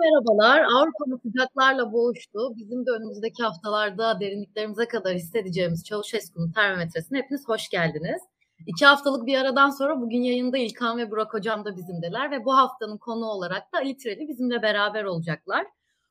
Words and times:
Merhabalar. 0.00 0.62
Avrupa'nın 0.62 1.16
sıcaklarla 1.16 1.92
boğuştu. 1.92 2.56
Bizim 2.56 2.86
de 2.86 2.90
önümüzdeki 2.90 3.42
haftalarda 3.42 4.20
derinliklerimize 4.20 4.88
kadar 4.88 5.14
hissedeceğimiz 5.14 5.84
Çavuşesku'nun 5.84 6.52
termometresine 6.52 7.18
hepiniz 7.18 7.48
hoş 7.48 7.68
geldiniz. 7.68 8.22
İki 8.66 8.86
haftalık 8.86 9.26
bir 9.26 9.38
aradan 9.38 9.70
sonra 9.70 10.00
bugün 10.00 10.22
yayında 10.22 10.58
İlkan 10.58 10.98
ve 10.98 11.10
Burak 11.10 11.34
Hocam 11.34 11.64
da 11.64 11.76
bizimdeler 11.76 12.30
ve 12.30 12.44
bu 12.44 12.56
haftanın 12.56 12.98
konu 12.98 13.26
olarak 13.26 13.72
da 13.72 13.78
Ali 13.78 13.96
Tireli 13.96 14.28
bizimle 14.28 14.62
beraber 14.62 15.04
olacaklar. 15.04 15.66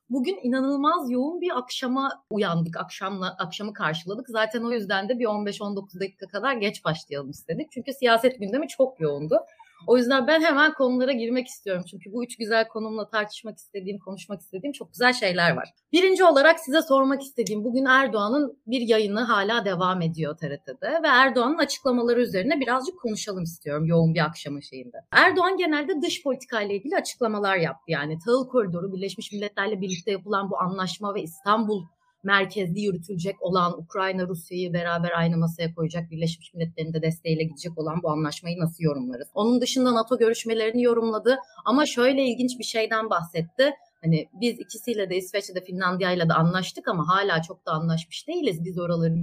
Bugün 0.10 0.40
inanılmaz 0.44 1.12
yoğun 1.12 1.42
bir 1.42 1.58
akşama 1.58 2.24
uyandık, 2.32 2.78
akşamla 2.78 3.36
akşamı 3.40 3.74
karşıladık. 3.74 4.30
Zaten 4.30 4.64
o 4.64 4.72
yüzden 4.72 5.10
de 5.10 5.20
bir 5.20 5.26
15-19 5.26 6.00
dakika 6.00 6.28
kadar 6.28 6.54
geç 6.54 6.86
başlayalım 6.86 7.30
istedik. 7.30 7.72
Çünkü 7.72 7.94
siyaset 7.94 8.40
gündemi 8.40 8.68
çok 8.68 9.00
yoğundu. 9.00 9.40
O 9.88 9.98
yüzden 9.98 10.28
ben 10.28 10.42
hemen 10.42 10.74
konulara 10.74 11.12
girmek 11.12 11.48
istiyorum. 11.48 11.84
Çünkü 11.92 12.14
bu 12.14 12.24
üç 12.24 12.38
güzel 12.38 12.68
konumla 12.68 13.10
tartışmak 13.10 13.58
istediğim, 13.58 14.00
konuşmak 14.00 14.42
istediğim 14.42 14.74
çok 14.74 14.92
güzel 14.92 15.14
şeyler 15.14 15.56
var. 15.56 15.70
Birinci 15.92 16.24
olarak 16.24 16.60
size 16.60 16.82
sormak 16.82 17.22
istediğim 17.22 17.64
bugün 17.64 17.86
Erdoğan'ın 17.86 18.58
bir 18.68 18.82
yayını 18.82 19.20
hala 19.20 19.66
devam 19.66 20.02
ediyor 20.02 20.38
TRT'de 20.38 21.04
ve 21.04 21.08
Erdoğan'ın 21.08 21.58
açıklamaları 21.58 22.22
üzerine 22.22 22.60
birazcık 22.60 23.00
konuşalım 23.00 23.44
istiyorum 23.44 23.86
yoğun 23.86 24.14
bir 24.14 24.26
akşamı 24.26 24.64
şeyinde. 24.64 24.98
Erdoğan 25.12 25.58
genelde 25.58 26.02
dış 26.02 26.24
politika 26.24 26.62
ile 26.62 26.76
ilgili 26.76 26.96
açıklamalar 26.96 27.58
yaptı. 27.58 27.84
Yani 27.88 28.18
tahıl 28.26 28.48
koridoru, 28.48 28.94
Birleşmiş 28.94 29.32
Milletler'le 29.32 29.82
birlikte 29.82 30.12
yapılan 30.12 30.52
bu 30.52 30.60
anlaşma 30.60 31.16
ve 31.16 31.22
İstanbul 31.22 31.84
merkezli 32.24 32.82
yürütülecek 32.82 33.42
olan 33.42 33.82
Ukrayna 33.82 34.28
Rusya'yı 34.28 34.74
beraber 34.74 35.12
aynı 35.12 35.38
masaya 35.38 35.74
koyacak 35.76 36.12
Birleşmiş 36.12 36.54
Milletler'in 36.54 36.94
de 36.94 37.02
desteğiyle 37.02 37.44
gidecek 37.44 37.78
olan 37.78 38.04
bu 38.04 38.10
anlaşmayı 38.10 38.60
nasıl 38.60 38.84
yorumlarız? 38.84 39.28
Onun 39.34 39.62
dışında 39.62 39.96
NATO 39.96 40.18
görüşmelerini 40.18 40.84
yorumladı 40.84 41.38
ama 41.66 41.86
şöyle 41.86 42.24
ilginç 42.24 42.60
bir 42.60 42.64
şeyden 42.64 43.10
bahsetti. 43.10 43.72
Hani 44.02 44.30
biz 44.42 44.60
ikisiyle 44.60 45.10
de 45.10 45.16
İsveç'te 45.16 45.56
de 45.56 45.62
Finlandiya'yla 45.62 46.30
da 46.30 46.36
anlaştık 46.36 46.88
ama 46.88 47.08
hala 47.08 47.42
çok 47.42 47.66
da 47.66 47.72
anlaşmış 47.72 48.28
değiliz. 48.28 48.66
Biz 48.66 48.80
oraları 48.80 49.16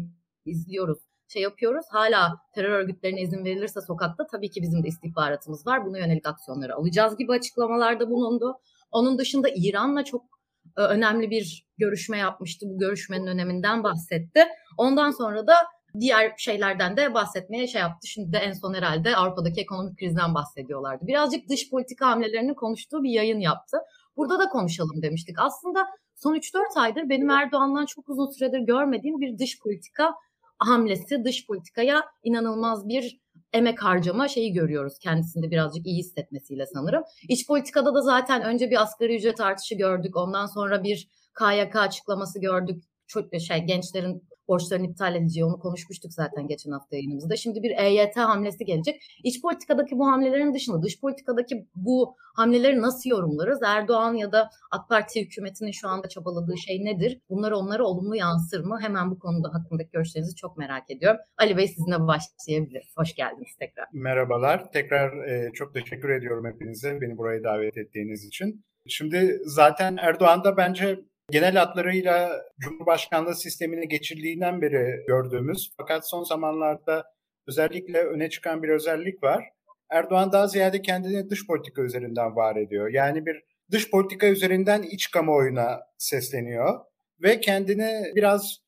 izliyoruz 0.44 0.98
şey 1.28 1.42
yapıyoruz. 1.42 1.86
Hala 1.90 2.40
terör 2.54 2.70
örgütlerine 2.70 3.20
izin 3.20 3.44
verilirse 3.44 3.80
sokakta 3.80 4.26
tabii 4.26 4.50
ki 4.50 4.62
bizim 4.62 4.82
de 4.82 4.88
istihbaratımız 4.88 5.66
var. 5.66 5.86
Buna 5.86 5.98
yönelik 5.98 6.26
aksiyonları 6.26 6.74
alacağız 6.74 7.16
gibi 7.16 7.32
açıklamalarda 7.32 8.10
bulundu. 8.10 8.58
Onun 8.90 9.18
dışında 9.18 9.48
İran'la 9.54 10.04
çok 10.04 10.35
önemli 10.76 11.30
bir 11.30 11.66
görüşme 11.78 12.18
yapmıştı. 12.18 12.66
Bu 12.68 12.78
görüşmenin 12.78 13.26
öneminden 13.26 13.84
bahsetti. 13.84 14.44
Ondan 14.78 15.10
sonra 15.10 15.46
da 15.46 15.54
diğer 16.00 16.32
şeylerden 16.36 16.96
de 16.96 17.14
bahsetmeye 17.14 17.66
şey 17.66 17.80
yaptı. 17.80 18.06
Şimdi 18.06 18.32
de 18.32 18.38
en 18.38 18.52
son 18.52 18.74
herhalde 18.74 19.16
Avrupa'daki 19.16 19.60
ekonomik 19.60 19.98
krizden 19.98 20.34
bahsediyorlardı. 20.34 21.06
Birazcık 21.06 21.48
dış 21.48 21.70
politika 21.70 22.06
hamlelerini 22.06 22.54
konuştuğu 22.54 23.02
bir 23.02 23.10
yayın 23.10 23.40
yaptı. 23.40 23.78
Burada 24.16 24.38
da 24.38 24.48
konuşalım 24.48 25.02
demiştik. 25.02 25.36
Aslında 25.38 25.86
son 26.14 26.34
3-4 26.34 26.80
aydır 26.80 27.08
benim 27.08 27.30
Erdoğan'dan 27.30 27.86
çok 27.86 28.08
uzun 28.08 28.30
süredir 28.30 28.58
görmediğim 28.58 29.20
bir 29.20 29.38
dış 29.38 29.60
politika 29.60 30.14
hamlesi, 30.58 31.24
dış 31.24 31.46
politikaya 31.46 32.04
inanılmaz 32.22 32.88
bir 32.88 33.20
emek 33.56 33.82
harcama 33.82 34.28
şeyi 34.28 34.52
görüyoruz 34.52 34.98
kendisinde 34.98 35.50
birazcık 35.50 35.86
iyi 35.86 35.98
hissetmesiyle 35.98 36.66
sanırım. 36.66 37.02
İç 37.28 37.46
politikada 37.46 37.94
da 37.94 38.02
zaten 38.02 38.42
önce 38.42 38.70
bir 38.70 38.82
asgari 38.82 39.16
ücret 39.16 39.40
artışı 39.40 39.74
gördük. 39.74 40.16
Ondan 40.16 40.46
sonra 40.46 40.84
bir 40.84 41.08
KYK 41.38 41.76
açıklaması 41.76 42.40
gördük. 42.40 42.84
Çok 43.06 43.40
şey 43.40 43.64
gençlerin 43.64 44.22
borçlarını 44.48 44.86
iptal 44.86 45.14
edeceği 45.14 45.44
onu 45.44 45.58
konuşmuştuk 45.58 46.12
zaten 46.12 46.48
geçen 46.48 46.70
hafta 46.70 46.96
yayınımızda. 46.96 47.36
Şimdi 47.36 47.62
bir 47.62 47.70
EYT 47.70 48.16
hamlesi 48.16 48.64
gelecek. 48.64 49.02
İç 49.24 49.42
politikadaki 49.42 49.98
bu 49.98 50.06
hamlelerin 50.06 50.54
dışında 50.54 50.82
dış 50.82 51.00
politikadaki 51.00 51.66
bu 51.76 52.16
hamleleri 52.36 52.82
nasıl 52.82 53.10
yorumlarız? 53.10 53.62
Erdoğan 53.62 54.14
ya 54.14 54.32
da 54.32 54.50
AK 54.70 54.88
Parti 54.88 55.20
hükümetinin 55.24 55.70
şu 55.70 55.88
anda 55.88 56.08
çabaladığı 56.08 56.58
şey 56.58 56.84
nedir? 56.84 57.20
Bunlar 57.30 57.52
onlara 57.52 57.84
olumlu 57.84 58.16
yansır 58.16 58.64
mı? 58.64 58.78
Hemen 58.80 59.10
bu 59.10 59.18
konuda 59.18 59.48
hakkındaki 59.54 59.90
görüşlerinizi 59.90 60.36
çok 60.36 60.56
merak 60.58 60.90
ediyorum. 60.90 61.20
Ali 61.38 61.56
Bey 61.56 61.68
sizinle 61.68 62.06
başlayabiliriz. 62.06 62.92
Hoş 62.96 63.14
geldiniz 63.14 63.56
tekrar. 63.58 63.86
Merhabalar. 63.92 64.72
Tekrar 64.72 65.28
e, 65.28 65.52
çok 65.52 65.74
teşekkür 65.74 66.10
ediyorum 66.10 66.46
hepinize 66.46 67.00
beni 67.00 67.16
buraya 67.16 67.44
davet 67.44 67.76
ettiğiniz 67.76 68.24
için. 68.24 68.64
Şimdi 68.88 69.38
zaten 69.44 69.96
Erdoğan 69.96 70.44
da 70.44 70.56
bence 70.56 71.00
genel 71.30 71.56
hatlarıyla 71.56 72.42
Cumhurbaşkanlığı 72.58 73.34
sistemine 73.34 73.84
geçirdiğinden 73.84 74.62
beri 74.62 75.04
gördüğümüz 75.06 75.72
fakat 75.76 76.08
son 76.08 76.22
zamanlarda 76.22 77.04
özellikle 77.46 77.98
öne 78.02 78.30
çıkan 78.30 78.62
bir 78.62 78.68
özellik 78.68 79.22
var. 79.22 79.44
Erdoğan 79.90 80.32
daha 80.32 80.46
ziyade 80.46 80.82
kendini 80.82 81.30
dış 81.30 81.46
politika 81.46 81.82
üzerinden 81.82 82.36
var 82.36 82.56
ediyor. 82.56 82.88
Yani 82.88 83.26
bir 83.26 83.42
dış 83.70 83.90
politika 83.90 84.26
üzerinden 84.26 84.82
iç 84.82 85.10
kamuoyuna 85.10 85.80
sesleniyor 85.98 86.80
ve 87.22 87.40
kendini 87.40 88.12
biraz 88.14 88.58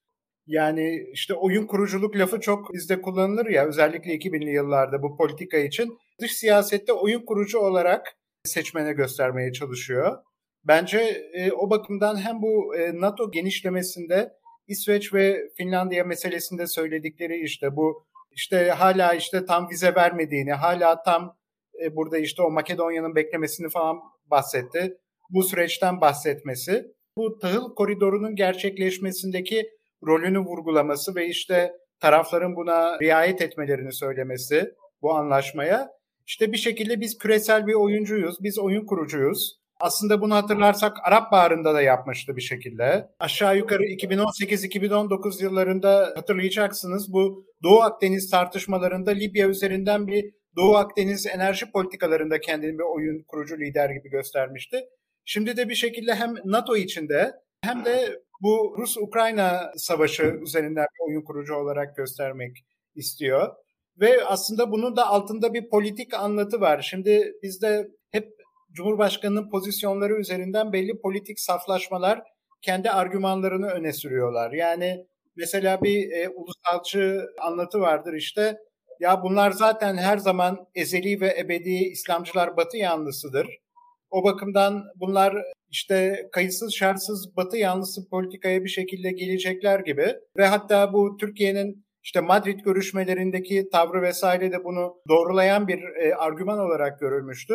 yani 0.47 1.07
işte 1.13 1.35
oyun 1.35 1.67
kuruculuk 1.67 2.17
lafı 2.17 2.41
çok 2.41 2.75
bizde 2.75 3.03
kullanılır 3.03 3.47
ya 3.47 3.67
özellikle 3.67 4.15
2000'li 4.15 4.51
yıllarda 4.51 5.03
bu 5.03 5.17
politika 5.17 5.57
için 5.57 5.99
dış 6.21 6.33
siyasette 6.33 6.93
oyun 6.93 7.25
kurucu 7.25 7.59
olarak 7.59 8.17
seçmene 8.45 8.93
göstermeye 8.93 9.53
çalışıyor. 9.53 10.19
Bence 10.65 10.99
e, 11.33 11.53
o 11.53 11.71
bakımdan 11.71 12.17
hem 12.17 12.43
bu 12.43 12.77
e, 12.77 13.01
NATO 13.01 13.31
genişlemesinde 13.31 14.33
İsveç 14.69 15.15
ve 15.15 15.39
Finlandiya 15.57 16.05
meselesinde 16.05 16.67
söyledikleri 16.67 17.41
işte 17.41 17.77
bu 17.77 18.07
işte 18.33 18.71
hala 18.71 19.15
işte 19.15 19.47
tam 19.47 19.71
vize 19.71 19.95
vermediğini, 19.95 20.53
hala 20.53 21.03
tam 21.03 21.37
e, 21.83 21.97
burada 21.97 22.19
işte 22.19 22.43
o 22.43 22.51
Makedonya'nın 22.51 23.15
beklemesini 23.15 23.69
falan 23.69 23.97
bahsetti. 24.31 24.99
Bu 25.31 25.43
süreçten 25.43 26.01
bahsetmesi, 26.01 26.87
bu 27.17 27.39
tahıl 27.39 27.75
koridorunun 27.75 28.35
gerçekleşmesindeki 28.35 29.71
rolünü 30.07 30.39
vurgulaması 30.39 31.15
ve 31.15 31.27
işte 31.27 31.73
tarafların 32.01 32.57
buna 32.57 32.99
riayet 33.01 33.43
etmelerini 33.43 33.93
söylemesi 33.93 34.75
bu 35.03 35.15
anlaşmaya. 35.15 35.89
İşte 36.27 36.53
bir 36.53 36.57
şekilde 36.57 37.01
biz 37.01 37.19
küresel 37.19 37.67
bir 37.67 37.75
oyuncuyuz, 37.75 38.37
biz 38.43 38.59
oyun 38.59 38.87
kurucuyuz. 38.87 39.59
Aslında 39.81 40.21
bunu 40.21 40.35
hatırlarsak 40.35 40.97
Arap 41.05 41.33
Baharı'nda 41.33 41.75
da 41.75 41.83
yapmıştı 41.83 42.37
bir 42.37 42.41
şekilde. 42.41 43.09
Aşağı 43.19 43.57
yukarı 43.57 43.83
2018-2019 43.83 45.43
yıllarında 45.43 46.13
hatırlayacaksınız 46.17 47.13
bu 47.13 47.47
Doğu 47.63 47.81
Akdeniz 47.81 48.31
tartışmalarında 48.31 49.11
Libya 49.11 49.49
üzerinden 49.49 50.07
bir 50.07 50.25
Doğu 50.57 50.77
Akdeniz 50.77 51.27
enerji 51.27 51.71
politikalarında 51.71 52.41
kendini 52.41 52.73
bir 52.73 52.95
oyun 52.97 53.25
kurucu 53.29 53.59
lider 53.59 53.91
gibi 53.91 54.11
göstermişti. 54.11 54.81
Şimdi 55.25 55.57
de 55.57 55.69
bir 55.69 55.75
şekilde 55.75 56.15
hem 56.15 56.35
NATO 56.45 56.77
içinde 56.77 57.33
hem 57.65 57.85
de 57.85 58.19
bu 58.43 58.77
Rus-Ukrayna 58.79 59.73
savaşı 59.77 60.23
üzerinden 60.23 60.87
bir 60.95 61.09
oyun 61.09 61.25
kurucu 61.25 61.55
olarak 61.55 61.97
göstermek 61.97 62.57
istiyor. 62.95 63.49
Ve 64.01 64.25
aslında 64.25 64.71
bunun 64.71 64.97
da 64.97 65.07
altında 65.07 65.55
bir 65.55 65.69
politik 65.69 66.15
anlatı 66.15 66.61
var. 66.61 66.83
Şimdi 66.83 67.33
bizde 67.43 67.89
hep 68.11 68.38
Cumhurbaşkanı'nın 68.79 69.51
pozisyonları 69.51 70.21
üzerinden 70.21 70.73
belli 70.73 71.01
politik 71.01 71.41
saflaşmalar 71.41 72.23
kendi 72.63 72.91
argümanlarını 72.91 73.67
öne 73.67 73.93
sürüyorlar. 73.93 74.53
Yani 74.53 75.07
mesela 75.37 75.83
bir 75.83 76.13
e, 76.13 76.29
ulusalcı 76.29 77.27
anlatı 77.41 77.81
vardır 77.81 78.15
işte 78.15 78.57
ya 79.01 79.23
bunlar 79.23 79.51
zaten 79.51 79.97
her 79.97 80.19
zaman 80.19 80.67
ezeli 80.75 81.21
ve 81.21 81.37
ebedi 81.39 81.71
İslamcılar 81.71 82.57
Batı 82.57 82.77
yanlısıdır. 82.77 83.47
O 84.11 84.25
bakımdan 84.25 84.85
bunlar 84.97 85.35
işte 85.71 86.29
kayıtsız 86.33 86.75
şartsız 86.75 87.37
Batı 87.37 87.57
yanlısı 87.57 88.09
politikaya 88.09 88.65
bir 88.65 88.69
şekilde 88.69 89.13
gelecekler 89.13 89.81
gibi 89.81 90.15
ve 90.37 90.47
hatta 90.47 90.93
bu 90.93 91.17
Türkiye'nin 91.21 91.85
işte 92.03 92.21
Madrid 92.21 92.61
görüşmelerindeki 92.61 93.69
tavrı 93.73 94.03
vesaire 94.03 94.53
de 94.53 94.65
bunu 94.65 94.95
doğrulayan 95.09 95.69
bir 95.69 95.79
e, 95.79 96.15
argüman 96.15 96.59
olarak 96.59 97.01
görülmüştü. 97.01 97.55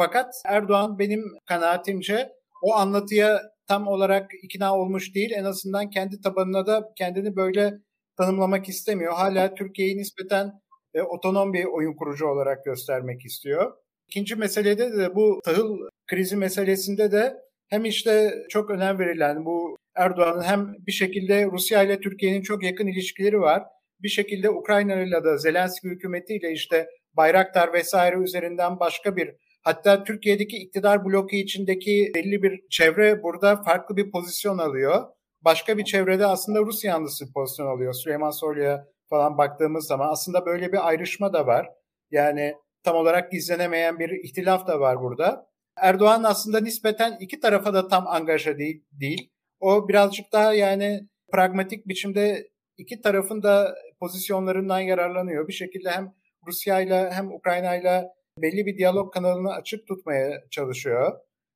Fakat 0.00 0.34
Erdoğan 0.46 0.98
benim 0.98 1.24
kanaatimce 1.46 2.32
o 2.62 2.74
anlatıya 2.74 3.42
tam 3.68 3.88
olarak 3.88 4.30
ikna 4.42 4.76
olmuş 4.78 5.14
değil. 5.14 5.30
En 5.34 5.44
azından 5.44 5.90
kendi 5.90 6.20
tabanına 6.20 6.66
da 6.66 6.92
kendini 6.96 7.36
böyle 7.36 7.72
tanımlamak 8.16 8.68
istemiyor. 8.68 9.12
Hala 9.12 9.54
Türkiye'yi 9.54 9.96
nispeten 9.98 10.52
e, 10.94 11.02
otonom 11.02 11.52
bir 11.52 11.64
oyun 11.64 11.96
kurucu 11.96 12.26
olarak 12.26 12.64
göstermek 12.64 13.24
istiyor. 13.24 13.72
İkinci 14.08 14.36
meselede 14.36 14.92
de 14.98 15.14
bu 15.14 15.40
tahıl 15.44 15.78
krizi 16.06 16.36
meselesinde 16.36 17.12
de 17.12 17.36
hem 17.68 17.84
işte 17.84 18.34
çok 18.48 18.70
önem 18.70 18.98
verilen 18.98 19.44
bu 19.44 19.76
Erdoğan'ın 19.96 20.42
hem 20.42 20.74
bir 20.86 20.92
şekilde 20.92 21.46
Rusya 21.46 21.82
ile 21.82 22.00
Türkiye'nin 22.00 22.42
çok 22.42 22.62
yakın 22.62 22.86
ilişkileri 22.86 23.40
var. 23.40 23.62
Bir 24.02 24.08
şekilde 24.08 24.50
Ukrayna 24.50 24.94
ile 24.94 25.24
de 25.24 25.38
Zelenski 25.38 25.88
hükümetiyle 25.88 26.52
işte 26.52 26.86
Bayraktar 27.12 27.72
vesaire 27.72 28.16
üzerinden 28.16 28.80
başka 28.80 29.16
bir 29.16 29.34
Hatta 29.62 30.04
Türkiye'deki 30.04 30.56
iktidar 30.56 31.04
bloku 31.04 31.36
içindeki 31.36 32.12
belli 32.14 32.42
bir 32.42 32.68
çevre 32.70 33.22
burada 33.22 33.62
farklı 33.62 33.96
bir 33.96 34.10
pozisyon 34.10 34.58
alıyor. 34.58 35.04
Başka 35.42 35.78
bir 35.78 35.84
çevrede 35.84 36.26
aslında 36.26 36.60
Rus 36.60 36.84
yanlısı 36.84 37.32
pozisyon 37.32 37.66
alıyor. 37.66 37.92
Süleyman 37.92 38.30
Soylu'ya 38.30 38.86
falan 39.10 39.38
baktığımız 39.38 39.86
zaman 39.86 40.08
aslında 40.12 40.46
böyle 40.46 40.72
bir 40.72 40.88
ayrışma 40.88 41.32
da 41.32 41.46
var. 41.46 41.68
Yani 42.10 42.54
tam 42.82 42.96
olarak 42.96 43.32
gizlenemeyen 43.32 43.98
bir 43.98 44.10
ihtilaf 44.24 44.66
da 44.66 44.80
var 44.80 45.00
burada. 45.00 45.46
Erdoğan 45.76 46.22
aslında 46.24 46.60
nispeten 46.60 47.16
iki 47.20 47.40
tarafa 47.40 47.74
da 47.74 47.88
tam 47.88 48.06
angaja 48.06 48.58
değil. 48.58 48.84
değil. 48.92 49.30
O 49.60 49.88
birazcık 49.88 50.32
daha 50.32 50.54
yani 50.54 51.00
pragmatik 51.32 51.88
biçimde 51.88 52.48
iki 52.78 53.00
tarafın 53.00 53.42
da 53.42 53.74
pozisyonlarından 54.00 54.80
yararlanıyor. 54.80 55.48
Bir 55.48 55.52
şekilde 55.52 55.90
hem 55.90 56.12
Rusya 56.46 56.80
ile 56.80 57.10
hem 57.10 57.32
Ukrayna 57.32 57.76
ile 57.76 58.08
belli 58.42 58.66
bir 58.66 58.76
diyalog 58.76 59.12
kanalını 59.14 59.52
açık 59.52 59.86
tutmaya 59.86 60.42
çalışıyor. 60.50 61.12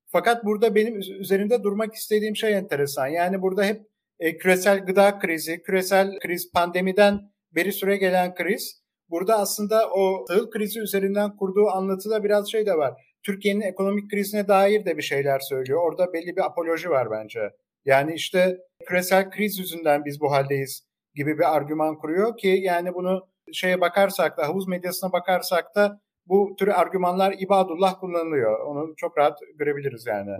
Fakat 0.07 0.45
burada 0.45 0.75
benim 0.75 0.99
üzerinde 0.99 1.63
durmak 1.63 1.93
istediğim 1.93 2.35
şey 2.35 2.53
enteresan. 2.53 3.07
Yani 3.07 3.41
burada 3.41 3.63
hep 3.63 3.81
e, 4.19 4.37
küresel 4.37 4.85
gıda 4.85 5.19
krizi, 5.19 5.63
küresel 5.63 6.19
kriz, 6.19 6.51
pandemiden 6.51 7.19
beri 7.51 7.73
süre 7.73 7.97
gelen 7.97 8.35
kriz. 8.35 8.81
Burada 9.09 9.39
aslında 9.39 9.89
o 9.89 10.25
tahıl 10.25 10.49
krizi 10.49 10.79
üzerinden 10.79 11.37
kurduğu 11.37 11.67
anlatıda 11.67 12.23
biraz 12.23 12.51
şey 12.51 12.65
de 12.65 12.77
var. 12.77 12.93
Türkiye'nin 13.23 13.61
ekonomik 13.61 14.11
krizine 14.11 14.47
dair 14.47 14.85
de 14.85 14.97
bir 14.97 15.01
şeyler 15.01 15.39
söylüyor. 15.39 15.81
Orada 15.83 16.13
belli 16.13 16.35
bir 16.35 16.45
apoloji 16.45 16.89
var 16.89 17.11
bence. 17.11 17.39
Yani 17.85 18.13
işte 18.13 18.57
küresel 18.85 19.29
kriz 19.29 19.59
yüzünden 19.59 20.05
biz 20.05 20.21
bu 20.21 20.31
haldeyiz 20.31 20.87
gibi 21.15 21.37
bir 21.37 21.55
argüman 21.55 21.97
kuruyor 21.97 22.37
ki 22.37 22.47
yani 22.47 22.93
bunu 22.93 23.27
şeye 23.53 23.81
bakarsak 23.81 24.37
da 24.37 24.47
havuz 24.47 24.67
medyasına 24.67 25.11
bakarsak 25.11 25.75
da 25.75 25.99
bu 26.27 26.55
tür 26.59 26.67
argümanlar 26.67 27.35
ibadullah 27.39 27.99
kullanılıyor. 27.99 28.59
Onu 28.59 28.93
çok 28.97 29.17
rahat 29.17 29.39
görebiliriz 29.55 30.05
yani. 30.07 30.31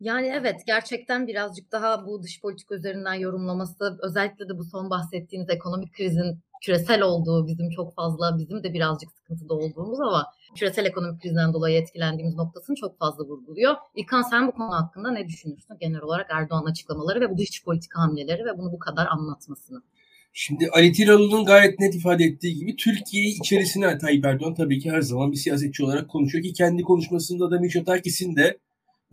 Yani 0.00 0.26
evet 0.26 0.60
gerçekten 0.66 1.26
birazcık 1.26 1.72
daha 1.72 2.06
bu 2.06 2.22
dış 2.22 2.40
politika 2.40 2.74
üzerinden 2.74 3.14
yorumlaması 3.14 3.98
özellikle 4.02 4.48
de 4.48 4.58
bu 4.58 4.64
son 4.64 4.90
bahsettiğiniz 4.90 5.50
ekonomik 5.50 5.94
krizin 5.94 6.40
küresel 6.64 7.02
olduğu 7.02 7.46
bizim 7.46 7.70
çok 7.70 7.94
fazla 7.94 8.38
bizim 8.38 8.62
de 8.64 8.72
birazcık 8.72 9.12
sıkıntıda 9.12 9.54
olduğumuz 9.54 10.00
ama 10.00 10.26
küresel 10.56 10.86
ekonomik 10.86 11.22
krizden 11.22 11.52
dolayı 11.52 11.80
etkilendiğimiz 11.80 12.34
noktasını 12.34 12.76
çok 12.76 12.98
fazla 12.98 13.24
vurguluyor. 13.24 13.74
İlkan 13.94 14.22
sen 14.22 14.46
bu 14.46 14.52
konu 14.52 14.72
hakkında 14.72 15.10
ne 15.10 15.28
düşünürsün 15.28 15.78
genel 15.80 16.00
olarak 16.02 16.26
Erdoğan 16.30 16.64
açıklamaları 16.64 17.20
ve 17.20 17.30
bu 17.30 17.38
dış 17.38 17.64
politika 17.64 18.02
hamleleri 18.02 18.44
ve 18.44 18.58
bunu 18.58 18.72
bu 18.72 18.78
kadar 18.78 19.06
anlatmasını? 19.06 19.82
Şimdi 20.36 20.68
Ali 20.72 20.92
Tiralı'nın 20.92 21.44
gayet 21.44 21.80
net 21.80 21.94
ifade 21.94 22.24
ettiği 22.24 22.54
gibi 22.54 22.76
Türkiye 22.76 23.24
içerisine 23.24 23.98
Tayyip 23.98 24.24
Erdoğan 24.24 24.54
tabii 24.54 24.78
ki 24.78 24.90
her 24.90 25.00
zaman 25.00 25.32
bir 25.32 25.36
siyasetçi 25.36 25.84
olarak 25.84 26.08
konuşuyor 26.08 26.44
ki 26.44 26.52
kendi 26.52 26.82
konuşmasında 26.82 27.50
da 27.50 27.60
Mitsotakis'in 27.60 28.36
de 28.36 28.58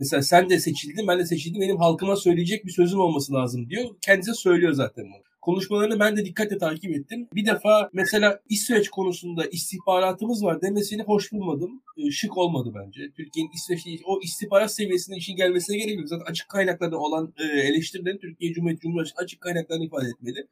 mesela 0.00 0.22
sen 0.22 0.50
de 0.50 0.60
seçildin 0.60 1.08
ben 1.08 1.18
de 1.18 1.26
seçildim 1.26 1.60
benim 1.60 1.76
halkıma 1.76 2.16
söyleyecek 2.16 2.66
bir 2.66 2.70
sözüm 2.70 3.00
olması 3.00 3.32
lazım 3.32 3.70
diyor. 3.70 3.84
Kendisi 4.00 4.34
söylüyor 4.34 4.72
zaten 4.72 5.04
bunu. 5.04 5.22
Konuşmalarını 5.40 6.00
ben 6.00 6.16
de 6.16 6.24
dikkatle 6.24 6.58
takip 6.58 6.96
ettim. 6.96 7.28
Bir 7.34 7.46
defa 7.46 7.90
mesela 7.92 8.40
İsveç 8.48 8.88
konusunda 8.88 9.46
istihbaratımız 9.46 10.44
var 10.44 10.62
demesini 10.62 11.02
hoş 11.02 11.32
bulmadım. 11.32 11.82
Ee, 11.98 12.10
şık 12.10 12.36
olmadı 12.36 12.72
bence. 12.74 13.00
Türkiye'nin 13.16 13.50
İsveç'te 13.54 13.90
o 14.04 14.20
istihbarat 14.22 14.74
seviyesinde 14.74 15.16
işin 15.16 15.36
gelmesine 15.36 15.78
gerek 15.78 15.98
yok. 15.98 16.08
Zaten 16.08 16.24
açık 16.24 16.48
kaynaklarda 16.48 16.98
olan 16.98 17.34
e, 17.38 17.60
eleştirilerin 17.60 18.18
Türkiye 18.18 18.52
Cumhuriyeti 18.52 18.82
Cumhurbaşkanı 18.82 19.24
açık 19.24 19.40
kaynaklarını 19.40 19.84
ifade 19.84 20.06
etmeli 20.08 20.46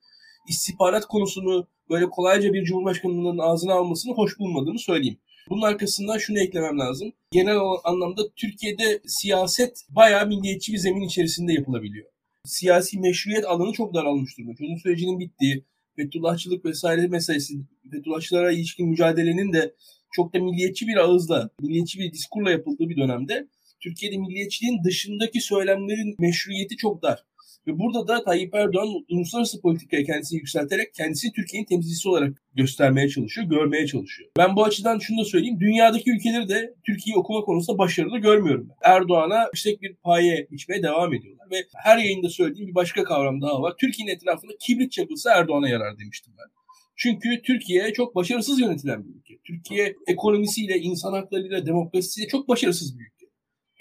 istihbarat 0.50 1.06
konusunu 1.06 1.66
böyle 1.90 2.10
kolayca 2.10 2.52
bir 2.52 2.64
cumhurbaşkanının 2.64 3.38
ağzına 3.38 3.74
almasını 3.74 4.14
hoş 4.14 4.38
bulmadığımı 4.38 4.78
söyleyeyim. 4.78 5.18
Bunun 5.50 5.62
arkasından 5.62 6.18
şunu 6.18 6.38
eklemem 6.38 6.78
lazım. 6.78 7.12
Genel 7.30 7.58
anlamda 7.84 8.22
Türkiye'de 8.36 9.00
siyaset 9.06 9.86
bayağı 9.88 10.26
milliyetçi 10.26 10.72
bir 10.72 10.78
zemin 10.78 11.06
içerisinde 11.06 11.52
yapılabiliyor. 11.52 12.06
Siyasi 12.44 12.98
meşruiyet 12.98 13.44
alanı 13.44 13.72
çok 13.72 13.94
daralmış 13.94 14.38
durumda. 14.38 14.54
Çözüm 14.54 14.78
sürecinin 14.78 15.20
bittiği, 15.20 15.64
Fethullahçılık 15.96 16.64
vesaire 16.64 17.06
meselesi, 17.06 17.54
Fethullahçılara 17.90 18.52
ilişkin 18.52 18.88
mücadelenin 18.88 19.52
de 19.52 19.74
çok 20.12 20.34
da 20.34 20.38
milliyetçi 20.38 20.86
bir 20.86 20.96
ağızla, 20.96 21.50
milliyetçi 21.60 21.98
bir 21.98 22.12
diskurla 22.12 22.50
yapıldığı 22.50 22.88
bir 22.88 22.96
dönemde 22.96 23.48
Türkiye'de 23.80 24.16
milliyetçiliğin 24.16 24.84
dışındaki 24.84 25.40
söylemlerin 25.40 26.16
meşruiyeti 26.18 26.76
çok 26.76 27.02
dar. 27.02 27.24
Ve 27.70 27.78
burada 27.78 28.08
da 28.08 28.24
Tayyip 28.24 28.54
Erdoğan 28.54 28.88
uluslararası 29.10 29.60
politikaya 29.60 30.04
kendisini 30.04 30.38
yükselterek 30.38 30.94
kendisi 30.94 31.32
Türkiye'nin 31.32 31.66
temsilcisi 31.66 32.08
olarak 32.08 32.42
göstermeye 32.54 33.08
çalışıyor, 33.08 33.46
görmeye 33.46 33.86
çalışıyor. 33.86 34.30
Ben 34.38 34.56
bu 34.56 34.64
açıdan 34.64 34.98
şunu 34.98 35.20
da 35.20 35.24
söyleyeyim. 35.24 35.60
Dünyadaki 35.60 36.10
ülkeleri 36.10 36.48
de 36.48 36.74
Türkiye'yi 36.86 37.18
okuma 37.18 37.40
konusunda 37.40 37.78
başarılı 37.78 38.18
görmüyorum. 38.18 38.68
Erdoğan'a 38.82 39.44
yüksek 39.44 39.82
bir 39.82 39.94
paye 39.94 40.46
biçmeye 40.50 40.82
devam 40.82 41.14
ediyorlar. 41.14 41.46
Ve 41.50 41.56
her 41.74 41.98
yayında 41.98 42.28
söylediğim 42.28 42.68
bir 42.68 42.74
başka 42.74 43.04
kavram 43.04 43.42
daha 43.42 43.62
var. 43.62 43.74
Türkiye'nin 43.80 44.12
etrafında 44.12 44.52
kibrit 44.60 44.92
çakılsa 44.92 45.34
Erdoğan'a 45.34 45.68
yarar 45.68 45.98
demiştim 45.98 46.34
ben. 46.38 46.50
Çünkü 46.96 47.42
Türkiye 47.42 47.92
çok 47.92 48.14
başarısız 48.14 48.60
yönetilen 48.60 49.04
bir 49.04 49.10
ülke. 49.10 49.38
Türkiye 49.44 49.94
ekonomisiyle, 50.06 50.78
insan 50.78 51.12
haklarıyla, 51.12 51.66
demokrasisiyle 51.66 52.28
çok 52.28 52.48
başarısız 52.48 52.98
bir 52.98 53.04
ülke. 53.04 53.26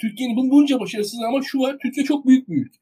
Türkiye'nin 0.02 0.52
bunca 0.52 0.80
başarısız 0.80 1.20
ama 1.28 1.42
şu 1.44 1.60
var, 1.60 1.78
Türkiye 1.82 2.06
çok 2.06 2.28
büyük 2.28 2.50
bir 2.50 2.56
ülke. 2.56 2.80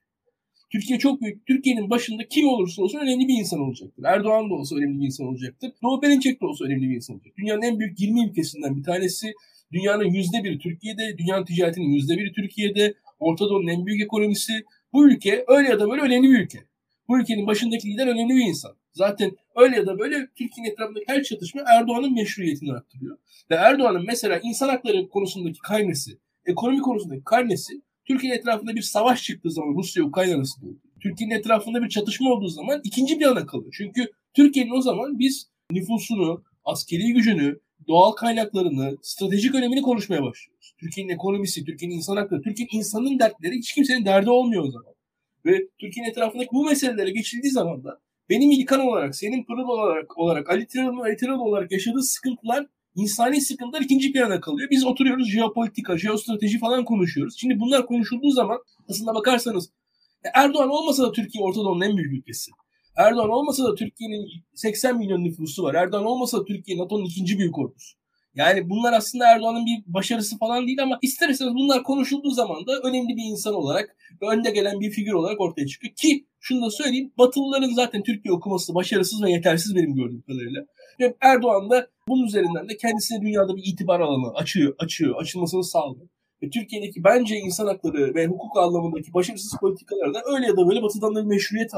Türkiye 0.72 1.00
çok 1.00 1.22
büyük. 1.22 1.46
Türkiye'nin 1.46 1.90
başında 1.90 2.28
kim 2.28 2.48
olursa 2.48 2.82
olsun 2.82 3.00
önemli 3.00 3.28
bir 3.28 3.40
insan 3.40 3.60
olacaktır. 3.60 4.04
Erdoğan 4.04 4.50
da 4.50 4.54
olsa 4.54 4.76
önemli 4.76 5.00
bir 5.00 5.06
insan 5.06 5.28
olacaktır. 5.28 5.72
Doğu 5.84 6.02
Perinçek 6.02 6.42
de 6.42 6.46
olsa 6.46 6.66
önemli 6.66 6.90
bir 6.90 6.96
insan 6.96 7.16
olacaktır. 7.16 7.42
Dünyanın 7.42 7.62
en 7.62 7.80
büyük 7.80 8.00
20 8.00 8.30
ülkesinden 8.30 8.78
bir 8.78 8.84
tanesi. 8.84 9.34
Dünyanın 9.72 10.06
yüzde 10.06 10.44
biri 10.44 10.60
Türkiye'de, 10.60 11.18
dünyanın 11.18 11.46
ticaretinin 11.46 11.90
yüzde 11.90 12.18
biri 12.18 12.34
Türkiye'de, 12.34 12.94
Orta 13.20 13.46
Doğu'nun 13.46 13.68
en 13.68 13.86
büyük 13.86 14.02
ekonomisi. 14.02 14.54
Bu 14.94 15.08
ülke 15.08 15.46
öyle 15.48 15.70
ya 15.70 15.80
da 15.80 15.90
böyle 15.90 16.02
önemli 16.02 16.30
bir 16.30 16.40
ülke. 16.40 16.60
Bu 17.08 17.20
ülkenin 17.20 17.48
başındaki 17.48 17.88
lider 17.88 18.08
önemli 18.08 18.36
bir 18.36 18.46
insan. 18.46 18.72
Zaten 18.94 19.32
öyle 19.56 19.76
ya 19.76 19.86
da 19.88 20.00
böyle 20.00 20.28
Türkiye'nin 20.36 20.72
etrafındaki 20.72 21.06
her 21.08 21.24
çatışma 21.24 21.62
Erdoğan'ın 21.68 22.14
meşruiyetini 22.14 22.74
arttırıyor. 22.74 23.18
Ve 23.52 23.56
Erdoğan'ın 23.56 24.06
mesela 24.06 24.40
insan 24.44 24.70
hakları 24.70 25.10
konusundaki 25.10 25.60
karnesi, 25.60 26.18
ekonomi 26.46 26.82
konusundaki 26.82 27.24
karnesi 27.24 27.82
Türkiye'nin 28.08 28.38
etrafında 28.38 28.76
bir 28.76 28.82
savaş 28.82 29.24
çıktığı 29.24 29.52
zaman 29.52 29.76
Rusya 29.78 30.04
Ukrayna 30.04 30.36
arasında 30.36 30.66
Türkiye'nin 31.00 31.36
etrafında 31.36 31.84
bir 31.84 31.90
çatışma 31.90 32.30
olduğu 32.30 32.48
zaman 32.48 32.82
ikinci 32.84 33.18
plana 33.18 33.46
kalıyor. 33.46 33.74
Çünkü 33.78 34.12
Türkiye'nin 34.34 34.72
o 34.72 34.82
zaman 34.82 35.20
biz 35.20 35.50
nüfusunu, 35.72 36.44
askeri 36.66 37.14
gücünü, 37.14 37.60
doğal 37.88 38.12
kaynaklarını, 38.12 38.98
stratejik 39.02 39.56
önemini 39.56 39.82
konuşmaya 39.82 40.24
başlıyoruz. 40.24 40.74
Türkiye'nin 40.80 41.14
ekonomisi, 41.14 41.66
Türkiye'nin 41.66 41.96
insan 41.96 42.18
hakları, 42.18 42.42
Türkiye'nin 42.42 42.78
insanın 42.78 43.20
dertleri 43.20 43.56
hiç 43.56 43.74
kimsenin 43.74 44.06
derdi 44.06 44.30
olmuyor 44.30 44.64
o 44.64 44.72
zaman. 44.72 44.94
Ve 45.46 45.68
Türkiye'nin 45.80 46.10
etrafındaki 46.10 46.50
bu 46.54 46.66
meselelere 46.66 47.12
geçildiği 47.12 47.52
zaman 47.52 47.84
da 47.84 48.00
benim 48.30 48.52
İlkan 48.52 48.80
olarak, 48.80 49.16
senin 49.16 49.44
Pırıl 49.44 49.68
olarak, 49.68 50.18
olarak 50.18 50.50
Ali 50.50 50.68
Tiran'ın 50.68 51.00
Ali 51.00 51.18
Tiran 51.18 51.40
olarak 51.40 51.72
yaşadığı 51.72 52.04
sıkıntılar 52.04 52.66
insani 52.98 53.42
sıkıntılar 53.42 53.82
ikinci 53.82 54.12
plana 54.12 54.42
kalıyor. 54.42 54.70
Biz 54.72 54.86
oturuyoruz 54.86 55.32
jeopolitika, 55.32 55.98
jeostrateji 55.98 56.60
falan 56.60 56.86
konuşuyoruz. 56.86 57.36
Şimdi 57.38 57.60
bunlar 57.60 57.86
konuşulduğu 57.86 58.32
zaman 58.32 58.60
aslında 58.90 59.16
bakarsanız 59.16 59.72
Erdoğan 60.34 60.70
olmasa 60.70 61.04
da 61.04 61.12
Türkiye 61.12 61.44
Orta 61.44 61.86
en 61.86 61.98
büyük 61.98 62.14
ülkesi. 62.14 62.52
Erdoğan 62.98 63.30
olmasa 63.30 63.64
da 63.64 63.76
Türkiye'nin 63.76 64.28
80 64.54 64.98
milyon 64.98 65.24
nüfusu 65.24 65.64
var. 65.64 65.76
Erdoğan 65.76 66.06
olmasa 66.06 66.40
da 66.40 66.46
Türkiye 66.46 66.78
NATO'nun 66.78 67.06
ikinci 67.06 67.38
büyük 67.38 67.58
ordusu. 67.58 67.97
Yani 68.38 68.70
bunlar 68.70 68.94
aslında 68.94 69.26
Erdoğan'ın 69.28 69.66
bir 69.66 69.84
başarısı 69.94 70.38
falan 70.38 70.68
değil 70.68 70.84
ama 70.84 71.00
ister 71.02 71.30
istemez 71.30 71.54
bunlar 71.56 71.84
konuşulduğu 71.84 72.32
zaman 72.32 72.68
da 72.68 72.80
önemli 72.84 73.16
bir 73.16 73.32
insan 73.32 73.54
olarak 73.54 73.96
önde 74.22 74.52
gelen 74.52 74.80
bir 74.80 74.92
figür 74.92 75.14
olarak 75.14 75.42
ortaya 75.42 75.68
çıkıyor. 75.68 75.94
Ki 75.94 76.26
şunu 76.40 76.66
da 76.66 76.70
söyleyeyim 76.70 77.12
Batılıların 77.18 77.74
zaten 77.74 78.04
Türkiye 78.04 78.34
okuması 78.34 78.76
başarısız 78.76 79.24
ve 79.24 79.32
yetersiz 79.32 79.76
benim 79.76 79.96
gördüğüm 79.96 80.22
kadarıyla. 80.22 80.66
Ve 81.00 81.16
Erdoğan 81.22 81.70
da 81.70 81.88
bunun 82.08 82.26
üzerinden 82.26 82.70
de 82.70 82.78
kendisine 82.78 83.22
dünyada 83.22 83.56
bir 83.56 83.64
itibar 83.66 84.00
alanı 84.00 84.34
açıyor, 84.34 84.76
açıyor, 84.80 85.22
açılmasını 85.22 85.64
sağlıyor. 85.64 86.08
Ve 86.44 86.50
Türkiye'deki 86.50 87.04
bence 87.04 87.36
insan 87.36 87.68
hakları 87.68 88.16
ve 88.16 88.26
hukuk 88.26 88.58
anlamındaki 88.58 89.14
başarısız 89.14 89.60
politikalar 89.60 90.14
da 90.14 90.22
öyle 90.26 90.46
ya 90.46 90.58
da 90.58 90.68
böyle 90.70 90.82
batıdan 90.82 91.16
da 91.16 91.24
bir 91.24 91.28
meşruiyet 91.28 91.72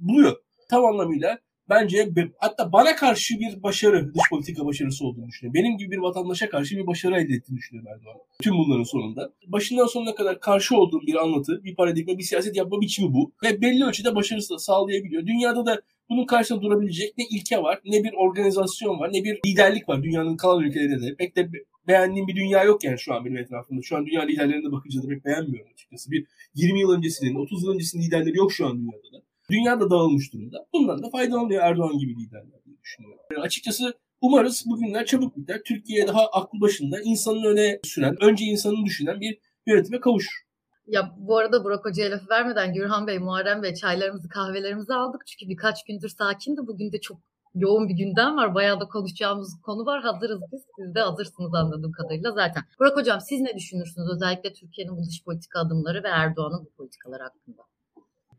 buluyor. 0.00 0.36
Tam 0.70 0.84
anlamıyla 0.84 1.38
bence 1.70 2.08
hatta 2.38 2.72
bana 2.72 2.96
karşı 2.96 3.34
bir 3.40 3.62
başarı, 3.62 4.14
dış 4.14 4.22
politika 4.30 4.66
başarısı 4.66 5.06
olduğunu 5.06 5.28
düşünüyorum. 5.28 5.54
Benim 5.54 5.78
gibi 5.78 5.90
bir 5.90 5.98
vatandaşa 5.98 6.48
karşı 6.48 6.76
bir 6.76 6.86
başarı 6.86 7.20
elde 7.20 7.34
ettiğini 7.34 7.56
düşünüyorum 7.56 7.92
Erdoğan. 7.92 8.16
Tüm 8.42 8.58
bunların 8.58 8.82
sonunda. 8.82 9.32
Başından 9.46 9.86
sonuna 9.86 10.14
kadar 10.14 10.40
karşı 10.40 10.76
olduğum 10.76 11.00
bir 11.06 11.14
anlatı, 11.14 11.64
bir 11.64 11.74
paradigma, 11.74 12.18
bir 12.18 12.22
siyaset 12.22 12.56
yapma 12.56 12.80
biçimi 12.80 13.12
bu. 13.12 13.32
Ve 13.44 13.60
belli 13.60 13.84
ölçüde 13.84 14.14
başarısı 14.14 14.58
sağlayabiliyor. 14.58 15.26
Dünyada 15.26 15.66
da 15.66 15.82
bunun 16.10 16.26
karşısında 16.26 16.62
durabilecek 16.62 17.18
ne 17.18 17.24
ilke 17.30 17.62
var, 17.62 17.80
ne 17.84 18.04
bir 18.04 18.12
organizasyon 18.12 19.00
var, 19.00 19.10
ne 19.12 19.24
bir 19.24 19.40
liderlik 19.46 19.88
var 19.88 20.02
dünyanın 20.02 20.36
kalan 20.36 20.64
ülkelerinde 20.64 21.06
de. 21.06 21.14
Pek 21.14 21.36
de 21.36 21.50
beğendiğim 21.88 22.28
bir 22.28 22.36
dünya 22.36 22.64
yok 22.64 22.84
yani 22.84 22.98
şu 22.98 23.14
an 23.14 23.24
benim 23.24 23.36
etrafımda. 23.36 23.82
Şu 23.82 23.96
an 23.96 24.06
dünya 24.06 24.22
liderlerine 24.22 24.72
bakınca 24.72 25.02
da 25.02 25.08
pek 25.08 25.24
beğenmiyorum 25.24 25.70
açıkçası. 25.72 26.10
Bir 26.10 26.26
20 26.54 26.80
yıl 26.80 26.90
öncesinin, 26.90 27.34
30 27.34 27.62
yıl 27.62 27.74
öncesinin 27.74 28.02
liderleri 28.02 28.36
yok 28.36 28.52
şu 28.52 28.66
an 28.66 28.78
dünyada 28.78 29.12
da. 29.12 29.25
Dünya 29.50 29.80
da 29.80 29.90
dağılmış 29.90 30.32
durumda. 30.32 30.66
Bundan 30.72 31.02
da 31.02 31.10
faydalanıyor 31.10 31.62
Erdoğan 31.62 31.98
gibi 31.98 32.14
liderler 32.20 32.64
diye 32.64 32.76
düşünüyorum. 32.82 33.20
Yani 33.32 33.42
açıkçası 33.42 33.94
umarız 34.20 34.64
bugünler 34.66 35.06
çabuk 35.06 35.36
biter. 35.36 35.60
Türkiye 35.66 36.08
daha 36.08 36.26
aklı 36.26 36.60
başında 36.60 36.96
insanın 37.04 37.44
öne 37.44 37.80
süren, 37.84 38.16
önce 38.20 38.44
insanın 38.44 38.84
düşünen 38.84 39.20
bir 39.20 39.38
yönetime 39.66 40.00
kavuşur. 40.00 40.46
Ya 40.86 41.14
bu 41.18 41.38
arada 41.38 41.64
Burak 41.64 41.84
Hoca'ya 41.84 42.10
lafı 42.10 42.28
vermeden 42.30 42.74
Gürhan 42.74 43.06
Bey, 43.06 43.18
Muharrem 43.18 43.62
Bey 43.62 43.74
çaylarımızı 43.74 44.28
kahvelerimizi 44.28 44.94
aldık. 44.94 45.26
Çünkü 45.26 45.50
birkaç 45.50 45.84
gündür 45.84 46.08
sakindi. 46.08 46.60
Bugün 46.66 46.92
de 46.92 47.00
çok 47.00 47.18
yoğun 47.54 47.88
bir 47.88 47.94
gündem 47.94 48.36
var. 48.36 48.54
Bayağı 48.54 48.80
da 48.80 48.84
konuşacağımız 48.88 49.60
konu 49.62 49.86
var. 49.86 50.02
Hazırız 50.02 50.40
biz. 50.52 50.62
Siz 50.76 50.94
de 50.94 51.00
hazırsınız 51.00 51.54
anladığım 51.54 51.92
kadarıyla 51.92 52.32
zaten. 52.32 52.62
Burak 52.80 52.96
Hocam 52.96 53.20
siz 53.20 53.40
ne 53.40 53.54
düşünürsünüz? 53.56 54.08
Özellikle 54.14 54.52
Türkiye'nin 54.52 54.96
bu 54.96 55.04
dış 55.06 55.24
politika 55.24 55.60
adımları 55.60 56.02
ve 56.04 56.08
Erdoğan'ın 56.08 56.64
bu 56.64 56.70
politikaları 56.70 57.22
hakkında. 57.22 57.62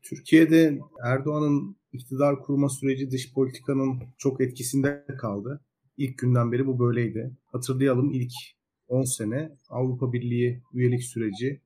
Türkiye'de 0.10 0.80
Erdoğan'ın 1.04 1.78
iktidar 1.94 2.40
kurma 2.40 2.70
süreci 2.70 3.12
dış 3.12 3.34
politikanın 3.34 4.00
çok 4.18 4.42
etkisinde 4.42 5.06
kaldı. 5.20 5.66
İlk 5.98 6.18
günden 6.18 6.52
beri 6.52 6.68
bu 6.68 6.80
böyleydi. 6.80 7.38
Hatırlayalım 7.46 8.12
ilk 8.12 8.32
10 8.88 9.04
sene 9.04 9.58
Avrupa 9.70 10.14
Birliği 10.14 10.62
üyelik 10.74 11.04
süreci 11.04 11.62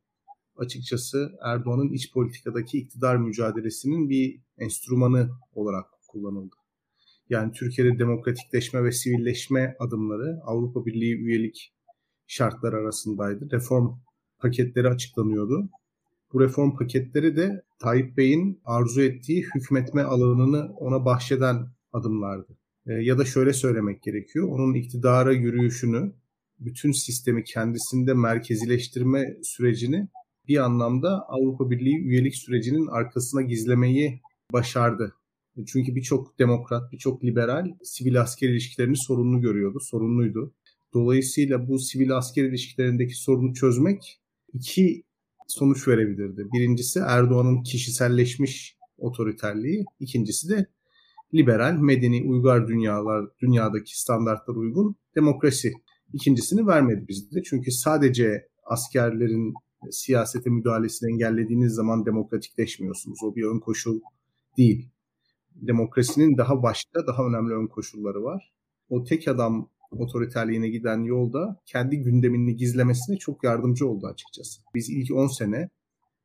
açıkçası 0.55 1.31
Erdoğan'ın 1.41 1.93
iç 1.93 2.13
politikadaki 2.13 2.77
iktidar 2.77 3.17
mücadelesinin 3.17 4.09
bir 4.09 4.41
enstrümanı 4.57 5.29
olarak 5.53 5.85
kullanıldı. 6.07 6.55
Yani 7.29 7.51
Türkiye'de 7.51 7.99
demokratikleşme 7.99 8.83
ve 8.83 8.91
sivilleşme 8.91 9.75
adımları 9.79 10.39
Avrupa 10.43 10.85
Birliği 10.85 11.15
üyelik 11.15 11.73
şartları 12.27 12.75
arasındaydı. 12.75 13.51
Reform 13.51 13.99
paketleri 14.39 14.87
açıklanıyordu. 14.87 15.69
Bu 16.33 16.41
reform 16.41 16.77
paketleri 16.77 17.35
de 17.35 17.63
Tayyip 17.79 18.17
Bey'in 18.17 18.61
arzu 18.65 19.01
ettiği 19.01 19.45
hükmetme 19.55 20.03
alanını 20.03 20.73
ona 20.75 21.05
bahşeden 21.05 21.67
adımlardı. 21.93 22.57
E, 22.87 22.93
ya 22.93 23.17
da 23.17 23.25
şöyle 23.25 23.53
söylemek 23.53 24.03
gerekiyor. 24.03 24.47
Onun 24.47 24.73
iktidara 24.73 25.33
yürüyüşünü, 25.33 26.13
bütün 26.59 26.91
sistemi 26.91 27.43
kendisinde 27.43 28.13
merkezileştirme 28.13 29.37
sürecini 29.43 30.07
bir 30.47 30.57
anlamda 30.57 31.25
Avrupa 31.27 31.71
Birliği 31.71 31.97
üyelik 31.97 32.35
sürecinin 32.35 32.87
arkasına 32.87 33.41
gizlemeyi 33.41 34.21
başardı. 34.53 35.15
Çünkü 35.67 35.95
birçok 35.95 36.39
demokrat, 36.39 36.91
birçok 36.91 37.23
liberal 37.23 37.65
sivil 37.83 38.21
asker 38.21 38.49
ilişkilerini 38.49 38.97
sorunlu 38.97 39.41
görüyordu, 39.41 39.79
sorunluydu. 39.81 40.53
Dolayısıyla 40.93 41.67
bu 41.67 41.79
sivil 41.79 42.17
asker 42.17 42.43
ilişkilerindeki 42.43 43.15
sorunu 43.15 43.53
çözmek 43.53 44.19
iki 44.53 45.03
sonuç 45.51 45.87
verebilirdi. 45.87 46.47
Birincisi 46.53 46.99
Erdoğan'ın 46.99 47.63
kişiselleşmiş 47.63 48.77
otoriterliği, 48.97 49.85
ikincisi 49.99 50.49
de 50.49 50.65
liberal, 51.33 51.73
medeni, 51.73 52.23
uygar 52.23 52.67
dünyalar, 52.67 53.25
dünyadaki 53.41 53.99
standartlara 53.99 54.57
uygun 54.57 54.95
demokrasi. 55.15 55.73
İkincisini 56.13 56.67
vermedi 56.67 57.05
bizde. 57.07 57.43
Çünkü 57.43 57.71
sadece 57.71 58.47
askerlerin 58.63 59.53
siyasete 59.91 60.49
müdahalesini 60.49 61.11
engellediğiniz 61.11 61.73
zaman 61.73 62.05
demokratikleşmiyorsunuz. 62.05 63.19
O 63.23 63.35
bir 63.35 63.43
ön 63.43 63.59
koşul 63.59 63.99
değil. 64.57 64.89
Demokrasinin 65.55 66.37
daha 66.37 66.63
başka, 66.63 67.07
daha 67.07 67.27
önemli 67.27 67.53
ön 67.53 67.67
koşulları 67.67 68.23
var. 68.23 68.53
O 68.89 69.03
tek 69.03 69.27
adam 69.27 69.69
otoriterliğine 69.91 70.69
giden 70.69 71.03
yolda 71.03 71.59
kendi 71.65 71.97
gündemini 71.97 72.55
gizlemesine 72.55 73.17
çok 73.17 73.43
yardımcı 73.43 73.87
oldu 73.87 74.07
açıkçası. 74.07 74.61
Biz 74.75 74.89
ilk 74.89 75.11
10 75.11 75.27
sene 75.27 75.69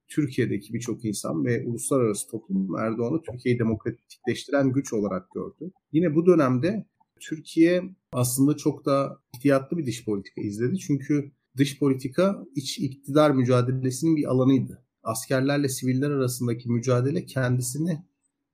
Türkiye'deki 0.08 0.74
birçok 0.74 1.04
insan 1.04 1.44
ve 1.44 1.64
uluslararası 1.66 2.30
toplum 2.30 2.78
Erdoğan'ı 2.78 3.22
Türkiye'yi 3.22 3.58
demokratikleştiren 3.58 4.72
güç 4.72 4.92
olarak 4.92 5.30
gördü. 5.30 5.72
Yine 5.92 6.14
bu 6.14 6.26
dönemde 6.26 6.86
Türkiye 7.20 7.82
aslında 8.12 8.56
çok 8.56 8.86
da 8.86 9.18
ihtiyatlı 9.36 9.78
bir 9.78 9.86
dış 9.86 10.04
politika 10.04 10.40
izledi. 10.40 10.78
Çünkü 10.78 11.32
dış 11.56 11.78
politika 11.78 12.44
iç 12.54 12.78
iktidar 12.78 13.30
mücadelesinin 13.30 14.16
bir 14.16 14.30
alanıydı. 14.30 14.82
Askerlerle 15.02 15.68
siviller 15.68 16.10
arasındaki 16.10 16.68
mücadele 16.70 17.24
kendisini 17.26 18.04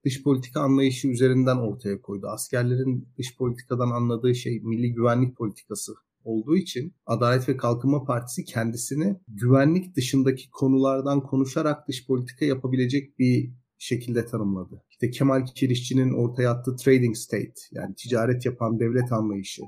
dış 0.04 0.22
politika 0.22 0.60
anlayışı 0.60 1.08
üzerinden 1.08 1.56
ortaya 1.56 2.00
koydu. 2.00 2.26
Askerlerin 2.26 3.08
dış 3.18 3.36
politikadan 3.36 3.90
anladığı 3.90 4.34
şey 4.34 4.60
milli 4.60 4.92
güvenlik 4.92 5.36
politikası 5.36 5.94
olduğu 6.24 6.56
için 6.56 6.94
Adalet 7.06 7.48
ve 7.48 7.56
Kalkınma 7.56 8.04
Partisi 8.04 8.44
kendisini 8.44 9.20
güvenlik 9.28 9.96
dışındaki 9.96 10.50
konulardan 10.50 11.20
konuşarak 11.20 11.88
dış 11.88 12.06
politika 12.06 12.44
yapabilecek 12.44 13.18
bir 13.18 13.52
şekilde 13.78 14.26
tanımladı. 14.26 14.82
İşte 14.90 15.10
Kemal 15.10 15.46
Kirişçi'nin 15.46 16.12
ortaya 16.12 16.50
attığı 16.50 16.76
trading 16.76 17.16
state 17.16 17.54
yani 17.72 17.94
ticaret 17.94 18.46
yapan 18.46 18.80
devlet 18.80 19.12
anlayışı 19.12 19.62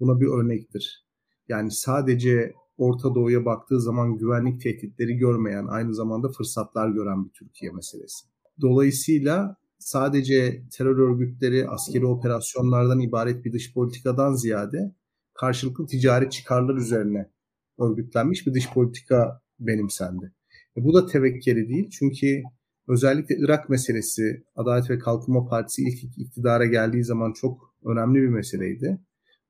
buna 0.00 0.20
bir 0.20 0.26
örnektir. 0.26 1.06
Yani 1.48 1.70
sadece 1.70 2.52
Orta 2.76 3.14
Doğu'ya 3.14 3.44
baktığı 3.44 3.80
zaman 3.80 4.18
güvenlik 4.18 4.60
tehditleri 4.60 5.16
görmeyen, 5.16 5.66
aynı 5.66 5.94
zamanda 5.94 6.28
fırsatlar 6.28 6.88
gören 6.88 7.24
bir 7.24 7.30
Türkiye 7.30 7.72
meselesi. 7.72 8.26
Dolayısıyla 8.60 9.56
sadece 9.78 10.62
terör 10.72 10.98
örgütleri, 10.98 11.68
askeri 11.68 12.06
operasyonlardan 12.06 13.00
ibaret 13.00 13.44
bir 13.44 13.52
dış 13.52 13.74
politikadan 13.74 14.34
ziyade 14.34 14.94
karşılıklı 15.34 15.86
ticari 15.86 16.30
çıkarlar 16.30 16.76
üzerine 16.76 17.30
örgütlenmiş 17.78 18.46
bir 18.46 18.54
dış 18.54 18.72
politika 18.72 19.40
benimsendi. 19.60 20.32
E 20.76 20.84
bu 20.84 20.94
da 20.94 21.06
tevekkeli 21.06 21.68
değil 21.68 21.90
çünkü 21.90 22.42
özellikle 22.88 23.36
Irak 23.38 23.68
meselesi 23.68 24.42
Adalet 24.56 24.90
ve 24.90 24.98
Kalkınma 24.98 25.46
Partisi 25.46 25.82
ilk 25.82 26.18
iktidara 26.18 26.66
geldiği 26.66 27.04
zaman 27.04 27.32
çok 27.32 27.74
önemli 27.84 28.22
bir 28.22 28.28
meseleydi. 28.28 28.98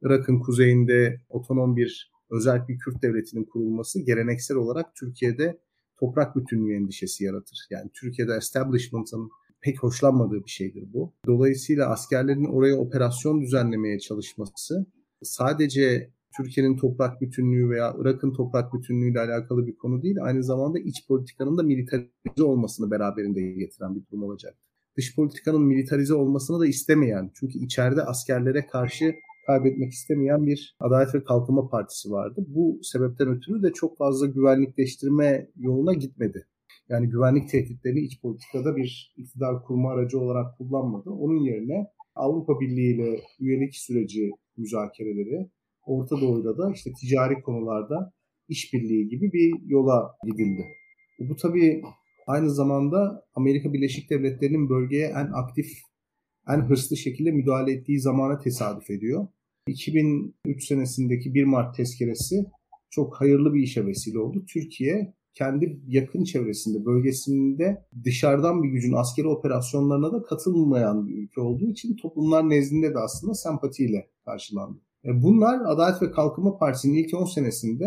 Irak'ın 0.02 0.38
kuzeyinde 0.40 1.20
otonom 1.28 1.76
bir 1.76 2.12
özel 2.30 2.68
bir 2.68 2.78
Kürt 2.78 3.02
devletinin 3.02 3.44
kurulması 3.44 4.00
geleneksel 4.00 4.56
olarak 4.56 4.86
Türkiye'de 4.94 5.58
toprak 6.00 6.36
bütünlüğü 6.36 6.76
endişesi 6.76 7.24
yaratır. 7.24 7.58
Yani 7.70 7.90
Türkiye'de 7.94 8.34
establishment'ın 8.34 9.30
pek 9.60 9.82
hoşlanmadığı 9.82 10.44
bir 10.44 10.50
şeydir 10.50 10.84
bu. 10.92 11.14
Dolayısıyla 11.26 11.88
askerlerin 11.88 12.44
oraya 12.44 12.76
operasyon 12.76 13.40
düzenlemeye 13.40 13.98
çalışması 13.98 14.86
sadece 15.22 16.10
Türkiye'nin 16.36 16.76
toprak 16.76 17.20
bütünlüğü 17.20 17.70
veya 17.70 17.94
Irak'ın 17.98 18.32
toprak 18.32 18.74
bütünlüğüyle 18.74 19.20
alakalı 19.20 19.66
bir 19.66 19.76
konu 19.76 20.02
değil, 20.02 20.16
aynı 20.22 20.44
zamanda 20.44 20.78
iç 20.78 21.06
politikanın 21.08 21.58
da 21.58 21.62
militarize 21.62 22.42
olmasını 22.42 22.90
beraberinde 22.90 23.40
getiren 23.40 23.94
bir 23.94 24.06
durum 24.06 24.22
olacak. 24.22 24.54
Dış 24.96 25.16
politikanın 25.16 25.62
militarize 25.62 26.14
olmasını 26.14 26.60
da 26.60 26.66
istemeyen, 26.66 27.30
çünkü 27.34 27.58
içeride 27.58 28.02
askerlere 28.02 28.66
karşı 28.66 29.14
kaybetmek 29.46 29.92
istemeyen 29.92 30.46
bir 30.46 30.76
Adalet 30.80 31.14
ve 31.14 31.24
Kalkınma 31.24 31.68
Partisi 31.68 32.10
vardı. 32.10 32.44
Bu 32.48 32.80
sebepten 32.82 33.28
ötürü 33.28 33.62
de 33.62 33.72
çok 33.72 33.98
fazla 33.98 34.26
güvenlikleştirme 34.26 35.48
yoluna 35.56 35.94
gitmedi. 35.94 36.46
Yani 36.88 37.08
güvenlik 37.08 37.48
tehditlerini 37.48 38.00
iç 38.00 38.20
politikada 38.20 38.76
bir 38.76 39.14
iktidar 39.16 39.64
kurma 39.64 39.90
aracı 39.92 40.20
olarak 40.20 40.58
kullanmadı. 40.58 41.10
Onun 41.10 41.40
yerine 41.44 41.86
Avrupa 42.14 42.60
Birliği 42.60 42.94
ile 42.94 43.20
üyelik 43.40 43.76
süreci 43.76 44.30
müzakereleri, 44.56 45.50
Orta 45.86 46.20
Doğu'da 46.20 46.58
da 46.58 46.72
işte 46.74 46.90
ticari 47.00 47.42
konularda 47.42 48.12
işbirliği 48.48 49.08
gibi 49.08 49.32
bir 49.32 49.70
yola 49.70 50.14
gidildi. 50.26 50.64
Bu 51.18 51.36
tabii 51.36 51.82
aynı 52.26 52.50
zamanda 52.50 53.24
Amerika 53.34 53.72
Birleşik 53.72 54.10
Devletleri'nin 54.10 54.68
bölgeye 54.68 55.06
en 55.06 55.30
aktif, 55.32 55.66
en 56.48 56.60
hırslı 56.60 56.96
şekilde 56.96 57.30
müdahale 57.30 57.72
ettiği 57.72 58.00
zamana 58.00 58.38
tesadüf 58.38 58.90
ediyor. 58.90 59.26
2003 59.66 60.64
senesindeki 60.66 61.34
1 61.34 61.44
Mart 61.44 61.76
tezkeresi 61.76 62.44
çok 62.90 63.20
hayırlı 63.20 63.54
bir 63.54 63.62
işe 63.62 63.86
vesile 63.86 64.18
oldu. 64.18 64.44
Türkiye 64.52 65.14
kendi 65.38 65.80
yakın 65.86 66.24
çevresinde, 66.24 66.84
bölgesinde 66.84 67.86
dışarıdan 68.04 68.62
bir 68.62 68.68
gücün 68.68 68.92
askeri 68.92 69.28
operasyonlarına 69.28 70.12
da 70.12 70.22
katılmayan 70.22 71.06
bir 71.06 71.22
ülke 71.22 71.40
olduğu 71.40 71.66
için 71.66 71.96
toplumlar 71.96 72.50
nezdinde 72.50 72.94
de 72.94 72.98
aslında 72.98 73.34
sempatiyle 73.34 74.10
karşılandı. 74.24 74.78
E, 75.04 75.22
bunlar 75.22 75.60
Adalet 75.66 76.02
ve 76.02 76.10
Kalkınma 76.10 76.58
Partisi'nin 76.58 76.94
ilk 76.94 77.14
10 77.14 77.24
senesinde 77.24 77.84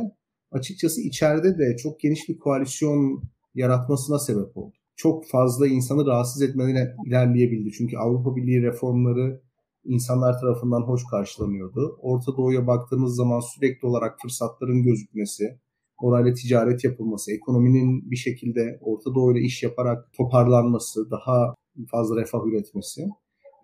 açıkçası 0.52 1.02
içeride 1.02 1.58
de 1.58 1.78
çok 1.78 2.00
geniş 2.00 2.30
bir 2.30 2.40
koalisyon 2.40 3.24
yaratmasına 3.56 4.20
sebep 4.20 4.58
oldu. 4.58 4.76
Çok 4.96 5.28
fazla 5.28 5.68
insanı 5.68 6.06
rahatsız 6.06 6.42
etmeden 6.42 6.96
ilerleyebildi. 7.06 7.72
Çünkü 7.72 7.98
Avrupa 7.98 8.36
Birliği 8.36 8.62
reformları 8.62 9.42
insanlar 9.84 10.40
tarafından 10.40 10.82
hoş 10.82 11.02
karşılanıyordu. 11.12 11.98
Orta 12.02 12.38
Doğu'ya 12.38 12.68
baktığınız 12.68 13.16
zaman 13.16 13.40
sürekli 13.40 13.88
olarak 13.88 14.18
fırsatların 14.22 14.84
gözükmesi, 14.84 15.60
orayla 16.02 16.34
ticaret 16.34 16.84
yapılması, 16.84 17.32
ekonominin 17.32 18.12
bir 18.12 18.16
şekilde 18.16 18.80
Orta 18.82 19.16
Doğu 19.16 19.32
ile 19.32 19.42
iş 19.42 19.64
yaparak 19.64 20.14
toparlanması, 20.14 21.12
daha 21.12 21.56
fazla 21.92 22.22
refah 22.22 22.46
üretmesi 22.46 23.08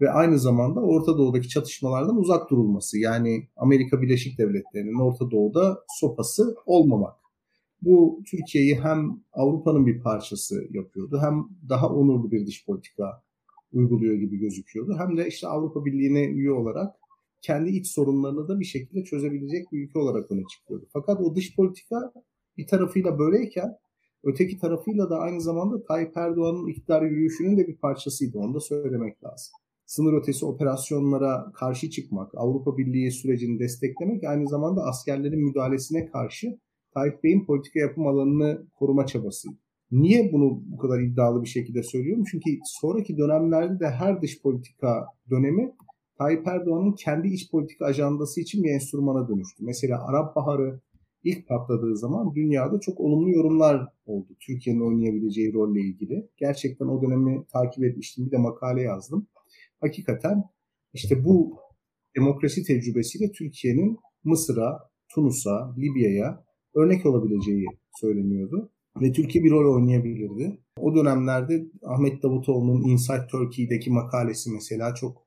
ve 0.01 0.12
aynı 0.12 0.39
zamanda 0.39 0.79
Orta 0.79 1.17
Doğu'daki 1.17 1.50
çatışmalardan 1.50 2.17
uzak 2.17 2.50
durulması. 2.50 3.00
Yani 3.00 3.48
Amerika 3.56 4.01
Birleşik 4.01 4.38
Devletleri'nin 4.38 5.00
Orta 5.00 5.32
Doğu'da 5.32 5.79
sopası 6.00 6.56
olmamak. 6.65 7.15
Bu 7.82 8.22
Türkiye'yi 8.32 8.75
hem 8.75 9.20
Avrupa'nın 9.34 9.86
bir 9.86 10.01
parçası 10.01 10.67
yapıyordu 10.72 11.20
hem 11.22 11.46
daha 11.70 11.89
onurlu 11.89 12.32
bir 12.32 12.48
dış 12.48 12.65
politika 12.65 13.24
uyguluyor 13.74 14.15
gibi 14.15 14.38
gözüküyordu. 14.38 14.96
Hem 15.00 15.17
de 15.17 15.27
işte 15.27 15.48
Avrupa 15.48 15.86
Birliği'ne 15.86 16.25
üye 16.25 16.51
olarak 16.51 16.96
kendi 17.41 17.70
iç 17.70 17.88
sorunlarını 17.88 18.48
da 18.48 18.60
bir 18.60 18.65
şekilde 18.65 19.03
çözebilecek 19.03 19.72
bir 19.72 19.84
ülke 19.84 20.00
olarak 20.00 20.32
öne 20.32 20.44
çıkıyordu. 20.48 20.88
Fakat 20.94 21.22
o 21.22 21.36
dış 21.36 21.56
politika 21.56 22.13
bir 22.58 22.67
tarafıyla 22.67 23.20
böyleyken 23.20 23.77
öteki 24.24 24.58
tarafıyla 24.58 25.10
da 25.10 25.20
aynı 25.20 25.41
zamanda 25.41 25.84
Tayyip 25.84 26.17
Erdoğan'ın 26.17 26.67
iktidar 26.67 27.01
yürüyüşünün 27.01 27.58
de 27.58 27.67
bir 27.67 27.77
parçasıydı. 27.77 28.38
Onu 28.38 28.53
da 28.53 28.60
söylemek 28.60 29.24
lazım. 29.24 29.53
sınır 29.86 30.13
ötesi 30.13 30.46
operasyonlara 30.46 31.51
karşı 31.53 31.89
çıkmak, 31.89 32.32
Avrupa 32.36 32.77
Birliği 32.77 33.12
sürecini 33.12 33.60
desteklemek 33.60 34.24
aynı 34.24 34.48
zamanda 34.48 34.82
askerlerin 34.84 35.46
müdahalesine 35.48 36.06
karşı 36.06 36.58
Tayyip 36.94 37.24
Bey'in 37.24 37.46
politika 37.46 37.79
yapım 37.79 38.08
alanını 38.08 38.67
koruma 38.79 39.06
çabası. 39.06 39.50
Niye 39.91 40.34
bunu 40.34 40.63
bu 40.65 40.77
kadar 40.77 41.00
iddialı 41.00 41.41
bir 41.41 41.48
şekilde 41.48 41.84
söylüyorum? 41.84 42.24
Çünkü 42.32 42.50
sonraki 42.82 43.17
dönemlerde 43.17 43.79
de 43.79 43.89
her 43.89 44.22
dış 44.22 44.41
politika 44.41 45.06
dönemi 45.29 45.74
Tayyip 46.18 46.48
Erdoğan'ın 46.48 46.92
kendi 46.92 47.28
iç 47.28 47.52
politika 47.52 47.86
ajandası 47.86 48.42
için 48.42 48.64
bir 48.64 48.70
enstrümana 48.70 49.28
dönüştü. 49.28 49.64
Mesela 49.66 50.08
Arap 50.08 50.36
Baharı 50.36 50.80
ilk 51.24 51.48
patladığı 51.48 51.98
zaman 51.98 52.36
dünyada 52.36 52.80
çok 52.80 53.00
olumlu 53.00 53.30
yorumlar 53.30 53.88
oldu. 54.06 54.28
Türkiye'nin 54.40 54.82
oynayabileceği 54.82 55.54
rolle 55.54 55.82
ilgili. 55.82 56.30
Gerçekten 56.38 56.86
o 56.86 57.02
dönemi 57.02 57.46
takip 57.54 57.84
etmiştim. 57.84 58.26
Bir 58.26 58.32
de 58.32 58.38
makale 58.38 58.82
yazdım. 58.82 59.28
Hakikaten 59.82 60.44
işte 60.94 61.26
bu 61.26 61.58
demokrasi 62.18 62.64
tecrübesiyle 62.64 63.32
Türkiye'nin 63.32 63.98
Mısır'a, 64.24 64.80
Tunus'a, 65.10 65.76
Libya'ya 65.78 66.44
örnek 66.76 67.06
olabileceği 67.06 67.66
söyleniyordu. 68.00 68.72
Ve 69.02 69.12
Türkiye 69.12 69.44
bir 69.44 69.52
rol 69.52 69.76
oynayabilirdi. 69.76 70.60
O 70.80 70.96
dönemlerde 70.96 71.66
Ahmet 71.84 72.24
Davutoğlu'nun 72.24 72.90
Inside 72.90 73.28
Turkey'deki 73.32 73.92
makalesi 73.92 74.52
mesela 74.52 74.96
çok 74.96 75.27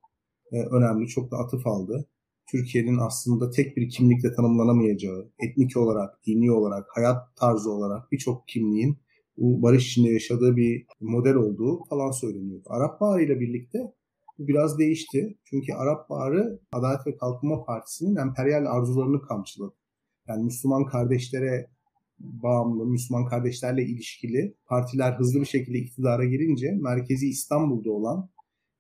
e, 0.52 0.60
önemli, 0.62 1.08
çok 1.08 1.30
da 1.30 1.36
atıf 1.36 1.66
aldı. 1.66 2.06
Türkiye'nin 2.50 2.98
aslında 2.98 3.50
tek 3.50 3.76
bir 3.76 3.88
kimlikle 3.88 4.32
tanımlanamayacağı, 4.32 5.30
etnik 5.38 5.76
olarak, 5.76 6.26
dini 6.26 6.52
olarak, 6.52 6.86
hayat 6.94 7.36
tarzı 7.36 7.70
olarak 7.70 8.12
birçok 8.12 8.48
kimliğin 8.48 8.98
bu 9.36 9.62
barış 9.62 9.86
içinde 9.86 10.10
yaşadığı 10.10 10.56
bir 10.56 10.86
model 11.00 11.34
olduğu 11.34 11.84
falan 11.84 12.10
söyleniyordu. 12.10 12.64
Arap 12.66 13.00
Baharı 13.00 13.22
ile 13.22 13.40
birlikte 13.40 13.78
bu 14.38 14.48
biraz 14.48 14.78
değişti. 14.78 15.38
Çünkü 15.44 15.72
Arap 15.72 16.10
Baharı 16.10 16.60
Adalet 16.72 17.06
ve 17.06 17.16
Kalkınma 17.16 17.64
Partisi'nin 17.64 18.16
emperyal 18.16 18.66
arzularını 18.66 19.22
kamçıladı. 19.22 19.74
Yani 20.28 20.44
Müslüman 20.44 20.84
kardeşlere 20.86 21.70
bağımlı, 22.18 22.86
Müslüman 22.86 23.26
kardeşlerle 23.26 23.84
ilişkili 23.84 24.54
partiler 24.66 25.12
hızlı 25.12 25.40
bir 25.40 25.46
şekilde 25.46 25.78
iktidara 25.78 26.24
girince 26.24 26.70
merkezi 26.80 27.28
İstanbul'da 27.28 27.90
olan 27.90 28.30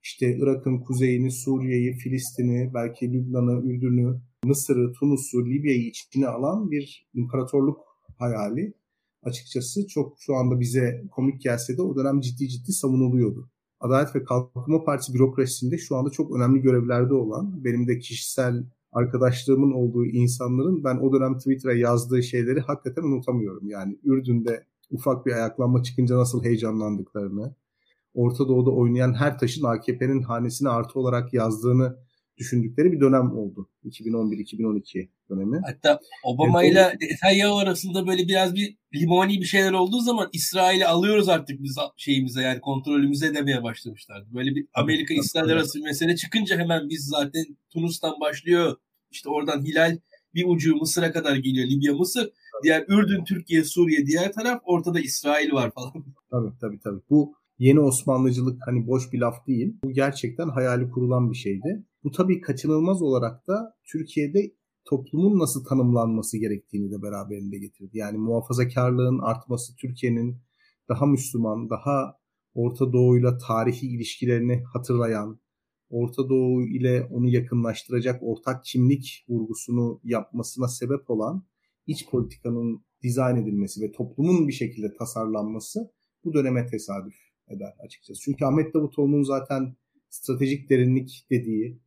işte 0.02 0.36
Irak'ın 0.38 0.78
kuzeyini, 0.78 1.30
Suriye'yi, 1.30 1.92
Filistin'i, 1.92 2.70
belki 2.74 3.12
Lübnan'ı, 3.12 3.62
Ürdün'ü, 3.66 4.20
Mısır'ı, 4.44 4.92
Tunus'u, 4.92 5.46
Libya'yı 5.46 5.86
içine 5.86 6.26
alan 6.26 6.70
bir 6.70 7.08
imparatorluk 7.14 7.80
hayali 8.18 8.74
açıkçası 9.22 9.86
çok 9.86 10.16
şu 10.18 10.34
anda 10.34 10.60
bize 10.60 11.04
komik 11.10 11.40
gelse 11.40 11.76
de 11.76 11.82
o 11.82 11.96
dönem 11.96 12.20
ciddi 12.20 12.48
ciddi 12.48 12.72
savunuluyordu. 12.72 13.50
Adalet 13.80 14.16
ve 14.16 14.24
Kalkınma 14.24 14.84
Partisi 14.84 15.14
bürokrasisinde 15.14 15.78
şu 15.78 15.96
anda 15.96 16.10
çok 16.10 16.36
önemli 16.36 16.60
görevlerde 16.60 17.14
olan, 17.14 17.64
benim 17.64 17.88
de 17.88 17.98
kişisel 17.98 18.64
arkadaşlığımın 18.92 19.72
olduğu 19.72 20.06
insanların 20.06 20.84
ben 20.84 20.96
o 20.96 21.12
dönem 21.12 21.38
Twitter'a 21.38 21.74
yazdığı 21.74 22.22
şeyleri 22.22 22.60
hakikaten 22.60 23.02
unutamıyorum. 23.02 23.68
Yani 23.68 23.98
Ürdün'de 24.04 24.64
ufak 24.90 25.26
bir 25.26 25.32
ayaklanma 25.32 25.82
çıkınca 25.82 26.16
nasıl 26.16 26.44
heyecanlandıklarını, 26.44 27.54
Orta 28.14 28.48
Doğu'da 28.48 28.70
oynayan 28.70 29.14
her 29.14 29.38
taşın 29.38 29.64
AKP'nin 29.64 30.22
hanesine 30.22 30.68
artı 30.68 30.98
olarak 30.98 31.34
yazdığını 31.34 31.96
düşündükleri 32.38 32.92
bir 32.92 33.00
dönem 33.00 33.38
oldu. 33.38 33.68
2011-2012 33.84 35.08
dönemi. 35.30 35.60
Hatta 35.66 36.00
Obama 36.24 36.64
ile 36.64 36.96
Netanyahu 37.00 37.58
arasında 37.58 38.06
böyle 38.06 38.28
biraz 38.28 38.54
bir 38.54 38.76
limoni 38.94 39.40
bir 39.40 39.44
şeyler 39.44 39.72
olduğu 39.72 40.00
zaman 40.00 40.28
İsrail'i 40.32 40.86
alıyoruz 40.86 41.28
artık 41.28 41.62
biz 41.62 41.76
şeyimize 41.96 42.42
yani 42.42 42.60
kontrolümüze 42.60 43.34
demeye 43.34 43.62
başlamışlardı. 43.62 44.34
Böyle 44.34 44.54
bir 44.54 44.66
Amerika 44.74 45.14
İsrail 45.14 45.52
arası 45.52 45.78
bir 45.78 45.84
mesele 45.84 46.16
çıkınca 46.16 46.58
hemen 46.58 46.88
biz 46.88 47.04
zaten 47.04 47.44
Tunus'tan 47.72 48.20
başlıyor. 48.20 48.76
İşte 49.10 49.28
oradan 49.28 49.64
Hilal 49.64 49.98
bir 50.34 50.44
ucu 50.46 50.76
Mısır'a 50.76 51.12
kadar 51.12 51.36
geliyor. 51.36 51.68
Libya, 51.68 51.94
Mısır. 51.94 52.30
Diğer 52.64 52.84
Ürdün, 52.88 53.24
Türkiye, 53.24 53.64
Suriye 53.64 54.06
diğer 54.06 54.32
taraf. 54.32 54.62
Ortada 54.64 55.00
İsrail 55.00 55.52
var 55.52 55.70
falan. 55.70 55.92
Tabii 56.30 56.58
tabii 56.60 56.80
tabii. 56.80 57.00
Bu 57.10 57.34
yeni 57.60 57.80
Osmanlıcılık 57.80 58.58
hani 58.66 58.86
boş 58.86 59.12
bir 59.12 59.18
laf 59.18 59.46
değil. 59.46 59.76
Bu 59.84 59.92
gerçekten 59.92 60.48
hayali 60.48 60.90
kurulan 60.90 61.30
bir 61.30 61.36
şeydi. 61.36 61.84
Bu 62.04 62.10
tabii 62.10 62.40
kaçınılmaz 62.40 63.02
olarak 63.02 63.48
da 63.48 63.74
Türkiye'de 63.92 64.52
toplumun 64.84 65.38
nasıl 65.38 65.64
tanımlanması 65.64 66.38
gerektiğini 66.38 66.90
de 66.90 67.02
beraberinde 67.02 67.58
getirdi. 67.58 67.98
Yani 67.98 68.18
muhafazakarlığın 68.18 69.18
artması 69.18 69.76
Türkiye'nin 69.76 70.36
daha 70.88 71.06
Müslüman, 71.06 71.70
daha 71.70 72.16
Orta 72.54 72.92
Doğu'yla 72.92 73.38
tarihi 73.38 73.86
ilişkilerini 73.86 74.62
hatırlayan, 74.72 75.40
Orta 75.90 76.28
Doğu 76.28 76.62
ile 76.62 77.08
onu 77.10 77.28
yakınlaştıracak 77.28 78.22
ortak 78.22 78.64
kimlik 78.64 79.24
vurgusunu 79.28 80.00
yapmasına 80.04 80.68
sebep 80.68 81.10
olan 81.10 81.46
iç 81.86 82.10
politikanın 82.10 82.84
dizayn 83.02 83.36
edilmesi 83.36 83.82
ve 83.82 83.92
toplumun 83.92 84.48
bir 84.48 84.52
şekilde 84.52 84.94
tasarlanması 84.98 85.90
bu 86.24 86.32
döneme 86.32 86.66
tesadüf 86.66 87.29
eder 87.50 87.72
açıkçası. 87.84 88.20
Çünkü 88.20 88.44
Ahmet 88.44 88.74
Davutoğlu'nun 88.74 89.22
zaten 89.22 89.76
stratejik 90.08 90.70
derinlik 90.70 91.26
dediği 91.30 91.80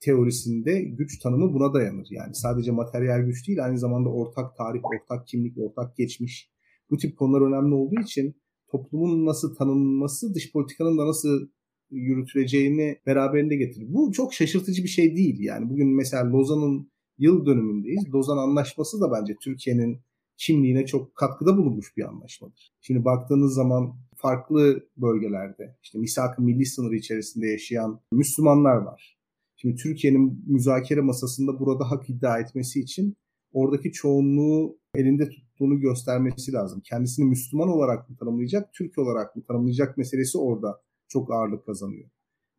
teorisinde 0.00 0.80
güç 0.80 1.18
tanımı 1.18 1.54
buna 1.54 1.74
dayanır. 1.74 2.06
Yani 2.10 2.34
sadece 2.34 2.70
materyal 2.70 3.20
güç 3.20 3.48
değil 3.48 3.64
aynı 3.64 3.78
zamanda 3.78 4.08
ortak 4.08 4.56
tarih, 4.56 4.80
ortak 4.84 5.26
kimlik, 5.26 5.58
ortak 5.58 5.96
geçmiş. 5.96 6.50
Bu 6.90 6.96
tip 6.96 7.16
konular 7.18 7.40
önemli 7.40 7.74
olduğu 7.74 8.00
için 8.00 8.34
toplumun 8.68 9.26
nasıl 9.26 9.54
tanınması 9.54 10.34
dış 10.34 10.52
politikanın 10.52 10.98
da 10.98 11.06
nasıl 11.06 11.48
yürütüleceğini 11.90 12.98
beraberinde 13.06 13.56
getirir. 13.56 13.86
Bu 13.88 14.12
çok 14.12 14.34
şaşırtıcı 14.34 14.82
bir 14.82 14.88
şey 14.88 15.16
değil. 15.16 15.40
Yani 15.40 15.70
bugün 15.70 15.96
mesela 15.96 16.32
Lozan'ın 16.32 16.90
yıl 17.18 17.46
dönümündeyiz. 17.46 18.14
Lozan 18.14 18.38
Anlaşması 18.38 19.00
da 19.00 19.12
bence 19.12 19.36
Türkiye'nin 19.42 20.00
kimliğine 20.36 20.86
çok 20.86 21.14
katkıda 21.14 21.56
bulunmuş 21.56 21.96
bir 21.96 22.08
anlaşmadır. 22.08 22.72
Şimdi 22.80 23.04
baktığınız 23.04 23.54
zaman 23.54 23.96
farklı 24.20 24.88
bölgelerde 24.96 25.76
işte 25.82 25.98
misak-ı 25.98 26.42
milli 26.42 26.66
sınırı 26.66 26.96
içerisinde 26.96 27.46
yaşayan 27.46 28.00
Müslümanlar 28.12 28.76
var. 28.76 29.18
Şimdi 29.56 29.76
Türkiye'nin 29.76 30.44
müzakere 30.46 31.00
masasında 31.00 31.60
burada 31.60 31.90
hak 31.90 32.10
iddia 32.10 32.38
etmesi 32.38 32.80
için 32.80 33.16
oradaki 33.52 33.92
çoğunluğu 33.92 34.78
elinde 34.94 35.28
tuttuğunu 35.28 35.80
göstermesi 35.80 36.52
lazım. 36.52 36.80
Kendisini 36.80 37.24
Müslüman 37.24 37.68
olarak 37.68 38.10
mı 38.10 38.16
tanımlayacak, 38.16 38.72
Türk 38.72 38.98
olarak 38.98 39.36
mı 39.36 39.42
tanımlayacak 39.42 39.98
meselesi 39.98 40.38
orada 40.38 40.82
çok 41.08 41.32
ağırlık 41.32 41.66
kazanıyor. 41.66 42.10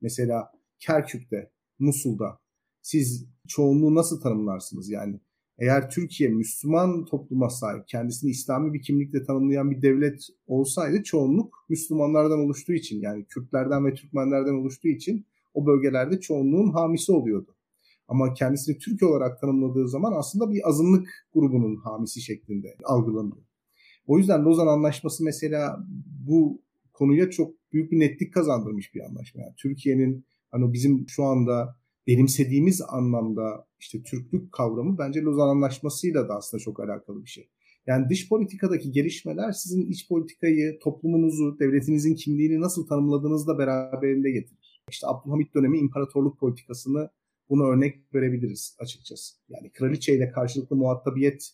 Mesela 0.01 0.51
Kerkük'te, 0.79 1.51
Musul'da 1.79 2.39
siz 2.81 3.25
çoğunluğu 3.47 3.95
nasıl 3.95 4.21
tanımlarsınız? 4.21 4.89
Yani 4.89 5.19
eğer 5.61 5.89
Türkiye 5.89 6.29
Müslüman 6.29 7.05
topluma 7.05 7.49
sahip, 7.49 7.87
kendisini 7.87 8.31
İslami 8.31 8.73
bir 8.73 8.81
kimlikle 8.81 9.23
tanımlayan 9.23 9.71
bir 9.71 9.81
devlet 9.81 10.27
olsaydı 10.47 11.03
çoğunluk 11.03 11.65
Müslümanlardan 11.69 12.39
oluştuğu 12.39 12.73
için 12.73 13.01
yani 13.01 13.25
Kürtlerden 13.25 13.85
ve 13.85 13.93
Türkmenlerden 13.93 14.53
oluştuğu 14.53 14.87
için 14.87 15.25
o 15.53 15.65
bölgelerde 15.65 16.19
çoğunluğun 16.19 16.71
hamisi 16.71 17.11
oluyordu. 17.11 17.55
Ama 18.07 18.33
kendisini 18.33 18.77
Türk 18.77 19.03
olarak 19.03 19.41
tanımladığı 19.41 19.89
zaman 19.89 20.13
aslında 20.15 20.51
bir 20.51 20.69
azınlık 20.69 21.09
grubunun 21.33 21.75
hamisi 21.75 22.21
şeklinde 22.21 22.75
algılanıyor. 22.83 23.45
O 24.07 24.17
yüzden 24.17 24.45
Lozan 24.45 24.67
Anlaşması 24.67 25.23
mesela 25.23 25.85
bu 26.27 26.61
konuya 26.93 27.29
çok 27.29 27.55
büyük 27.73 27.91
bir 27.91 27.99
netlik 27.99 28.33
kazandırmış 28.33 28.95
bir 28.95 29.01
anlaşma. 29.01 29.41
Yani 29.41 29.53
Türkiye'nin 29.57 30.25
hani 30.51 30.73
bizim 30.73 31.09
şu 31.09 31.23
anda 31.23 31.75
benimsediğimiz 32.07 32.81
anlamda 32.89 33.70
işte 33.81 34.03
Türklük 34.03 34.51
kavramı 34.51 34.97
bence 34.97 35.21
Lozan 35.21 35.49
Anlaşması'yla 35.49 36.29
da 36.29 36.35
aslında 36.35 36.63
çok 36.63 36.79
alakalı 36.79 37.23
bir 37.23 37.29
şey. 37.29 37.49
Yani 37.87 38.09
dış 38.09 38.29
politikadaki 38.29 38.91
gelişmeler 38.91 39.51
sizin 39.51 39.85
iç 39.85 40.07
politikayı, 40.07 40.79
toplumunuzu, 40.79 41.59
devletinizin 41.59 42.15
kimliğini 42.15 42.61
nasıl 42.61 42.87
tanımladığınızla 42.87 43.57
beraberinde 43.57 44.31
getirir. 44.31 44.81
İşte 44.89 45.07
Abdülhamit 45.07 45.55
dönemi 45.55 45.79
imparatorluk 45.79 46.39
politikasını 46.39 47.09
bunu 47.49 47.67
örnek 47.67 48.13
verebiliriz 48.13 48.77
açıkçası. 48.79 49.35
Yani 49.49 49.71
kraliçe 49.71 50.15
ile 50.15 50.31
karşılıklı 50.31 50.75
muhatabiyet 50.75 51.51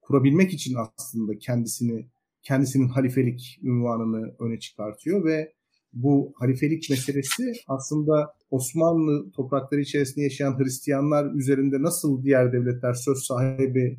kurabilmek 0.00 0.52
için 0.52 0.76
aslında 0.98 1.38
kendisini 1.38 2.06
kendisinin 2.42 2.88
halifelik 2.88 3.60
ünvanını 3.62 4.34
öne 4.38 4.58
çıkartıyor 4.58 5.24
ve 5.24 5.52
bu 6.02 6.32
halifelik 6.36 6.90
meselesi 6.90 7.52
aslında 7.66 8.34
Osmanlı 8.50 9.30
toprakları 9.32 9.80
içerisinde 9.80 10.24
yaşayan 10.24 10.58
Hristiyanlar 10.58 11.34
üzerinde 11.34 11.82
nasıl 11.82 12.22
diğer 12.22 12.52
devletler 12.52 12.92
söz 12.92 13.18
sahibi 13.18 13.98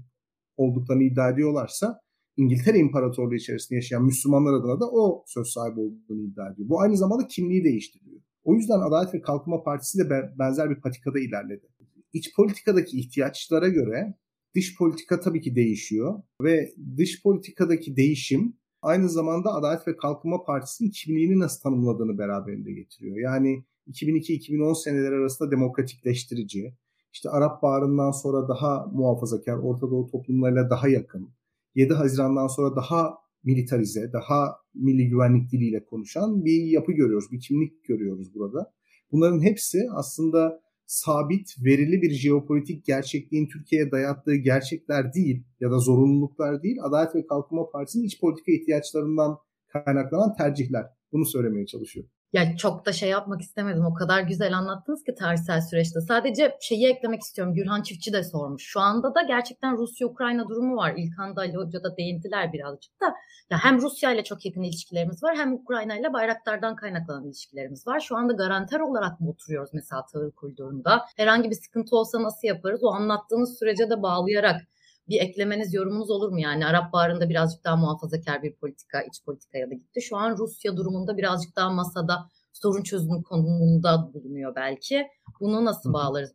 olduklarını 0.58 1.04
iddia 1.04 1.30
ediyorlarsa 1.30 2.00
İngiltere 2.38 2.78
İmparatorluğu 2.78 3.36
içerisinde 3.36 3.76
yaşayan 3.76 4.06
Müslümanlar 4.06 4.54
adına 4.54 4.80
da 4.80 4.86
o 4.92 5.24
söz 5.28 5.48
sahibi 5.48 5.80
olduğunu 5.80 6.22
iddia 6.22 6.52
ediyor. 6.52 6.70
Bu 6.70 6.82
aynı 6.82 6.98
zamanda 6.98 7.28
kimliği 7.28 7.64
değiştiriyor. 7.64 8.22
O 8.44 8.56
yüzden 8.56 8.80
Adalet 8.80 9.14
ve 9.14 9.22
Kalkınma 9.22 9.64
Partisi 9.64 10.00
de 10.00 10.10
benzer 10.40 10.70
bir 10.70 10.82
patikada 10.82 11.20
ilerledi. 11.20 11.68
İç 12.14 12.36
politikadaki 12.36 13.00
ihtiyaçlara 13.00 13.68
göre 13.68 14.14
dış 14.56 14.78
politika 14.78 15.20
tabii 15.20 15.42
ki 15.42 15.56
değişiyor 15.56 16.24
ve 16.44 16.74
dış 16.98 17.24
politikadaki 17.24 17.96
değişim 17.96 18.59
aynı 18.82 19.10
zamanda 19.10 19.54
Adalet 19.54 19.88
ve 19.88 19.98
Kalkınma 19.98 20.44
Partisi'nin 20.44 20.90
kimliğini 20.90 21.40
nasıl 21.40 21.62
tanımladığını 21.62 22.18
beraberinde 22.18 22.72
getiriyor. 22.72 23.18
Yani 23.18 23.64
2002-2010 23.88 24.84
seneleri 24.84 25.16
arasında 25.16 25.52
demokratikleştirici, 25.52 26.74
işte 27.14 27.30
Arap 27.30 27.64
Baharı'ndan 27.64 28.12
sonra 28.12 28.48
daha 28.48 28.86
muhafazakar, 28.94 29.58
Orta 29.58 29.92
Doğu 29.92 30.08
toplumlarıyla 30.08 30.70
daha 30.70 30.88
yakın, 30.88 31.30
7 31.76 31.94
Haziran'dan 31.94 32.48
sonra 32.48 32.76
daha 32.76 33.18
militarize, 33.44 34.14
daha 34.14 34.56
milli 34.74 35.10
güvenlik 35.10 35.52
diliyle 35.52 35.86
konuşan 35.86 36.46
bir 36.46 36.64
yapı 36.64 36.92
görüyoruz, 36.92 37.32
bir 37.32 37.40
kimlik 37.40 37.84
görüyoruz 37.84 38.36
burada. 38.36 38.74
Bunların 39.12 39.42
hepsi 39.42 39.88
aslında 39.94 40.62
sabit, 40.90 41.56
verili 41.66 42.02
bir 42.02 42.12
jeopolitik 42.12 42.86
gerçekliğin 42.86 43.48
Türkiye'ye 43.48 43.92
dayattığı 43.92 44.36
gerçekler 44.36 45.14
değil 45.14 45.44
ya 45.60 45.72
da 45.72 45.80
zorunluluklar 45.80 46.64
değil, 46.64 46.78
Adalet 46.82 47.16
ve 47.16 47.28
Kalkınma 47.28 47.70
Partisi'nin 47.70 48.04
iç 48.04 48.20
politika 48.22 48.52
ihtiyaçlarından 48.52 49.38
kaynaklanan 49.68 50.36
tercihler. 50.36 50.86
Bunu 51.12 51.26
söylemeye 51.26 51.66
çalışıyorum. 51.66 52.12
Ya 52.34 52.58
çok 52.58 52.86
da 52.86 52.94
şey 52.94 53.10
yapmak 53.10 53.42
istemedim. 53.42 53.86
O 53.86 53.94
kadar 53.94 54.22
güzel 54.22 54.58
anlattınız 54.58 55.04
ki 55.04 55.16
tarihsel 55.16 55.62
süreçte. 55.62 56.02
Sadece 56.02 56.58
şeyi 56.62 56.88
eklemek 56.88 57.22
istiyorum. 57.22 57.54
Gürhan 57.54 57.82
Çiftçi 57.82 58.14
de 58.14 58.24
sormuş. 58.24 58.64
Şu 58.66 58.80
anda 58.80 59.16
da 59.16 59.22
gerçekten 59.22 59.78
Rusya-Ukrayna 59.78 60.50
durumu 60.50 60.76
var. 60.76 60.94
İlkan 60.98 61.36
da 61.36 61.42
Ali 61.42 61.56
Hoca 61.58 61.84
da 61.84 61.98
değindiler 61.98 62.54
birazcık 62.54 63.02
da. 63.02 63.06
Ya 63.50 63.58
hem 63.64 63.82
Rusya 63.82 64.12
ile 64.12 64.24
çok 64.24 64.46
yakın 64.46 64.62
ilişkilerimiz 64.62 65.24
var 65.24 65.38
hem 65.38 65.54
Ukrayna 65.54 65.98
ile 65.98 66.14
Bayraktar'dan 66.14 66.76
kaynaklanan 66.76 67.26
ilişkilerimiz 67.26 67.88
var. 67.88 68.00
Şu 68.00 68.18
anda 68.18 68.34
garanter 68.34 68.80
olarak 68.80 69.20
mı 69.20 69.30
oturuyoruz 69.30 69.70
mesela 69.74 70.06
tahıl 70.14 70.32
koridorunda? 70.32 71.06
Herhangi 71.18 71.50
bir 71.50 71.56
sıkıntı 71.56 71.96
olsa 71.96 72.24
nasıl 72.24 72.48
yaparız? 72.48 72.84
O 72.84 72.90
anlattığınız 72.92 73.60
sürece 73.60 73.90
de 73.90 74.02
bağlayarak 74.02 74.62
bir 75.10 75.22
eklemeniz, 75.22 75.74
yorumunuz 75.74 76.10
olur 76.10 76.30
mu? 76.32 76.40
Yani 76.40 76.66
Arap 76.66 76.94
Baharı'nda 76.94 77.30
birazcık 77.30 77.64
daha 77.64 77.76
muhafazakar 77.76 78.44
bir 78.44 78.56
politika, 78.56 79.02
iç 79.02 79.26
politikaya 79.26 79.70
da 79.70 79.74
gitti. 79.74 80.02
Şu 80.02 80.18
an 80.18 80.38
Rusya 80.38 80.78
durumunda 80.78 81.18
birazcık 81.18 81.56
daha 81.56 81.70
masada 81.70 82.30
sorun 82.54 82.84
çözümü 82.84 83.24
konumunda 83.24 84.12
bulunuyor 84.14 84.56
belki. 84.56 85.08
Bunu 85.40 85.66
nasıl 85.66 85.94
bağlarız 85.94 86.34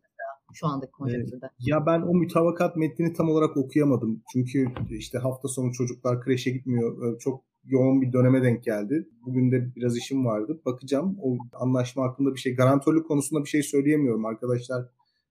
şu 0.53 0.67
andaki 0.67 0.91
konjonktürde? 0.91 1.45
Ya 1.59 1.85
ben 1.85 2.01
o 2.01 2.13
mütabakat 2.13 2.77
metnini 2.77 3.13
tam 3.13 3.29
olarak 3.29 3.57
okuyamadım. 3.57 4.23
Çünkü 4.33 4.67
işte 4.89 5.17
hafta 5.17 5.47
sonu 5.47 5.71
çocuklar 5.71 6.21
kreşe 6.21 6.51
gitmiyor. 6.51 7.19
Çok 7.19 7.43
yoğun 7.65 8.01
bir 8.01 8.13
döneme 8.13 8.43
denk 8.43 8.63
geldi. 8.63 9.09
Bugün 9.25 9.51
de 9.51 9.75
biraz 9.75 9.97
işim 9.97 10.25
vardı. 10.25 10.61
Bakacağım 10.65 11.17
o 11.21 11.37
anlaşma 11.53 12.03
hakkında 12.03 12.33
bir 12.33 12.39
şey. 12.39 12.55
Garantörlük 12.55 13.07
konusunda 13.07 13.43
bir 13.43 13.49
şey 13.49 13.63
söyleyemiyorum. 13.63 14.25
Arkadaşlar 14.25 14.85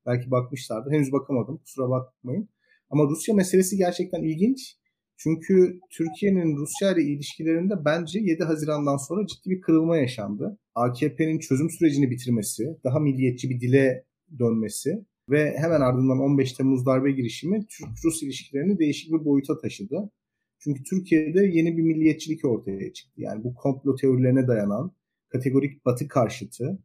belki 0.06 0.30
bakmışlardı. 0.30 0.90
Henüz 0.90 1.12
bakamadım. 1.12 1.56
Kusura 1.56 1.90
bakmayın. 1.90 2.48
Ama 2.94 3.10
Rusya 3.10 3.34
meselesi 3.34 3.76
gerçekten 3.76 4.22
ilginç. 4.22 4.76
Çünkü 5.16 5.80
Türkiye'nin 5.90 6.56
Rusya 6.56 6.92
ile 6.92 7.02
ilişkilerinde 7.02 7.74
bence 7.84 8.20
7 8.20 8.44
Haziran'dan 8.44 8.96
sonra 8.96 9.26
ciddi 9.26 9.50
bir 9.50 9.60
kırılma 9.60 9.96
yaşandı. 9.96 10.58
AKP'nin 10.74 11.38
çözüm 11.38 11.70
sürecini 11.70 12.10
bitirmesi, 12.10 12.64
daha 12.84 12.98
milliyetçi 13.00 13.50
bir 13.50 13.60
dile 13.60 14.04
dönmesi 14.38 15.04
ve 15.30 15.54
hemen 15.58 15.80
ardından 15.80 16.18
15 16.18 16.52
Temmuz 16.52 16.86
darbe 16.86 17.12
girişimi 17.12 17.66
Türk-Rus 17.66 18.22
ilişkilerini 18.22 18.78
değişik 18.78 19.12
bir 19.12 19.24
boyuta 19.24 19.58
taşıdı. 19.58 20.10
Çünkü 20.58 20.82
Türkiye'de 20.82 21.46
yeni 21.46 21.76
bir 21.76 21.82
milliyetçilik 21.82 22.44
ortaya 22.44 22.92
çıktı. 22.92 23.20
Yani 23.20 23.44
bu 23.44 23.54
komplo 23.54 23.96
teorilerine 23.96 24.48
dayanan 24.48 24.92
kategorik 25.28 25.84
batı 25.84 26.08
karşıtı, 26.08 26.78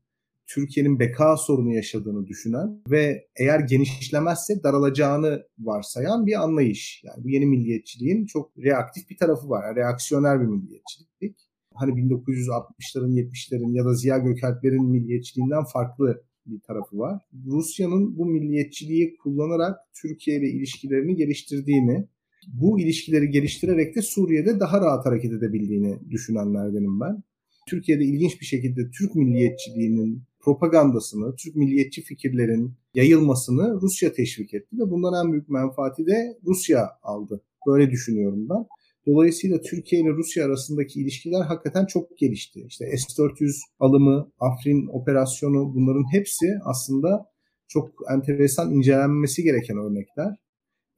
Türkiye'nin 0.50 1.00
beka 1.00 1.38
sorunu 1.38 1.74
yaşadığını 1.74 2.28
düşünen 2.28 2.82
ve 2.90 3.28
eğer 3.40 3.60
genişlemezse 3.60 4.64
daralacağını 4.64 5.44
varsayan 5.60 6.26
bir 6.26 6.44
anlayış. 6.44 7.02
Yani 7.06 7.24
bu 7.24 7.30
yeni 7.30 7.46
milliyetçiliğin 7.46 8.26
çok 8.26 8.58
reaktif 8.58 9.10
bir 9.10 9.18
tarafı 9.18 9.50
var. 9.50 9.64
Yani 9.68 9.76
reaksiyoner 9.76 10.42
bir 10.42 10.46
milliyetçilik. 10.46 11.38
Hani 11.74 11.92
1960'ların, 11.92 13.14
70'lerin 13.14 13.78
ya 13.78 13.86
da 13.86 13.94
Ziya 13.94 14.18
Gökalp'lerin 14.18 14.86
milliyetçiliğinden 14.86 15.64
farklı 15.64 16.24
bir 16.46 16.60
tarafı 16.60 16.98
var. 16.98 17.22
Rusya'nın 17.46 18.18
bu 18.18 18.26
milliyetçiliği 18.26 19.18
kullanarak 19.18 19.78
Türkiye 20.02 20.38
ile 20.38 20.50
ilişkilerini 20.50 21.16
geliştirdiğini, 21.16 22.08
bu 22.48 22.80
ilişkileri 22.80 23.30
geliştirerek 23.30 23.96
de 23.96 24.02
Suriye'de 24.02 24.60
daha 24.60 24.82
rahat 24.82 25.06
hareket 25.06 25.34
edebildiğini 25.34 26.00
düşünenlerdenim 26.10 27.00
ben. 27.00 27.24
Türkiye'de 27.68 28.04
ilginç 28.04 28.42
bir 28.42 28.46
şekilde 28.46 28.92
Türk 28.92 29.16
milliyetçiliğinin 29.16 30.29
propagandasını, 30.40 31.36
Türk 31.36 31.56
milliyetçi 31.56 32.02
fikirlerin 32.02 32.74
yayılmasını 32.94 33.82
Rusya 33.82 34.14
teşvik 34.14 34.54
etti 34.54 34.76
ve 34.80 34.92
bundan 34.92 35.26
en 35.26 35.32
büyük 35.32 35.50
menfaati 35.50 36.06
de 36.06 36.38
Rusya 36.46 36.90
aldı. 37.04 37.42
Böyle 37.68 37.92
düşünüyorum 37.92 38.50
ben. 38.50 38.66
Dolayısıyla 39.08 39.62
Türkiye 39.62 40.02
ile 40.02 40.10
Rusya 40.10 40.46
arasındaki 40.46 41.02
ilişkiler 41.02 41.42
hakikaten 41.42 41.86
çok 41.86 42.18
gelişti. 42.18 42.66
İşte 42.68 42.98
S-400 42.98 43.52
alımı, 43.80 44.32
Afrin 44.40 44.88
operasyonu 44.88 45.76
bunların 45.76 46.14
hepsi 46.14 46.48
aslında 46.66 47.26
çok 47.68 47.92
enteresan 48.12 48.74
incelenmesi 48.74 49.44
gereken 49.44 49.78
örnekler. 49.78 50.36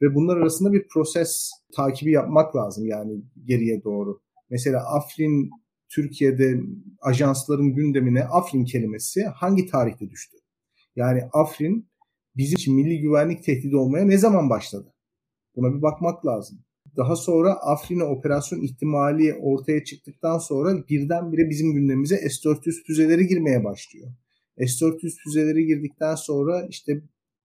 Ve 0.02 0.16
bunlar 0.16 0.38
arasında 0.38 0.74
bir 0.74 0.88
proses 0.88 1.52
takibi 1.76 2.12
yapmak 2.12 2.56
lazım 2.56 2.86
yani 2.86 3.22
geriye 3.46 3.84
doğru. 3.84 4.20
Mesela 4.50 4.80
Afrin 4.96 5.50
Türkiye'de 5.92 6.62
ajansların 7.02 7.76
gündemine 7.76 8.24
Afrin 8.24 8.66
kelimesi 8.66 9.24
hangi 9.24 9.66
tarihte 9.66 10.10
düştü? 10.10 10.38
Yani 10.96 11.22
Afrin 11.34 11.90
bizim 12.38 12.58
için 12.58 12.76
milli 12.76 13.02
güvenlik 13.02 13.44
tehdidi 13.44 13.76
olmaya 13.76 14.06
ne 14.06 14.18
zaman 14.18 14.50
başladı? 14.50 14.94
Buna 15.56 15.76
bir 15.78 15.82
bakmak 15.82 16.26
lazım. 16.26 16.60
Daha 16.98 17.16
sonra 17.16 17.54
Afrin'e 17.54 18.04
operasyon 18.04 18.62
ihtimali 18.62 19.34
ortaya 19.34 19.84
çıktıktan 19.84 20.38
sonra 20.38 20.88
birdenbire 20.90 21.50
bizim 21.50 21.74
gündemimize 21.74 22.18
S-400 22.18 22.84
füzeleri 22.88 23.28
girmeye 23.28 23.64
başlıyor. 23.64 24.08
S-400 24.58 25.16
füzeleri 25.24 25.66
girdikten 25.66 26.16
sonra 26.16 26.68
işte 26.70 27.02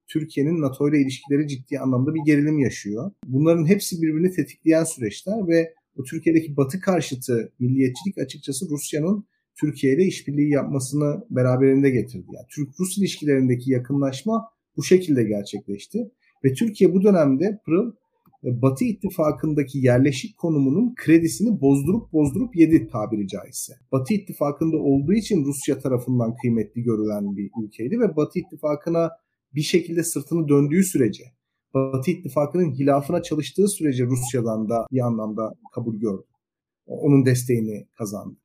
Türkiye'nin 0.09 0.61
NATO 0.61 0.89
ile 0.89 1.01
ilişkileri 1.01 1.49
ciddi 1.49 1.79
anlamda 1.79 2.15
bir 2.15 2.21
gerilim 2.27 2.59
yaşıyor. 2.59 3.11
Bunların 3.27 3.67
hepsi 3.67 4.03
birbirini 4.03 4.31
tetikleyen 4.31 4.85
süreçler 4.85 5.49
ve 5.49 5.75
bu 5.97 6.05
Türkiye'deki 6.05 6.57
batı 6.57 6.81
karşıtı 6.81 7.53
milliyetçilik 7.59 8.19
açıkçası 8.19 8.71
Rusya'nın 8.71 9.25
Türkiye 9.61 9.95
ile 9.95 10.05
işbirliği 10.05 10.51
yapmasını 10.51 11.25
beraberinde 11.31 11.91
getirdi. 11.91 12.27
Yani 12.33 12.47
Türk-Rus 12.55 12.99
ilişkilerindeki 12.99 13.71
yakınlaşma 13.71 14.45
bu 14.77 14.83
şekilde 14.83 15.25
gerçekleşti. 15.25 16.11
Ve 16.45 16.55
Türkiye 16.55 16.95
bu 16.95 17.03
dönemde 17.03 17.61
Pırıl 17.65 17.93
e, 18.45 18.63
Batı 18.63 18.85
ittifakındaki 18.85 19.79
yerleşik 19.79 20.39
konumunun 20.39 20.95
kredisini 20.95 21.61
bozdurup 21.61 22.13
bozdurup 22.13 22.57
yedi 22.57 22.89
tabiri 22.89 23.29
caizse. 23.29 23.73
Batı 23.93 24.15
ittifakında 24.15 24.77
olduğu 24.77 25.13
için 25.13 25.45
Rusya 25.45 25.79
tarafından 25.79 26.35
kıymetli 26.43 26.83
görülen 26.83 27.37
bir 27.37 27.51
ülkeydi 27.65 28.01
ve 28.01 28.17
Batı 28.17 28.39
ittifakına 28.39 29.11
bir 29.55 29.63
şekilde 29.63 30.03
sırtını 30.03 30.49
döndüğü 30.49 30.85
sürece 30.85 31.25
Batı 31.75 32.11
ittifakının 32.11 32.75
hilafına 32.75 33.23
çalıştığı 33.23 33.69
sürece 33.69 34.07
Rusya'dan 34.07 34.69
da 34.69 34.87
bir 34.93 35.07
anlamda 35.07 35.55
kabul 35.75 35.97
gördü. 35.97 36.25
Onun 36.87 37.27
desteğini 37.27 37.87
kazandı. 37.99 38.37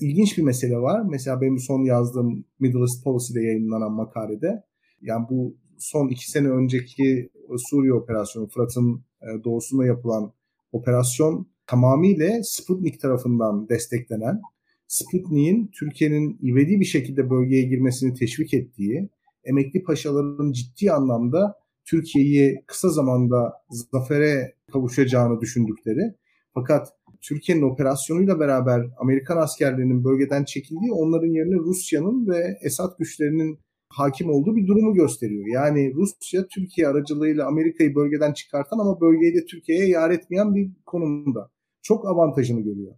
İlginç 0.00 0.38
bir 0.38 0.42
mesele 0.42 0.78
var. 0.78 1.02
Mesela 1.10 1.40
benim 1.40 1.58
son 1.58 1.84
yazdığım 1.84 2.44
Middle 2.60 2.80
East 2.80 3.04
Policy'de 3.04 3.42
yayınlanan 3.42 3.92
makalede 3.92 4.64
yani 5.00 5.26
bu 5.30 5.56
son 5.78 6.08
iki 6.08 6.30
sene 6.30 6.48
önceki 6.48 7.30
Suriye 7.56 7.92
operasyonu, 7.92 8.48
Fırat'ın 8.48 9.04
e, 9.22 9.44
doğusunda 9.44 9.86
yapılan 9.86 10.32
operasyon 10.72 11.46
tamamıyla 11.66 12.42
Sputnik 12.42 13.00
tarafından 13.00 13.68
desteklenen, 13.68 14.40
Sputnik'in 14.88 15.66
Türkiye'nin 15.66 16.38
ivedi 16.42 16.80
bir 16.80 16.84
şekilde 16.84 17.30
bölgeye 17.30 17.62
girmesini 17.62 18.14
teşvik 18.14 18.54
ettiği, 18.54 19.08
emekli 19.44 19.82
paşaların 19.82 20.52
ciddi 20.52 20.92
anlamda 20.92 21.54
Türkiye'yi 21.86 22.64
kısa 22.66 22.88
zamanda 22.88 23.52
zafere 23.92 24.54
kavuşacağını 24.72 25.40
düşündükleri 25.40 26.14
fakat 26.54 26.88
Türkiye'nin 27.20 27.62
operasyonuyla 27.62 28.40
beraber 28.40 28.86
Amerikan 28.98 29.36
askerlerinin 29.36 30.04
bölgeden 30.04 30.44
çekildiği 30.44 30.92
onların 30.92 31.28
yerine 31.28 31.56
Rusya'nın 31.56 32.28
ve 32.28 32.58
Esad 32.62 32.98
güçlerinin 32.98 33.58
hakim 33.88 34.30
olduğu 34.30 34.56
bir 34.56 34.66
durumu 34.66 34.94
gösteriyor. 34.94 35.46
Yani 35.46 35.94
Rusya 35.94 36.46
Türkiye 36.46 36.88
aracılığıyla 36.88 37.46
Amerika'yı 37.46 37.94
bölgeden 37.94 38.32
çıkartan 38.32 38.78
ama 38.78 39.00
bölgeyi 39.00 39.34
de 39.34 39.44
Türkiye'ye 39.44 39.88
yar 39.88 40.10
etmeyen 40.10 40.54
bir 40.54 40.70
konumda. 40.86 41.50
Çok 41.82 42.06
avantajını 42.08 42.60
görüyor. 42.60 42.94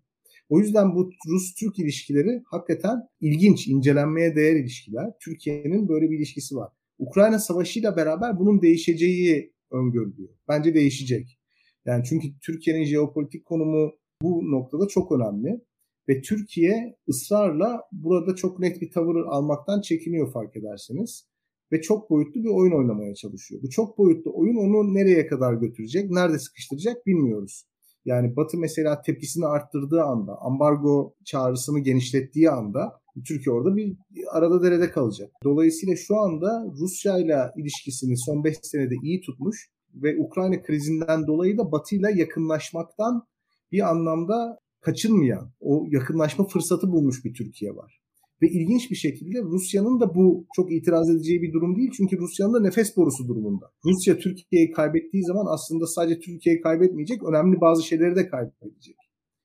O 0.48 0.58
yüzden 0.58 0.94
bu 0.94 1.10
Rus-Türk 1.28 1.78
ilişkileri 1.78 2.42
hakikaten 2.46 2.96
ilginç, 3.20 3.68
incelenmeye 3.68 4.36
değer 4.36 4.56
ilişkiler. 4.56 5.06
Türkiye'nin 5.20 5.88
böyle 5.88 6.10
bir 6.10 6.16
ilişkisi 6.18 6.56
var. 6.56 6.77
Ukrayna 6.98 7.38
Savaşı'yla 7.38 7.96
beraber 7.96 8.38
bunun 8.38 8.62
değişeceği 8.62 9.52
öngörülüyor. 9.70 10.34
Bence 10.48 10.74
değişecek. 10.74 11.38
Yani 11.86 12.04
çünkü 12.04 12.28
Türkiye'nin 12.42 12.84
jeopolitik 12.84 13.44
konumu 13.44 13.92
bu 14.22 14.50
noktada 14.50 14.88
çok 14.88 15.12
önemli. 15.12 15.60
Ve 16.08 16.20
Türkiye 16.20 16.96
ısrarla 17.08 17.80
burada 17.92 18.34
çok 18.34 18.58
net 18.58 18.80
bir 18.80 18.90
tavır 18.90 19.16
almaktan 19.16 19.80
çekiniyor 19.80 20.32
fark 20.32 20.56
ederseniz. 20.56 21.28
Ve 21.72 21.80
çok 21.80 22.10
boyutlu 22.10 22.44
bir 22.44 22.48
oyun 22.48 22.72
oynamaya 22.72 23.14
çalışıyor. 23.14 23.62
Bu 23.62 23.70
çok 23.70 23.98
boyutlu 23.98 24.32
oyun 24.34 24.56
onu 24.56 24.94
nereye 24.94 25.26
kadar 25.26 25.54
götürecek, 25.54 26.10
nerede 26.10 26.38
sıkıştıracak 26.38 27.06
bilmiyoruz. 27.06 27.64
Yani 28.04 28.36
Batı 28.36 28.58
mesela 28.58 29.02
tepkisini 29.02 29.46
arttırdığı 29.46 30.02
anda, 30.02 30.36
ambargo 30.40 31.14
çağrısını 31.24 31.80
genişlettiği 31.80 32.50
anda 32.50 33.00
Türkiye 33.22 33.54
orada 33.54 33.76
bir 33.76 33.96
arada 34.32 34.62
derede 34.62 34.90
kalacak. 34.90 35.30
Dolayısıyla 35.44 35.96
şu 35.96 36.16
anda 36.16 36.64
Rusya 36.80 37.18
ile 37.18 37.38
ilişkisini 37.56 38.14
son 38.16 38.44
5 38.44 38.56
senede 38.62 38.94
iyi 39.02 39.20
tutmuş 39.20 39.68
ve 39.94 40.16
Ukrayna 40.18 40.62
krizinden 40.62 41.26
dolayı 41.26 41.58
da 41.58 41.72
Batı 41.72 41.96
ile 41.96 42.12
yakınlaşmaktan 42.16 43.22
bir 43.72 43.90
anlamda 43.90 44.58
kaçınmayan, 44.80 45.52
o 45.60 45.84
yakınlaşma 45.88 46.46
fırsatı 46.46 46.92
bulmuş 46.92 47.24
bir 47.24 47.34
Türkiye 47.34 47.70
var. 47.76 48.00
Ve 48.42 48.48
ilginç 48.48 48.90
bir 48.90 48.96
şekilde 48.96 49.42
Rusya'nın 49.42 50.00
da 50.00 50.14
bu 50.14 50.46
çok 50.56 50.72
itiraz 50.72 51.10
edeceği 51.10 51.42
bir 51.42 51.52
durum 51.52 51.76
değil. 51.76 51.90
Çünkü 51.96 52.18
Rusya'nın 52.18 52.54
da 52.54 52.60
nefes 52.60 52.96
borusu 52.96 53.28
durumunda. 53.28 53.70
Rusya 53.84 54.18
Türkiye'yi 54.18 54.70
kaybettiği 54.70 55.24
zaman 55.24 55.46
aslında 55.48 55.86
sadece 55.86 56.20
Türkiye'yi 56.20 56.60
kaybetmeyecek, 56.60 57.22
önemli 57.22 57.60
bazı 57.60 57.82
şeyleri 57.82 58.16
de 58.16 58.28
kaybedecek. 58.28 58.96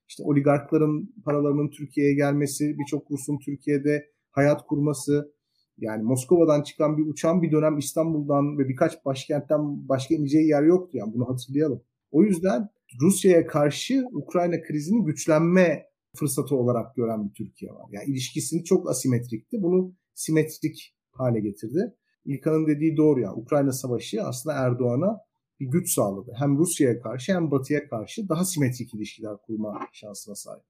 İşte 0.08 0.22
oligarkların 0.22 1.14
paralarının 1.24 1.70
Türkiye'ye 1.70 2.14
gelmesi, 2.14 2.78
birçok 2.78 3.10
Rus'un 3.10 3.38
Türkiye'de 3.38 4.10
hayat 4.30 4.66
kurması, 4.66 5.34
yani 5.78 6.02
Moskova'dan 6.02 6.62
çıkan 6.62 6.98
bir 6.98 7.06
uçağın 7.06 7.42
bir 7.42 7.52
dönem 7.52 7.78
İstanbul'dan 7.78 8.58
ve 8.58 8.68
birkaç 8.68 9.04
başkentten 9.04 9.88
başka 9.88 10.14
ineceği 10.14 10.48
yer 10.48 10.62
yoktu. 10.62 10.96
Yani 10.98 11.12
bunu 11.14 11.28
hatırlayalım. 11.28 11.82
O 12.10 12.22
yüzden 12.22 12.68
Rusya'ya 13.00 13.46
karşı 13.46 14.04
Ukrayna 14.12 14.62
krizini 14.62 15.04
güçlenme 15.04 15.86
fırsatı 16.16 16.56
olarak 16.56 16.96
gören 16.96 17.28
bir 17.28 17.34
Türkiye 17.34 17.72
var. 17.72 17.88
Yani 17.92 18.10
ilişkisini 18.10 18.64
çok 18.64 18.90
asimetrikti. 18.90 19.62
Bunu 19.62 19.94
simetrik 20.14 20.96
hale 21.10 21.40
getirdi. 21.40 21.94
İlkan'ın 22.24 22.66
dediği 22.66 22.96
doğru 22.96 23.20
ya. 23.20 23.34
Ukrayna 23.34 23.72
Savaşı 23.72 24.22
aslında 24.22 24.56
Erdoğan'a 24.56 25.18
bir 25.60 25.66
güç 25.66 25.94
sağladı. 25.94 26.32
Hem 26.38 26.58
Rusya'ya 26.58 27.00
karşı 27.00 27.34
hem 27.34 27.50
Batı'ya 27.50 27.88
karşı 27.88 28.28
daha 28.28 28.44
simetrik 28.44 28.94
ilişkiler 28.94 29.36
kurma 29.46 29.80
şansına 29.92 30.34
sahip. 30.34 30.62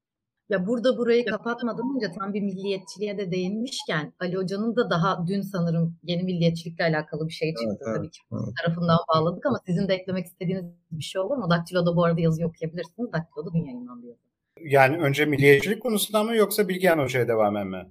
Ya 0.48 0.66
burada 0.66 0.98
burayı 0.98 1.24
kapatmadan 1.24 1.96
önce 1.96 2.06
tam 2.18 2.34
bir 2.34 2.40
milliyetçiliğe 2.42 3.18
de 3.18 3.30
değinmişken 3.30 4.12
Ali 4.20 4.36
Hoca'nın 4.36 4.76
da 4.76 4.90
daha 4.90 5.26
dün 5.26 5.40
sanırım 5.40 5.98
yeni 6.02 6.22
milliyetçilikle 6.22 6.84
alakalı 6.84 7.28
bir 7.28 7.32
şey 7.32 7.48
çıktı. 7.48 7.84
Evet, 7.88 7.96
Tabii 7.96 8.10
ki 8.10 8.18
evet. 8.32 8.54
tarafından 8.62 8.98
bağladık 9.14 9.46
ama 9.46 9.58
sizin 9.66 9.88
de 9.88 9.94
eklemek 9.94 10.26
istediğiniz 10.26 10.64
bir 10.90 11.04
şey 11.04 11.20
olur 11.22 11.36
mu? 11.36 11.50
Daktilo'da 11.50 11.96
bu 11.96 12.04
arada 12.04 12.20
yazı 12.20 12.46
okuyabilirsiniz. 12.46 13.12
Daktilo'da 13.12 13.52
dün 13.54 13.64
yayınlandı 13.64 14.06
yazı. 14.06 14.20
Yani 14.60 14.96
önce 14.96 15.24
milliyetçilik 15.24 15.82
konusunda 15.82 16.22
mı 16.22 16.36
yoksa 16.36 16.68
Bilgehan 16.68 16.98
Hoca'ya 16.98 17.28
devam 17.28 17.68
mi? 17.68 17.90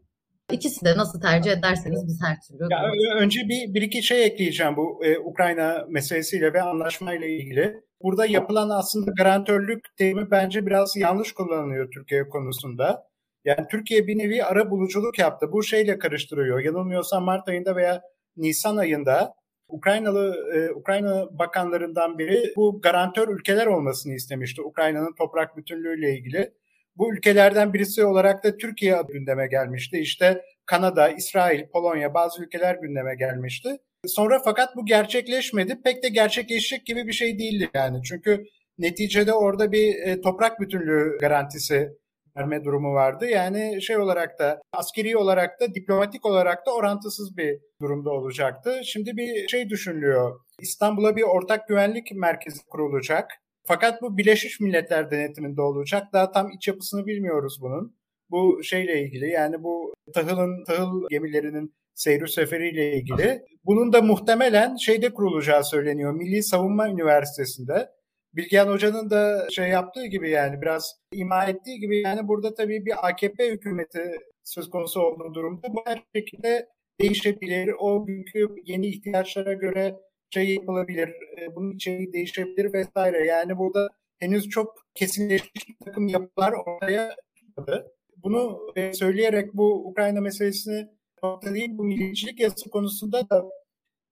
İkisi 0.52 0.86
de 0.86 0.98
nasıl 0.98 1.22
tercih 1.22 1.52
ederseniz 1.52 2.08
biz 2.08 2.20
her 2.26 2.38
türlü. 2.42 2.68
Ya, 2.72 3.18
önce 3.20 3.40
bir, 3.50 3.74
bir 3.74 3.82
iki 3.82 4.04
şey 4.04 4.26
ekleyeceğim 4.26 4.78
bu 4.78 5.06
e, 5.06 5.20
Ukrayna 5.20 5.86
meselesiyle 5.90 6.54
ve 6.54 6.62
anlaşmayla 6.62 7.28
ilgili. 7.28 7.82
Burada 8.02 8.26
yapılan 8.26 8.70
aslında 8.70 9.12
garantörlük 9.18 9.86
terimi 9.98 10.32
bence 10.32 10.66
biraz 10.66 10.96
yanlış 10.96 11.34
kullanılıyor 11.34 11.92
Türkiye 11.92 12.30
konusunda. 12.30 13.04
Yani 13.46 13.68
Türkiye 13.72 14.08
bir 14.08 14.18
nevi 14.18 14.44
ara 14.44 14.72
buluculuk 14.72 15.20
yaptı. 15.20 15.52
Bu 15.52 15.64
şeyle 15.64 16.00
karıştırıyor. 16.00 16.60
Yanılmıyorsam 16.60 17.24
Mart 17.24 17.48
ayında 17.48 17.76
veya 17.76 18.02
Nisan 18.38 18.78
ayında 18.78 19.34
Ukraynalı 19.68 20.36
e, 20.56 20.72
Ukrayna 20.72 21.40
bakanlarından 21.40 22.18
biri 22.18 22.54
bu 22.56 22.82
garantör 22.82 23.28
ülkeler 23.28 23.68
olmasını 23.68 24.14
istemişti 24.14 24.62
Ukrayna'nın 24.62 25.16
toprak 25.18 25.58
bütünlüğüyle 25.58 26.18
ilgili. 26.18 26.54
Bu 26.98 27.14
ülkelerden 27.14 27.74
birisi 27.74 28.06
olarak 28.06 28.44
da 28.44 28.58
Türkiye 28.58 29.02
gündeme 29.14 29.48
gelmişti. 29.48 29.98
İşte 30.00 30.42
Kanada, 30.66 31.10
İsrail, 31.10 31.68
Polonya 31.68 32.14
bazı 32.14 32.44
ülkeler 32.44 32.76
gündeme 32.76 33.16
gelmişti. 33.16 33.70
Sonra 34.06 34.42
fakat 34.46 34.76
bu 34.76 34.86
gerçekleşmedi. 34.86 35.82
Pek 35.84 36.04
de 36.04 36.10
gerçekleşecek 36.10 36.86
gibi 36.86 37.08
bir 37.08 37.14
şey 37.14 37.40
değildi 37.40 37.70
yani. 37.74 38.04
Çünkü 38.04 38.44
neticede 38.78 39.34
orada 39.34 39.72
bir 39.72 39.96
e, 39.96 40.22
toprak 40.22 40.60
bütünlüğü 40.60 41.18
garantisi 41.22 41.90
verme 42.38 42.64
durumu 42.64 42.94
vardı. 42.94 43.26
Yani 43.26 43.82
şey 43.82 43.98
olarak 43.98 44.40
da 44.40 44.62
askeri 44.74 45.18
olarak 45.18 45.60
da 45.62 45.76
diplomatik 45.76 46.26
olarak 46.26 46.66
da 46.66 46.76
orantısız 46.76 47.38
bir 47.38 47.60
durumda 47.82 48.10
olacaktı. 48.10 48.82
Şimdi 48.86 49.18
bir 49.18 49.48
şey 49.48 49.70
düşünülüyor. 49.70 50.40
İstanbul'a 50.62 51.16
bir 51.16 51.24
ortak 51.24 51.68
güvenlik 51.68 52.12
merkezi 52.16 52.66
kurulacak. 52.66 53.32
Fakat 53.68 54.02
bu 54.02 54.18
Birleşmiş 54.18 54.60
Milletler 54.60 55.12
denetiminde 55.12 55.62
olacak. 55.62 56.04
Daha 56.14 56.32
tam 56.32 56.52
iç 56.52 56.68
yapısını 56.68 57.06
bilmiyoruz 57.06 57.58
bunun. 57.62 57.96
Bu 58.30 58.64
şeyle 58.64 59.02
ilgili 59.02 59.30
yani 59.30 59.64
bu 59.64 59.94
tahılın 60.14 60.64
tahıl 60.64 61.08
gemilerinin 61.10 61.74
seyir 61.96 62.28
seferiyle 62.28 62.98
ilgili. 62.98 63.42
Bunun 63.66 63.94
da 63.94 64.02
muhtemelen 64.02 64.76
şeyde 64.76 65.14
kurulacağı 65.14 65.64
söyleniyor. 65.64 66.14
Milli 66.14 66.44
Savunma 66.44 66.90
Üniversitesi'nde. 66.90 67.90
Bilgehan 68.34 68.68
Hoca'nın 68.68 69.10
da 69.10 69.48
şey 69.50 69.70
yaptığı 69.70 70.06
gibi 70.06 70.30
yani 70.30 70.62
biraz 70.62 70.96
ima 71.12 71.46
ettiği 71.46 71.80
gibi 71.80 72.02
yani 72.02 72.28
burada 72.28 72.54
tabii 72.54 72.86
bir 72.86 73.08
AKP 73.08 73.52
hükümeti 73.52 74.12
söz 74.44 74.70
konusu 74.70 75.02
olduğu 75.02 75.34
durumda 75.34 75.68
bu 75.74 75.84
her 75.86 76.04
şekilde 76.16 76.68
değişebilir. 77.02 77.74
O 77.80 78.06
günkü 78.06 78.48
yeni 78.66 78.88
ihtiyaçlara 78.88 79.54
göre 79.54 79.96
şey 80.34 80.54
yapılabilir, 80.54 81.10
e, 81.10 81.56
bunun 81.56 81.72
içeriği 81.72 82.14
değişebilir 82.14 82.74
vesaire. 82.74 83.26
Yani 83.26 83.58
burada 83.58 83.90
henüz 84.20 84.50
çok 84.50 84.76
kesinleşmiş 84.96 85.70
bir 85.70 85.86
takım 85.86 86.08
yapılar 86.08 86.54
ortaya 86.54 87.16
çıkmadı. 87.36 87.92
Bunu 88.18 88.60
e, 88.76 88.94
söyleyerek 88.94 89.54
bu 89.54 89.88
Ukrayna 89.90 90.22
meselesini 90.22 90.88
nokta 91.24 91.54
değil, 91.54 91.70
bu 91.78 91.84
milliyetçilik 91.84 92.40
yasası 92.40 92.70
konusunda 92.70 93.30
da 93.30 93.46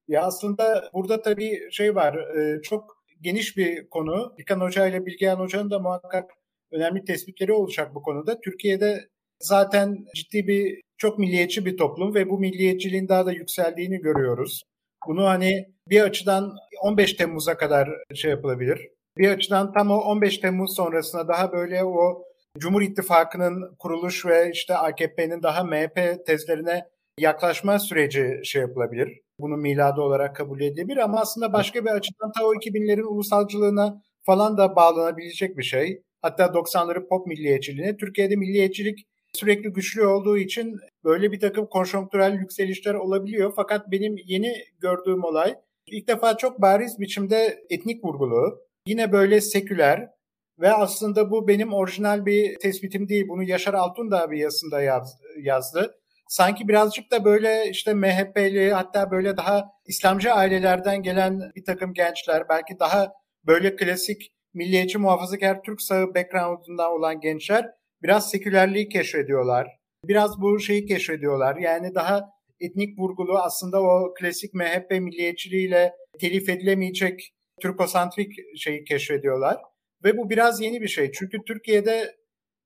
ya 0.07 0.21
aslında 0.23 0.89
burada 0.93 1.21
tabii 1.21 1.71
şey 1.71 1.95
var, 1.95 2.37
e, 2.37 2.61
çok 2.61 3.03
geniş 3.21 3.57
bir 3.57 3.89
konu. 3.89 4.33
İlkan 4.37 4.59
Hoca 4.59 4.87
ile 4.87 5.05
Bilgehan 5.05 5.39
Hoca'nın 5.39 5.71
da 5.71 5.79
muhakkak 5.79 6.31
önemli 6.71 7.05
tespitleri 7.05 7.53
olacak 7.53 7.95
bu 7.95 8.01
konuda. 8.01 8.39
Türkiye'de 8.39 9.07
zaten 9.39 10.05
ciddi 10.15 10.47
bir 10.47 10.81
çok 10.97 11.19
milliyetçi 11.19 11.65
bir 11.65 11.77
toplum 11.77 12.15
ve 12.15 12.29
bu 12.29 12.39
milliyetçiliğin 12.39 13.07
daha 13.07 13.25
da 13.25 13.31
yükseldiğini 13.31 13.97
görüyoruz. 13.97 14.63
Bunu 15.07 15.25
hani 15.25 15.65
bir 15.89 16.01
açıdan 16.01 16.55
15 16.81 17.13
Temmuz'a 17.13 17.57
kadar 17.57 17.89
şey 18.15 18.31
yapılabilir. 18.31 18.89
Bir 19.17 19.29
açıdan 19.29 19.73
tam 19.73 19.91
o 19.91 19.95
15 19.95 20.37
Temmuz 20.37 20.75
sonrasında 20.75 21.27
daha 21.27 21.51
böyle 21.51 21.83
o 21.83 22.23
Cumhur 22.57 22.81
İttifakı'nın 22.81 23.75
kuruluş 23.79 24.25
ve 24.25 24.51
işte 24.53 24.75
AKP'nin 24.75 25.43
daha 25.43 25.63
MHP 25.63 26.25
tezlerine 26.25 26.85
yaklaşma 27.19 27.79
süreci 27.79 28.41
şey 28.43 28.61
yapılabilir. 28.61 29.19
Bunu 29.39 29.57
miladı 29.57 30.01
olarak 30.01 30.35
kabul 30.35 30.61
edilebilir 30.61 30.97
ama 30.97 31.19
aslında 31.19 31.53
başka 31.53 31.85
bir 31.85 31.89
açıdan 31.89 32.31
ta 32.31 32.45
o 32.45 32.53
2000'lerin 32.53 33.03
ulusalcılığına 33.03 34.01
falan 34.25 34.57
da 34.57 34.75
bağlanabilecek 34.75 35.57
bir 35.57 35.63
şey. 35.63 36.01
Hatta 36.21 36.45
90'ları 36.45 37.07
pop 37.07 37.27
milliyetçiliğine. 37.27 37.97
Türkiye'de 37.97 38.35
milliyetçilik 38.35 38.99
sürekli 39.33 39.69
güçlü 39.69 40.05
olduğu 40.05 40.37
için 40.37 40.79
böyle 41.03 41.31
bir 41.31 41.39
takım 41.39 41.65
konjonktürel 41.65 42.33
yükselişler 42.33 42.93
olabiliyor. 42.93 43.53
Fakat 43.55 43.91
benim 43.91 44.15
yeni 44.25 44.53
gördüğüm 44.79 45.23
olay 45.23 45.55
ilk 45.87 46.07
defa 46.07 46.37
çok 46.37 46.61
bariz 46.61 46.99
biçimde 46.99 47.63
etnik 47.69 48.03
vurgulu. 48.03 48.59
Yine 48.87 49.11
böyle 49.11 49.41
seküler 49.41 50.09
ve 50.59 50.73
aslında 50.73 51.31
bu 51.31 51.47
benim 51.47 51.73
orijinal 51.73 52.25
bir 52.25 52.59
tespitim 52.59 53.09
değil. 53.09 53.25
Bunu 53.29 53.43
Yaşar 53.43 53.73
Altun 53.73 54.11
da 54.11 54.31
bir 54.31 54.37
yazısında 54.37 54.81
yaz, 54.81 55.17
yazdı. 55.39 55.95
Sanki 56.27 56.67
birazcık 56.67 57.11
da 57.11 57.25
böyle 57.25 57.69
işte 57.69 57.93
MHP'li 57.93 58.73
hatta 58.73 59.11
böyle 59.11 59.37
daha 59.37 59.65
İslamcı 59.85 60.33
ailelerden 60.33 61.03
gelen 61.03 61.39
bir 61.55 61.65
takım 61.65 61.93
gençler 61.93 62.49
belki 62.49 62.79
daha 62.79 63.13
böyle 63.45 63.75
klasik 63.75 64.31
milliyetçi 64.53 64.97
muhafazakar 64.97 65.63
Türk 65.63 65.81
sağı 65.81 66.15
background'undan 66.15 66.91
olan 66.91 67.19
gençler 67.19 67.65
biraz 68.03 68.29
sekülerliği 68.29 68.89
keşfediyorlar. 68.89 69.67
Biraz 70.07 70.41
bu 70.41 70.59
şeyi 70.59 70.85
keşfediyorlar. 70.85 71.55
Yani 71.55 71.95
daha 71.95 72.29
etnik 72.59 72.99
vurgulu 72.99 73.37
aslında 73.37 73.81
o 73.81 74.13
klasik 74.19 74.53
MHP 74.53 74.91
milliyetçiliğiyle 74.91 75.93
telif 76.19 76.49
edilemeyecek 76.49 77.33
Türkosantrik 77.61 78.33
şeyi 78.57 78.83
keşfediyorlar. 78.83 79.57
Ve 80.03 80.17
bu 80.17 80.29
biraz 80.29 80.61
yeni 80.61 80.81
bir 80.81 80.87
şey. 80.87 81.11
Çünkü 81.11 81.37
Türkiye'de 81.47 82.15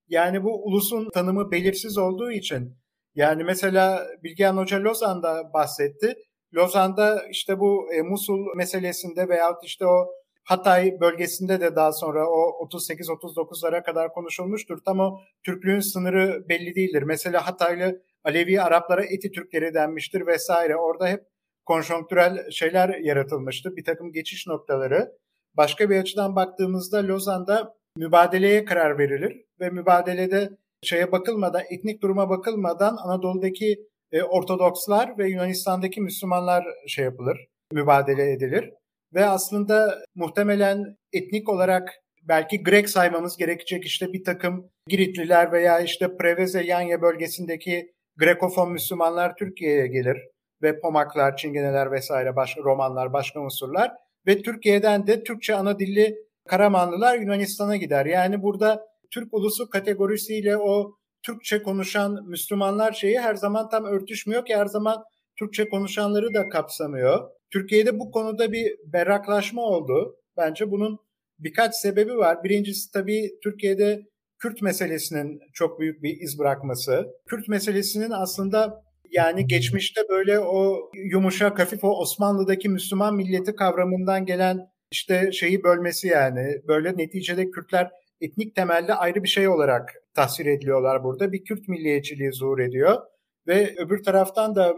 yani 0.07 0.43
bu 0.43 0.65
ulusun 0.65 1.09
tanımı 1.13 1.51
belirsiz 1.51 1.97
olduğu 1.97 2.31
için 2.31 2.77
yani 3.15 3.43
mesela 3.43 4.07
Bilgehan 4.23 4.57
Hoca 4.57 4.83
Lozan'da 4.83 5.53
bahsetti. 5.53 6.15
Lozan'da 6.55 7.27
işte 7.31 7.59
bu 7.59 7.93
e, 7.93 8.01
Musul 8.01 8.55
meselesinde 8.55 9.29
veyahut 9.29 9.63
işte 9.63 9.85
o 9.85 10.07
Hatay 10.45 10.99
bölgesinde 10.99 11.61
de 11.61 11.75
daha 11.75 11.91
sonra 11.91 12.29
o 12.29 12.67
38-39'lara 12.67 13.83
kadar 13.83 14.13
konuşulmuştur. 14.13 14.77
Tam 14.85 14.99
o 14.99 15.19
Türklüğün 15.43 15.79
sınırı 15.79 16.49
belli 16.49 16.75
değildir. 16.75 17.03
Mesela 17.03 17.47
Hataylı 17.47 18.01
Alevi 18.23 18.61
Araplara 18.61 19.05
eti 19.05 19.31
Türkleri 19.31 19.73
denmiştir 19.73 20.27
vesaire. 20.27 20.75
Orada 20.75 21.07
hep 21.07 21.23
konjonktürel 21.65 22.51
şeyler 22.51 22.89
yaratılmıştır. 22.89 23.75
Bir 23.75 23.83
takım 23.83 24.11
geçiş 24.11 24.47
noktaları. 24.47 25.11
Başka 25.57 25.89
bir 25.89 25.99
açıdan 25.99 26.35
baktığımızda 26.35 27.07
Lozan'da 27.07 27.75
mübadeleye 27.97 28.65
karar 28.65 28.97
verilir 28.97 29.41
ve 29.59 29.69
mübadelede 29.69 30.49
şeye 30.83 31.11
bakılmadan, 31.11 31.61
etnik 31.69 32.01
duruma 32.01 32.29
bakılmadan 32.29 32.97
Anadolu'daki 32.97 33.87
e, 34.11 34.23
Ortodokslar 34.23 35.17
ve 35.17 35.29
Yunanistan'daki 35.29 36.01
Müslümanlar 36.01 36.65
şey 36.87 37.05
yapılır, 37.05 37.47
mübadele 37.73 38.31
edilir. 38.31 38.73
Ve 39.15 39.25
aslında 39.25 40.01
muhtemelen 40.15 40.97
etnik 41.13 41.49
olarak 41.49 41.93
belki 42.23 42.63
Grek 42.63 42.89
saymamız 42.89 43.37
gerekecek 43.37 43.85
işte 43.85 44.13
bir 44.13 44.23
takım 44.23 44.69
Giritliler 44.87 45.51
veya 45.51 45.79
işte 45.79 46.17
Preveze 46.17 46.63
Yanya 46.63 47.01
bölgesindeki 47.01 47.91
Grekofon 48.17 48.71
Müslümanlar 48.71 49.35
Türkiye'ye 49.35 49.87
gelir 49.87 50.17
ve 50.61 50.79
pomaklar, 50.79 51.37
çingeneler 51.37 51.91
vesaire 51.91 52.35
başka 52.35 52.61
romanlar, 52.61 53.13
başka 53.13 53.39
unsurlar 53.39 53.91
ve 54.27 54.41
Türkiye'den 54.41 55.07
de 55.07 55.23
Türkçe 55.23 55.55
ana 55.55 55.79
dilli 55.79 56.15
Karamanlılar 56.47 57.17
Yunanistan'a 57.17 57.75
gider. 57.75 58.05
Yani 58.05 58.41
burada 58.43 58.87
Türk 59.11 59.33
ulusu 59.33 59.69
kategorisiyle 59.69 60.57
o 60.57 60.91
Türkçe 61.23 61.63
konuşan 61.63 62.19
Müslümanlar 62.27 62.91
şeyi 62.91 63.19
her 63.19 63.35
zaman 63.35 63.69
tam 63.69 63.85
örtüşmüyor 63.85 64.45
ki 64.45 64.55
her 64.55 64.65
zaman 64.65 65.03
Türkçe 65.39 65.69
konuşanları 65.69 66.33
da 66.33 66.49
kapsamıyor. 66.49 67.29
Türkiye'de 67.51 67.99
bu 67.99 68.11
konuda 68.11 68.51
bir 68.51 68.75
berraklaşma 68.85 69.61
oldu. 69.61 70.15
Bence 70.37 70.71
bunun 70.71 70.99
birkaç 71.39 71.75
sebebi 71.75 72.17
var. 72.17 72.43
Birincisi 72.43 72.91
tabii 72.91 73.39
Türkiye'de 73.43 74.05
Kürt 74.39 74.61
meselesinin 74.61 75.39
çok 75.53 75.79
büyük 75.79 76.03
bir 76.03 76.17
iz 76.21 76.39
bırakması. 76.39 77.07
Kürt 77.25 77.47
meselesinin 77.47 78.11
aslında 78.11 78.83
yani 79.11 79.47
geçmişte 79.47 80.01
böyle 80.09 80.39
o 80.39 80.91
yumuşak 80.93 81.59
hafif 81.59 81.83
o 81.83 81.89
Osmanlı'daki 81.89 82.69
Müslüman 82.69 83.15
milleti 83.15 83.55
kavramından 83.55 84.25
gelen 84.25 84.67
işte 84.91 85.31
şeyi 85.31 85.63
bölmesi 85.63 86.07
yani. 86.07 86.61
Böyle 86.67 86.97
neticede 86.97 87.51
Kürtler 87.51 87.91
etnik 88.21 88.55
temelde 88.55 88.93
ayrı 88.93 89.23
bir 89.23 89.27
şey 89.27 89.47
olarak 89.47 89.93
tasvir 90.13 90.45
ediliyorlar 90.45 91.03
burada. 91.03 91.31
Bir 91.31 91.43
Kürt 91.43 91.67
milliyetçiliği 91.67 92.33
zuhur 92.33 92.59
ediyor. 92.59 93.01
Ve 93.47 93.75
öbür 93.77 94.03
taraftan 94.03 94.55
da 94.55 94.75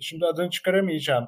şimdi 0.00 0.26
adını 0.26 0.50
çıkaramayacağım. 0.50 1.24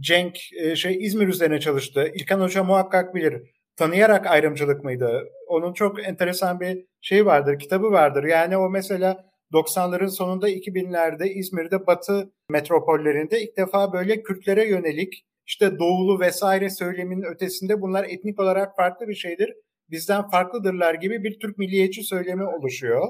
Cenk 0.00 0.38
e, 0.52 0.76
şey 0.76 1.04
İzmir 1.04 1.28
üzerine 1.28 1.60
çalıştı. 1.60 2.10
İlkan 2.14 2.40
Hoca 2.40 2.64
muhakkak 2.64 3.14
bilir. 3.14 3.42
Tanıyarak 3.76 4.26
ayrımcılık 4.26 4.84
mıydı? 4.84 5.22
Onun 5.48 5.72
çok 5.72 6.06
enteresan 6.06 6.60
bir 6.60 6.86
şey 7.00 7.26
vardır, 7.26 7.58
kitabı 7.58 7.90
vardır. 7.90 8.24
Yani 8.24 8.56
o 8.56 8.70
mesela 8.70 9.24
90'ların 9.52 10.08
sonunda 10.08 10.50
2000'lerde 10.50 11.28
İzmir'de 11.28 11.86
Batı 11.86 12.32
metropollerinde 12.48 13.42
ilk 13.42 13.56
defa 13.56 13.92
böyle 13.92 14.22
Kürtlere 14.22 14.68
yönelik 14.68 15.24
işte 15.46 15.78
doğulu 15.78 16.20
vesaire 16.20 16.70
söyleminin 16.70 17.22
ötesinde 17.22 17.80
bunlar 17.80 18.04
etnik 18.04 18.40
olarak 18.40 18.76
farklı 18.76 19.08
bir 19.08 19.14
şeydir. 19.14 19.54
Bizden 19.90 20.28
farklıdırlar 20.28 20.94
gibi 20.94 21.24
bir 21.24 21.40
Türk 21.40 21.58
milliyetçi 21.58 22.02
söylemi 22.02 22.44
oluşuyor. 22.44 23.08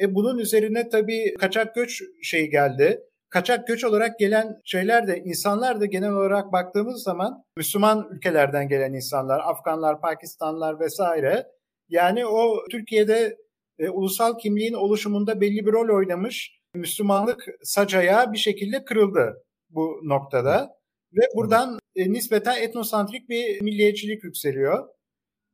E 0.00 0.14
bunun 0.14 0.38
üzerine 0.38 0.88
tabii 0.88 1.34
kaçak 1.40 1.74
göç 1.74 2.02
şey 2.22 2.50
geldi. 2.50 3.00
Kaçak 3.34 3.66
göç 3.66 3.84
olarak 3.84 4.18
gelen 4.18 4.60
şeyler 4.64 5.06
de 5.06 5.22
insanlar 5.24 5.80
da 5.80 5.86
genel 5.86 6.12
olarak 6.12 6.52
baktığımız 6.52 7.02
zaman 7.02 7.44
Müslüman 7.56 8.08
ülkelerden 8.10 8.68
gelen 8.68 8.92
insanlar, 8.92 9.40
Afganlar, 9.40 10.00
Pakistanlar 10.00 10.80
vesaire. 10.80 11.46
Yani 11.88 12.26
o 12.26 12.68
Türkiye'de 12.70 13.36
e, 13.78 13.88
ulusal 13.88 14.38
kimliğin 14.38 14.72
oluşumunda 14.72 15.40
belli 15.40 15.66
bir 15.66 15.72
rol 15.72 15.96
oynamış 15.96 16.60
Müslümanlık 16.74 17.46
sacaya 17.62 18.32
bir 18.32 18.38
şekilde 18.38 18.84
kırıldı 18.84 19.44
bu 19.70 20.00
noktada. 20.04 20.70
Ve 21.12 21.22
buradan 21.36 21.78
e, 21.96 22.12
nispeten 22.12 22.62
etnosantrik 22.62 23.28
bir 23.28 23.60
milliyetçilik 23.60 24.24
yükseliyor. 24.24 24.88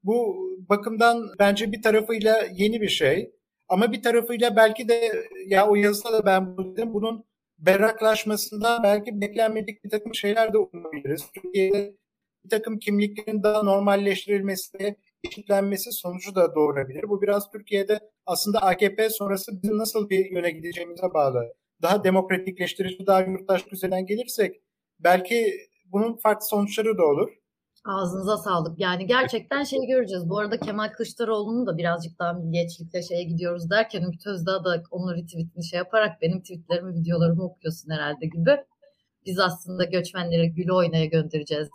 Bu 0.02 0.36
bakımdan 0.68 1.28
bence 1.38 1.72
bir 1.72 1.82
tarafıyla 1.82 2.46
yeni 2.52 2.80
bir 2.80 2.88
şey. 2.88 3.30
Ama 3.68 3.92
bir 3.92 4.02
tarafıyla 4.02 4.56
belki 4.56 4.88
de 4.88 5.12
ya 5.46 5.68
o 5.68 5.74
yazıda 5.74 6.12
da 6.12 6.26
ben 6.26 6.58
dedim 6.58 6.94
bunun 6.94 7.29
berraklaşmasında 7.60 8.80
belki 8.82 9.20
beklenmedik 9.20 9.84
bir 9.84 9.90
takım 9.90 10.14
şeyler 10.14 10.52
de 10.52 10.58
umabiliriz. 10.58 11.26
Türkiye'de 11.34 11.96
bir 12.44 12.50
takım 12.50 12.78
kimliklerin 12.78 13.42
daha 13.42 13.62
normalleştirilmesi, 13.62 14.96
eşitlenmesi 15.24 15.92
sonucu 15.92 16.34
da 16.34 16.54
doğurabilir. 16.54 17.08
Bu 17.08 17.22
biraz 17.22 17.50
Türkiye'de 17.50 18.00
aslında 18.26 18.58
AKP 18.58 19.10
sonrası 19.10 19.62
bizim 19.62 19.78
nasıl 19.78 20.10
bir 20.10 20.30
yöne 20.30 20.50
gideceğimize 20.50 21.14
bağlı. 21.14 21.54
Daha 21.82 22.04
demokratikleştirici, 22.04 23.06
daha 23.06 23.20
yurttaş 23.20 23.70
düzenden 23.70 24.06
gelirsek 24.06 24.60
belki 25.00 25.52
bunun 25.84 26.16
farklı 26.16 26.46
sonuçları 26.46 26.98
da 26.98 27.04
olur. 27.04 27.39
Ağzınıza 27.84 28.36
sağlık. 28.36 28.80
Yani 28.80 29.06
gerçekten 29.06 29.64
şey 29.64 29.86
göreceğiz. 29.86 30.28
Bu 30.28 30.38
arada 30.38 30.60
Kemal 30.60 30.88
Kılıçdaroğlu'nun 30.88 31.66
da 31.66 31.78
birazcık 31.78 32.18
daha 32.18 32.32
milliyetçilikle 32.32 33.02
şeye 33.02 33.24
gidiyoruz 33.24 33.70
derken 33.70 34.02
Ümit 34.02 34.26
Özdağ 34.26 34.64
da 34.64 34.82
onun 34.90 35.14
retweetini 35.14 35.64
şey 35.64 35.78
yaparak 35.78 36.22
benim 36.22 36.40
tweetlerimi, 36.40 36.94
videolarımı 36.94 37.42
okuyorsun 37.42 37.90
herhalde 37.90 38.26
gibi. 38.26 38.56
Biz 39.26 39.38
aslında 39.38 39.84
göçmenleri 39.84 40.52
gülü 40.52 40.72
oynaya 40.72 41.06
göndereceğiz 41.06 41.68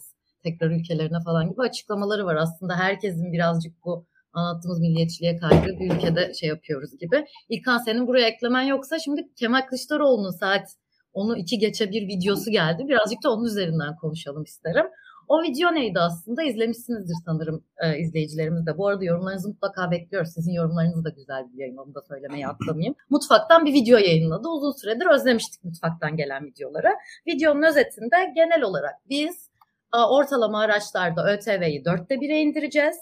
tekrar 0.44 0.70
ülkelerine 0.70 1.18
falan 1.26 1.50
gibi 1.52 1.62
açıklamaları 1.62 2.26
var. 2.26 2.36
Aslında 2.36 2.76
herkesin 2.76 3.34
birazcık 3.34 3.74
bu 3.86 4.06
anlattığımız 4.34 4.80
milliyetçiliğe 4.80 5.38
kaygı 5.38 5.80
bir 5.80 5.96
ülkede 5.96 6.34
şey 6.34 6.50
yapıyoruz 6.50 6.98
gibi. 7.00 7.26
İlkan 7.50 7.78
senin 7.78 8.08
buraya 8.08 8.28
eklemen 8.28 8.62
yoksa 8.62 9.00
şimdi 9.00 9.22
Kemal 9.36 9.62
Kılıçdaroğlu'nun 9.62 10.40
saat 10.40 10.68
onu 11.14 11.38
iki 11.38 11.58
geçe 11.58 11.92
bir 11.92 12.08
videosu 12.08 12.52
geldi. 12.52 12.84
Birazcık 12.88 13.24
da 13.24 13.32
onun 13.32 13.46
üzerinden 13.46 13.96
konuşalım 13.96 14.44
isterim. 14.44 14.86
O 15.28 15.44
video 15.44 15.74
neydi 15.74 16.00
aslında? 16.00 16.44
İzlemişsinizdir 16.44 17.16
sanırım 17.26 17.64
e, 17.78 18.00
izleyicilerimiz 18.00 18.66
de. 18.66 18.78
Bu 18.78 18.88
arada 18.88 19.06
yorumlarınızı 19.06 19.48
mutlaka 19.48 19.92
bekliyoruz. 19.92 20.30
Sizin 20.34 20.52
yorumlarınız 20.52 21.06
da 21.06 21.10
güzel 21.10 21.54
bir 21.54 21.58
yayın. 21.58 21.78
Onu 21.78 21.96
da 21.96 22.02
söylemeyi 22.02 22.48
atlamayayım. 22.48 22.96
Mutfaktan 23.10 23.66
bir 23.66 23.74
video 23.74 23.98
yayınladı. 23.98 24.48
Uzun 24.48 24.72
süredir 24.72 25.06
özlemiştik 25.06 25.64
mutfaktan 25.64 26.18
gelen 26.18 26.46
videoları. 26.46 26.90
Videonun 27.28 27.64
özetinde 27.64 28.16
genel 28.36 28.62
olarak 28.62 28.96
biz 29.10 29.50
ortalama 29.94 30.60
araçlarda 30.60 31.34
ÖTV'yi 31.34 31.86
dörtte 31.86 32.22
bire 32.22 32.42
indireceğiz 32.42 32.96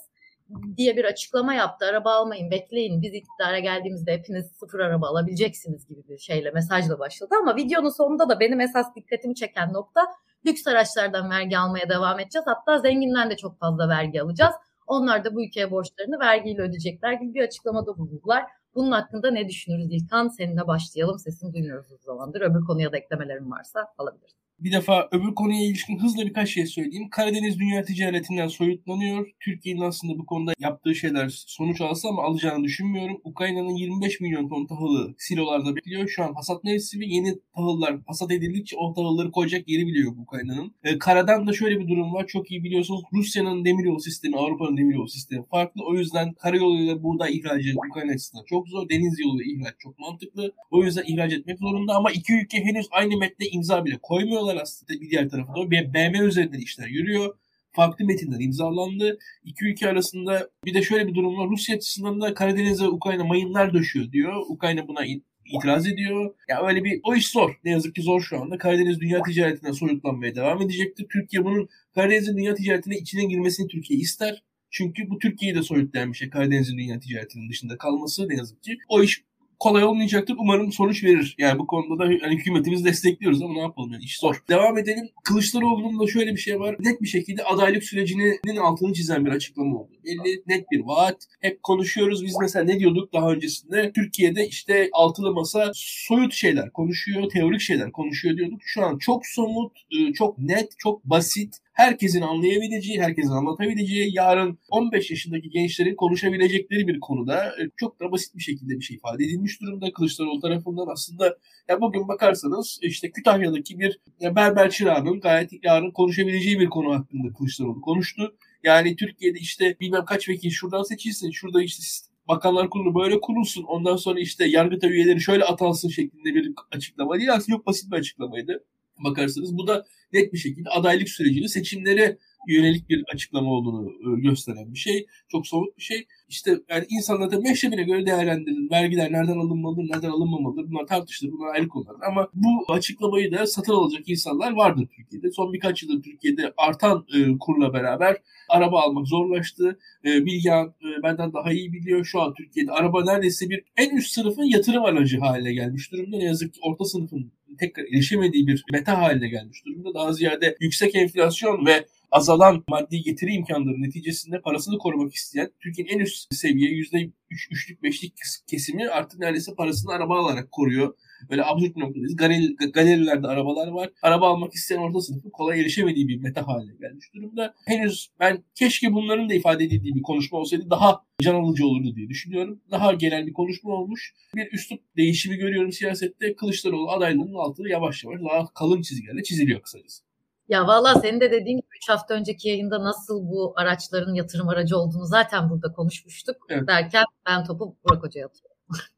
diye 0.76 0.96
bir 0.96 1.04
açıklama 1.04 1.54
yaptı. 1.54 1.86
Araba 1.86 2.12
almayın, 2.12 2.50
bekleyin. 2.50 3.02
Biz 3.02 3.14
iktidara 3.14 3.58
geldiğimizde 3.58 4.12
hepiniz 4.12 4.46
sıfır 4.46 4.80
araba 4.80 5.08
alabileceksiniz 5.08 5.86
gibi 5.86 6.08
bir 6.08 6.18
şeyle, 6.18 6.50
mesajla 6.50 6.98
başladı. 6.98 7.34
Ama 7.42 7.56
videonun 7.56 7.96
sonunda 7.96 8.28
da 8.28 8.40
benim 8.40 8.60
esas 8.60 8.94
dikkatimi 8.96 9.34
çeken 9.34 9.72
nokta 9.72 10.06
lüks 10.46 10.66
araçlardan 10.66 11.30
vergi 11.30 11.58
almaya 11.58 11.88
devam 11.88 12.20
edeceğiz. 12.20 12.46
Hatta 12.46 12.78
zenginden 12.78 13.30
de 13.30 13.36
çok 13.36 13.58
fazla 13.58 13.88
vergi 13.88 14.22
alacağız. 14.22 14.54
Onlar 14.86 15.24
da 15.24 15.34
bu 15.34 15.44
ülkeye 15.44 15.70
borçlarını 15.70 16.18
vergiyle 16.20 16.62
ödeyecekler 16.62 17.12
gibi 17.12 17.34
bir 17.34 17.42
açıklamada 17.42 17.98
bulundular. 17.98 18.44
Bunun 18.74 18.92
hakkında 18.92 19.30
ne 19.30 19.48
düşünürüz 19.48 19.86
İlkan? 19.90 20.28
Seninle 20.28 20.66
başlayalım. 20.66 21.18
Sesini 21.18 21.52
duymuyoruz 21.54 21.86
uzun 21.86 22.04
zamandır. 22.04 22.40
Öbür 22.40 22.60
konuya 22.60 22.92
da 22.92 22.96
eklemelerin 22.96 23.50
varsa 23.50 23.86
alabiliriz. 23.98 24.43
Bir 24.60 24.72
defa 24.72 25.08
öbür 25.12 25.34
konuya 25.34 25.64
ilişkin 25.64 25.98
hızla 25.98 26.26
birkaç 26.26 26.48
şey 26.48 26.66
söyleyeyim. 26.66 27.08
Karadeniz 27.10 27.58
dünya 27.58 27.84
ticaretinden 27.84 28.48
soyutlanıyor. 28.48 29.26
Türkiye'nin 29.40 29.80
aslında 29.80 30.18
bu 30.18 30.26
konuda 30.26 30.52
yaptığı 30.58 30.94
şeyler 30.94 31.44
sonuç 31.46 31.80
alsa 31.80 32.08
ama 32.08 32.22
alacağını 32.22 32.64
düşünmüyorum. 32.64 33.20
Ukrayna'nın 33.24 33.74
25 33.74 34.20
milyon 34.20 34.48
ton 34.48 34.66
tahılı 34.66 35.14
silolarda 35.18 35.76
bekliyor. 35.76 36.08
Şu 36.08 36.24
an 36.24 36.34
hasat 36.34 36.64
mevsimi 36.64 37.14
yeni 37.14 37.34
tahıllar 37.56 37.96
hasat 38.06 38.32
edildikçe 38.32 38.76
o 38.76 38.94
tahılları 38.94 39.30
koyacak 39.30 39.68
yeri 39.68 39.86
biliyor 39.86 40.12
Ukrayna'nın. 40.16 40.74
Ee, 40.84 40.98
karadan 40.98 41.46
da 41.46 41.52
şöyle 41.52 41.80
bir 41.80 41.88
durum 41.88 42.14
var. 42.14 42.26
Çok 42.26 42.50
iyi 42.50 42.64
biliyorsunuz 42.64 43.02
Rusya'nın 43.12 43.64
demiryolu 43.64 44.00
sistemi, 44.00 44.36
Avrupa'nın 44.36 44.76
demiryolu 44.76 45.08
sistemi 45.08 45.46
farklı. 45.50 45.82
O 45.84 45.94
yüzden 45.94 46.32
karayoluyla 46.32 47.02
buğday 47.02 47.36
ihracı 47.36 47.74
Ukrayna 47.90 48.12
açısından 48.12 48.44
çok 48.44 48.68
zor. 48.68 48.88
Deniz 48.88 49.20
yoluyla 49.20 49.52
ihraç 49.52 49.74
çok 49.78 49.98
mantıklı. 49.98 50.52
O 50.70 50.84
yüzden 50.84 51.04
ihraç 51.06 51.32
etmek 51.32 51.58
zorunda 51.58 51.94
ama 51.94 52.10
iki 52.10 52.32
ülke 52.32 52.64
henüz 52.64 52.86
aynı 52.90 53.16
metne 53.16 53.46
imza 53.46 53.84
bile 53.84 53.98
koymuyorlar 54.02 54.53
var 54.54 54.62
aslında 54.62 55.00
bir 55.00 55.10
diğer 55.10 55.28
tarafı 55.28 55.52
da. 55.52 55.70
BM 55.70 56.18
üzerinden 56.18 56.58
işler 56.58 56.86
yürüyor. 56.86 57.34
Farklı 57.72 58.04
metinler 58.04 58.40
imzalandı. 58.40 59.18
İki 59.44 59.64
ülke 59.64 59.88
arasında 59.88 60.50
bir 60.64 60.74
de 60.74 60.82
şöyle 60.82 61.08
bir 61.08 61.14
durum 61.14 61.36
var. 61.38 61.48
Rusya 61.48 61.76
açısından 61.76 62.20
da 62.20 62.34
Karadeniz'e 62.34 62.84
Ukrayna 62.88 63.24
mayınlar 63.24 63.74
döşüyor 63.74 64.12
diyor. 64.12 64.42
Ukrayna 64.48 64.88
buna 64.88 65.00
itiraz 65.46 65.86
ediyor. 65.86 66.34
Ya 66.48 66.66
öyle 66.66 66.84
bir 66.84 67.00
o 67.02 67.14
iş 67.14 67.28
zor. 67.28 67.60
Ne 67.64 67.70
yazık 67.70 67.94
ki 67.94 68.02
zor 68.02 68.20
şu 68.20 68.40
anda. 68.40 68.58
Karadeniz 68.58 69.00
dünya 69.00 69.22
ticaretinden 69.22 69.72
soyutlanmaya 69.72 70.34
devam 70.34 70.62
edecektir. 70.62 71.06
Türkiye 71.12 71.44
bunun 71.44 71.68
Karadeniz'in 71.94 72.36
dünya 72.36 72.54
ticaretine 72.54 72.98
içine 72.98 73.24
girmesini 73.24 73.68
Türkiye 73.68 74.00
ister. 74.00 74.42
Çünkü 74.70 75.10
bu 75.10 75.18
Türkiye'yi 75.18 75.56
de 75.56 75.62
soyutlayan 75.62 76.12
bir 76.12 76.16
şey. 76.16 76.30
Karadeniz'in 76.30 76.78
dünya 76.78 77.00
ticaretinin 77.00 77.50
dışında 77.50 77.78
kalması 77.78 78.28
ne 78.28 78.34
yazık 78.34 78.62
ki. 78.62 78.78
O 78.88 79.02
iş 79.02 79.22
kolay 79.64 79.84
olmayacaktır. 79.84 80.36
Umarım 80.38 80.72
sonuç 80.72 81.04
verir. 81.04 81.34
Yani 81.38 81.58
bu 81.58 81.66
konuda 81.66 82.04
da 82.04 82.08
hani 82.22 82.36
hükümetimizi 82.36 82.84
destekliyoruz 82.84 83.42
ama 83.42 83.54
ne 83.54 83.60
yapalım 83.60 83.92
yani 83.92 84.04
iş 84.04 84.18
zor. 84.18 84.44
Devam 84.48 84.78
edelim. 84.78 85.08
Kılıçdaroğlu'nun 85.24 86.00
da 86.00 86.06
şöyle 86.06 86.32
bir 86.32 86.40
şey 86.40 86.60
var. 86.60 86.76
Net 86.80 87.02
bir 87.02 87.06
şekilde 87.06 87.44
adaylık 87.44 87.84
sürecinin 87.84 88.56
altını 88.56 88.92
çizen 88.92 89.26
bir 89.26 89.30
açıklama 89.30 89.78
oldu. 89.78 89.92
Belli 90.04 90.42
net 90.46 90.70
bir 90.70 90.80
vaat. 90.80 91.16
Hep 91.40 91.62
konuşuyoruz. 91.62 92.24
Biz 92.24 92.34
mesela 92.40 92.64
ne 92.64 92.78
diyorduk 92.78 93.12
daha 93.12 93.32
öncesinde? 93.32 93.92
Türkiye'de 93.92 94.48
işte 94.48 94.88
altılı 94.92 95.32
masa 95.32 95.70
soyut 95.74 96.34
şeyler 96.34 96.70
konuşuyor, 96.70 97.30
teorik 97.30 97.60
şeyler 97.60 97.92
konuşuyor 97.92 98.36
diyorduk. 98.36 98.60
Şu 98.64 98.84
an 98.84 98.98
çok 98.98 99.26
somut, 99.26 99.72
e, 99.90 100.12
çok 100.12 100.38
net, 100.38 100.78
çok 100.78 101.04
basit 101.04 101.63
herkesin 101.74 102.20
anlayabileceği, 102.22 103.00
herkesin 103.02 103.30
anlatabileceği, 103.30 104.14
yarın 104.14 104.58
15 104.70 105.10
yaşındaki 105.10 105.50
gençlerin 105.50 105.96
konuşabilecekleri 105.96 106.88
bir 106.88 107.00
konuda 107.00 107.46
e, 107.46 107.70
çok 107.76 108.00
da 108.00 108.12
basit 108.12 108.36
bir 108.36 108.42
şekilde 108.42 108.78
bir 108.78 108.84
şey 108.84 108.96
ifade 108.96 109.24
edilmiş 109.24 109.60
durumda 109.60 109.92
Kılıçdaroğlu 109.92 110.40
tarafından. 110.40 110.86
Aslında 110.92 111.38
ya 111.68 111.80
bugün 111.80 112.08
bakarsanız 112.08 112.78
işte 112.82 113.10
Kütahya'daki 113.10 113.78
bir 113.78 114.00
berber 114.22 114.70
çırağının 114.70 115.20
gayet 115.20 115.50
yarın 115.64 115.90
konuşabileceği 115.90 116.60
bir 116.60 116.68
konu 116.68 116.94
hakkında 116.94 117.32
Kılıçdaroğlu 117.32 117.80
konuştu. 117.80 118.36
Yani 118.62 118.96
Türkiye'de 118.96 119.38
işte 119.38 119.76
bilmem 119.80 120.04
kaç 120.04 120.28
vekil 120.28 120.50
şuradan 120.50 120.82
seçilsin, 120.82 121.30
şurada 121.30 121.62
işte 121.62 121.82
Bakanlar 122.28 122.70
Kurulu 122.70 122.94
böyle 122.94 123.20
kurulsun. 123.20 123.62
Ondan 123.62 123.96
sonra 123.96 124.20
işte 124.20 124.44
yargıta 124.44 124.88
üyeleri 124.88 125.20
şöyle 125.20 125.44
atansın 125.44 125.88
şeklinde 125.88 126.34
bir 126.34 126.52
açıklama 126.70 127.18
değil. 127.18 127.32
Aslında 127.32 127.56
çok 127.56 127.66
basit 127.66 127.92
bir 127.92 127.96
açıklamaydı. 127.96 128.64
Bakarsanız 128.98 129.58
bu 129.58 129.66
da 129.66 129.84
net 130.12 130.32
bir 130.32 130.38
şekilde 130.38 130.68
adaylık 130.68 131.08
sürecini 131.08 131.48
seçimlere 131.48 132.18
yönelik 132.48 132.88
bir 132.88 133.04
açıklama 133.14 133.50
olduğunu 133.50 133.90
e, 133.90 134.20
gösteren 134.20 134.72
bir 134.72 134.78
şey. 134.78 135.06
Çok 135.28 135.46
somut 135.46 135.78
bir 135.78 135.82
şey. 135.82 136.06
İşte 136.28 136.58
yani 136.68 136.86
insanlar 136.88 137.30
da 137.30 137.40
meşrebine 137.40 137.82
göre 137.82 138.06
değerlendirilir. 138.06 138.70
Vergiler 138.70 139.12
nereden 139.12 139.38
alınmalıdır, 139.38 139.82
nereden 139.82 140.10
alınmamalıdır. 140.10 140.70
Bunlar 140.70 140.86
tartışılır. 140.86 141.32
Bunlar 141.32 141.54
ayrı 141.54 141.68
konular. 141.68 141.96
Ama 142.08 142.28
bu 142.34 142.72
açıklamayı 142.72 143.32
da 143.32 143.46
satın 143.46 143.72
alacak 143.72 144.08
insanlar 144.08 144.52
vardır 144.52 144.88
Türkiye'de. 144.96 145.30
Son 145.30 145.52
birkaç 145.52 145.82
yıldır 145.82 146.02
Türkiye'de 146.02 146.52
artan 146.56 147.06
e, 147.14 147.38
kurla 147.38 147.72
beraber 147.72 148.16
araba 148.48 148.80
almak 148.80 149.06
zorlaştı. 149.06 149.78
E, 150.04 150.26
Bilgehan 150.26 150.66
e, 150.66 151.02
benden 151.02 151.32
daha 151.32 151.52
iyi 151.52 151.72
biliyor. 151.72 152.04
Şu 152.04 152.20
an 152.20 152.34
Türkiye'de 152.34 152.72
araba 152.72 153.04
neredeyse 153.04 153.50
bir 153.50 153.64
en 153.76 153.96
üst 153.96 154.12
sınıfın 154.12 154.44
yatırım 154.44 154.84
aracı 154.84 155.18
haline 155.18 155.52
gelmiş 155.52 155.92
durumda. 155.92 156.16
Ne 156.16 156.24
yazık 156.24 156.54
ki 156.54 156.60
orta 156.62 156.84
sınıfın 156.84 157.32
tekrar 157.56 157.84
erişemediği 157.84 158.46
bir 158.46 158.64
meta 158.72 158.98
haline 158.98 159.28
gelmiş 159.28 159.64
durumda. 159.66 159.94
Daha 159.94 160.12
ziyade 160.12 160.56
yüksek 160.60 160.94
enflasyon 160.94 161.66
ve 161.66 161.86
azalan 162.10 162.64
maddi 162.68 163.02
getiri 163.02 163.30
imkanları 163.30 163.82
neticesinde 163.82 164.40
parasını 164.40 164.78
korumak 164.78 165.14
isteyen 165.14 165.50
Türkiye'nin 165.60 165.92
en 165.92 165.98
üst 165.98 166.34
seviye 166.34 166.70
yüzde 166.70 167.10
üçlük 167.50 167.82
beşlik 167.82 168.14
kesimi 168.46 168.88
artık 168.88 169.20
neredeyse 169.20 169.54
parasını 169.54 169.92
araba 169.92 170.18
alarak 170.18 170.52
koruyor. 170.52 170.94
Böyle 171.30 171.44
absürt 171.44 171.76
bir 171.76 171.80
noktadayız. 171.80 172.16
Galeri, 172.16 172.56
galerilerde 172.72 173.26
arabalar 173.26 173.68
var. 173.68 173.90
Araba 174.02 174.28
almak 174.28 174.52
isteyen 174.52 174.78
orta 174.78 175.00
sınıfın 175.00 175.30
kolay 175.30 175.60
erişemediği 175.60 176.08
bir 176.08 176.22
meta 176.22 176.46
haline 176.46 176.74
gelmiş 176.80 177.14
durumda. 177.14 177.54
Henüz 177.66 178.08
ben 178.20 178.44
keşke 178.54 178.92
bunların 178.92 179.28
da 179.28 179.34
ifade 179.34 179.64
edildiği 179.64 179.94
bir 179.94 180.02
konuşma 180.02 180.38
olsaydı 180.38 180.70
daha 180.70 181.00
can 181.22 181.34
alıcı 181.34 181.66
olurdu 181.66 181.96
diye 181.96 182.08
düşünüyorum. 182.08 182.60
Daha 182.70 182.92
genel 182.92 183.26
bir 183.26 183.32
konuşma 183.32 183.72
olmuş. 183.72 184.14
Bir 184.34 184.52
üslup 184.52 184.80
değişimi 184.96 185.36
görüyorum 185.36 185.72
siyasette. 185.72 186.36
Kılıçdaroğlu 186.36 186.90
adaylığının 186.90 187.34
altı 187.34 187.62
yavaş 187.68 188.04
yavaş 188.04 188.20
daha 188.20 188.46
kalın 188.54 188.82
çizgilerle 188.82 189.22
çiziliyor 189.22 189.60
kısacası. 189.60 190.02
Ya 190.48 190.66
valla 190.66 191.00
senin 191.00 191.20
de 191.20 191.30
dediğin 191.30 191.56
gibi 191.56 191.66
3 191.76 191.88
hafta 191.88 192.14
önceki 192.14 192.48
yayında 192.48 192.84
nasıl 192.84 193.28
bu 193.28 193.52
araçların 193.56 194.14
yatırım 194.14 194.48
aracı 194.48 194.78
olduğunu 194.78 195.06
zaten 195.06 195.50
burada 195.50 195.72
konuşmuştuk 195.72 196.36
evet. 196.48 196.68
derken 196.68 197.04
ben 197.26 197.44
topu 197.44 197.76
Burak 197.84 198.02
Hoca'ya 198.02 198.26
atıyorum. 198.26 198.56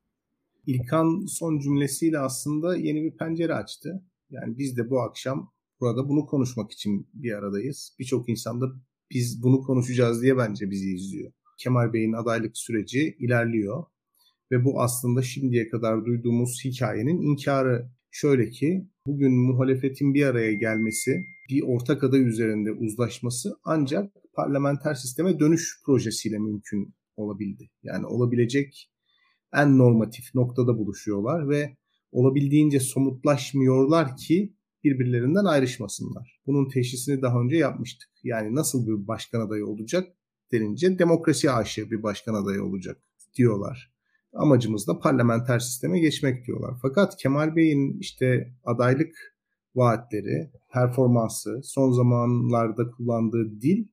İlkan 0.66 1.26
son 1.26 1.58
cümlesiyle 1.58 2.18
aslında 2.18 2.76
yeni 2.76 3.02
bir 3.04 3.16
pencere 3.16 3.54
açtı. 3.54 4.04
Yani 4.30 4.58
biz 4.58 4.76
de 4.76 4.90
bu 4.90 5.00
akşam 5.00 5.52
burada 5.80 6.08
bunu 6.08 6.26
konuşmak 6.26 6.72
için 6.72 7.08
bir 7.14 7.32
aradayız. 7.32 7.96
Birçok 7.98 8.28
insan 8.28 8.60
da 8.60 8.66
biz 9.10 9.42
bunu 9.42 9.60
konuşacağız 9.60 10.22
diye 10.22 10.36
bence 10.36 10.70
bizi 10.70 10.94
izliyor. 10.94 11.32
Kemal 11.58 11.92
Bey'in 11.92 12.12
adaylık 12.12 12.58
süreci 12.58 13.16
ilerliyor. 13.18 13.84
Ve 14.52 14.64
bu 14.64 14.82
aslında 14.82 15.22
şimdiye 15.22 15.68
kadar 15.68 16.04
duyduğumuz 16.04 16.64
hikayenin 16.64 17.20
inkarı. 17.20 17.90
Şöyle 18.10 18.50
ki 18.50 18.88
bugün 19.06 19.32
muhalefetin 19.32 20.14
bir 20.14 20.26
araya 20.26 20.52
gelmesi, 20.52 21.24
bir 21.50 21.62
ortak 21.62 22.04
aday 22.04 22.28
üzerinde 22.28 22.72
uzlaşması 22.72 23.56
ancak 23.64 24.12
parlamenter 24.34 24.94
sisteme 24.94 25.38
dönüş 25.38 25.82
projesiyle 25.86 26.38
mümkün 26.38 26.94
olabildi. 27.16 27.70
Yani 27.82 28.06
olabilecek 28.06 28.90
en 29.56 29.78
normatif 29.78 30.34
noktada 30.34 30.78
buluşuyorlar 30.78 31.48
ve 31.48 31.76
olabildiğince 32.12 32.80
somutlaşmıyorlar 32.80 34.16
ki 34.16 34.54
birbirlerinden 34.84 35.44
ayrışmasınlar. 35.44 36.40
Bunun 36.46 36.68
teşhisini 36.68 37.22
daha 37.22 37.40
önce 37.40 37.56
yapmıştık. 37.56 38.08
Yani 38.24 38.54
nasıl 38.54 38.86
bir 38.86 39.08
başkan 39.08 39.40
adayı 39.40 39.66
olacak 39.66 40.08
denince 40.52 40.98
demokrasi 40.98 41.50
aşığı 41.50 41.90
bir 41.90 42.02
başkan 42.02 42.34
adayı 42.34 42.64
olacak 42.64 43.02
diyorlar. 43.34 43.92
Amacımız 44.32 44.86
da 44.86 44.98
parlamenter 44.98 45.58
sisteme 45.58 46.00
geçmek 46.00 46.46
diyorlar. 46.46 46.74
Fakat 46.82 47.16
Kemal 47.16 47.56
Bey'in 47.56 47.98
işte 48.00 48.54
adaylık 48.64 49.36
vaatleri, 49.74 50.50
performansı, 50.72 51.60
son 51.62 51.90
zamanlarda 51.90 52.90
kullandığı 52.90 53.60
dil 53.60 53.88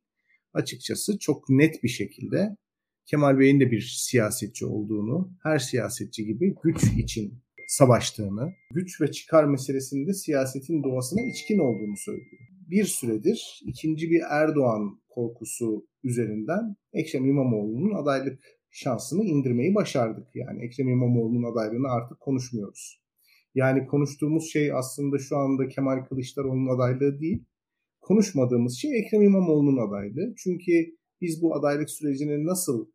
açıkçası 0.54 1.20
çok 1.20 1.50
net 1.50 1.84
bir 1.84 1.90
şekilde 1.90 2.58
Kemal 3.06 3.40
Bey'in 3.40 3.60
de 3.60 3.72
bir 3.72 3.82
siyasetçi 3.82 4.66
olduğunu, 4.66 5.34
her 5.44 5.60
siyasetçi 5.60 6.26
gibi 6.26 6.56
güç 6.64 6.84
için 6.84 7.44
savaştığını, 7.68 8.54
güç 8.74 9.02
ve 9.02 9.12
çıkar 9.12 9.44
meselesinde 9.44 10.14
siyasetin 10.14 10.84
doğasına 10.84 11.22
içkin 11.22 11.60
olduğunu 11.60 11.98
söylüyor. 11.98 12.42
Bir 12.70 12.84
süredir 12.84 13.62
ikinci 13.66 14.10
bir 14.10 14.22
Erdoğan 14.30 15.02
korkusu 15.10 15.88
üzerinden 16.04 16.76
Ekrem 16.94 17.26
İmamoğlu'nun 17.26 17.96
adaylık 18.02 18.40
şansını 18.72 19.24
indirmeyi 19.24 19.76
başardık. 19.76 20.28
Yani 20.36 20.66
Ekrem 20.66 20.90
İmamoğlu'nun 20.90 21.52
adaylığını 21.52 21.88
artık 21.88 22.20
konuşmuyoruz. 22.20 23.04
Yani 23.56 23.88
konuştuğumuz 23.88 24.52
şey 24.52 24.74
aslında 24.74 25.18
şu 25.18 25.38
anda 25.38 25.68
Kemal 25.68 26.06
Kılıçdaroğlu'nun 26.06 26.76
adaylığı 26.76 27.20
değil. 27.20 27.46
Konuşmadığımız 28.02 28.78
şey 28.78 29.00
Ekrem 29.00 29.22
İmamoğlu'nun 29.22 29.88
adaylığı. 29.88 30.34
Çünkü 30.38 30.72
biz 31.24 31.42
bu 31.42 31.56
adaylık 31.56 31.90
sürecini 31.90 32.46
nasıl 32.46 32.88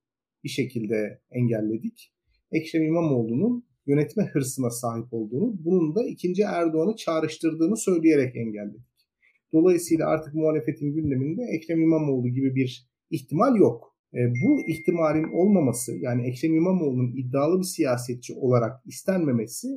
bir 0.45 0.49
şekilde 0.49 1.21
engelledik? 1.31 2.13
Ekrem 2.53 2.83
İmamoğlu'nun 2.83 3.65
yönetme 3.87 4.25
hırsına 4.25 4.71
sahip 4.71 5.13
olduğunu, 5.13 5.57
bunun 5.65 5.95
da 5.95 6.07
ikinci 6.09 6.43
Erdoğan'ı 6.43 6.97
çağrıştırdığını 6.97 7.77
söyleyerek 7.77 8.37
engelledik. 8.37 9.07
Dolayısıyla 9.53 10.07
artık 10.07 10.35
muhalefetin 10.35 10.95
gündeminde 10.95 11.43
Ekrem 11.43 11.81
İmamoğlu 11.81 12.29
gibi 12.29 12.55
bir 12.55 12.89
ihtimal 13.11 13.57
yok. 13.57 13.97
E, 14.15 14.19
bu 14.31 14.69
ihtimalin 14.69 15.33
olmaması 15.33 15.97
yani 16.01 16.29
Ekrem 16.29 16.55
İmamoğlu'nun 16.55 17.17
iddialı 17.17 17.59
bir 17.59 17.65
siyasetçi 17.65 18.35
olarak 18.35 18.87
istenmemesi 18.87 19.69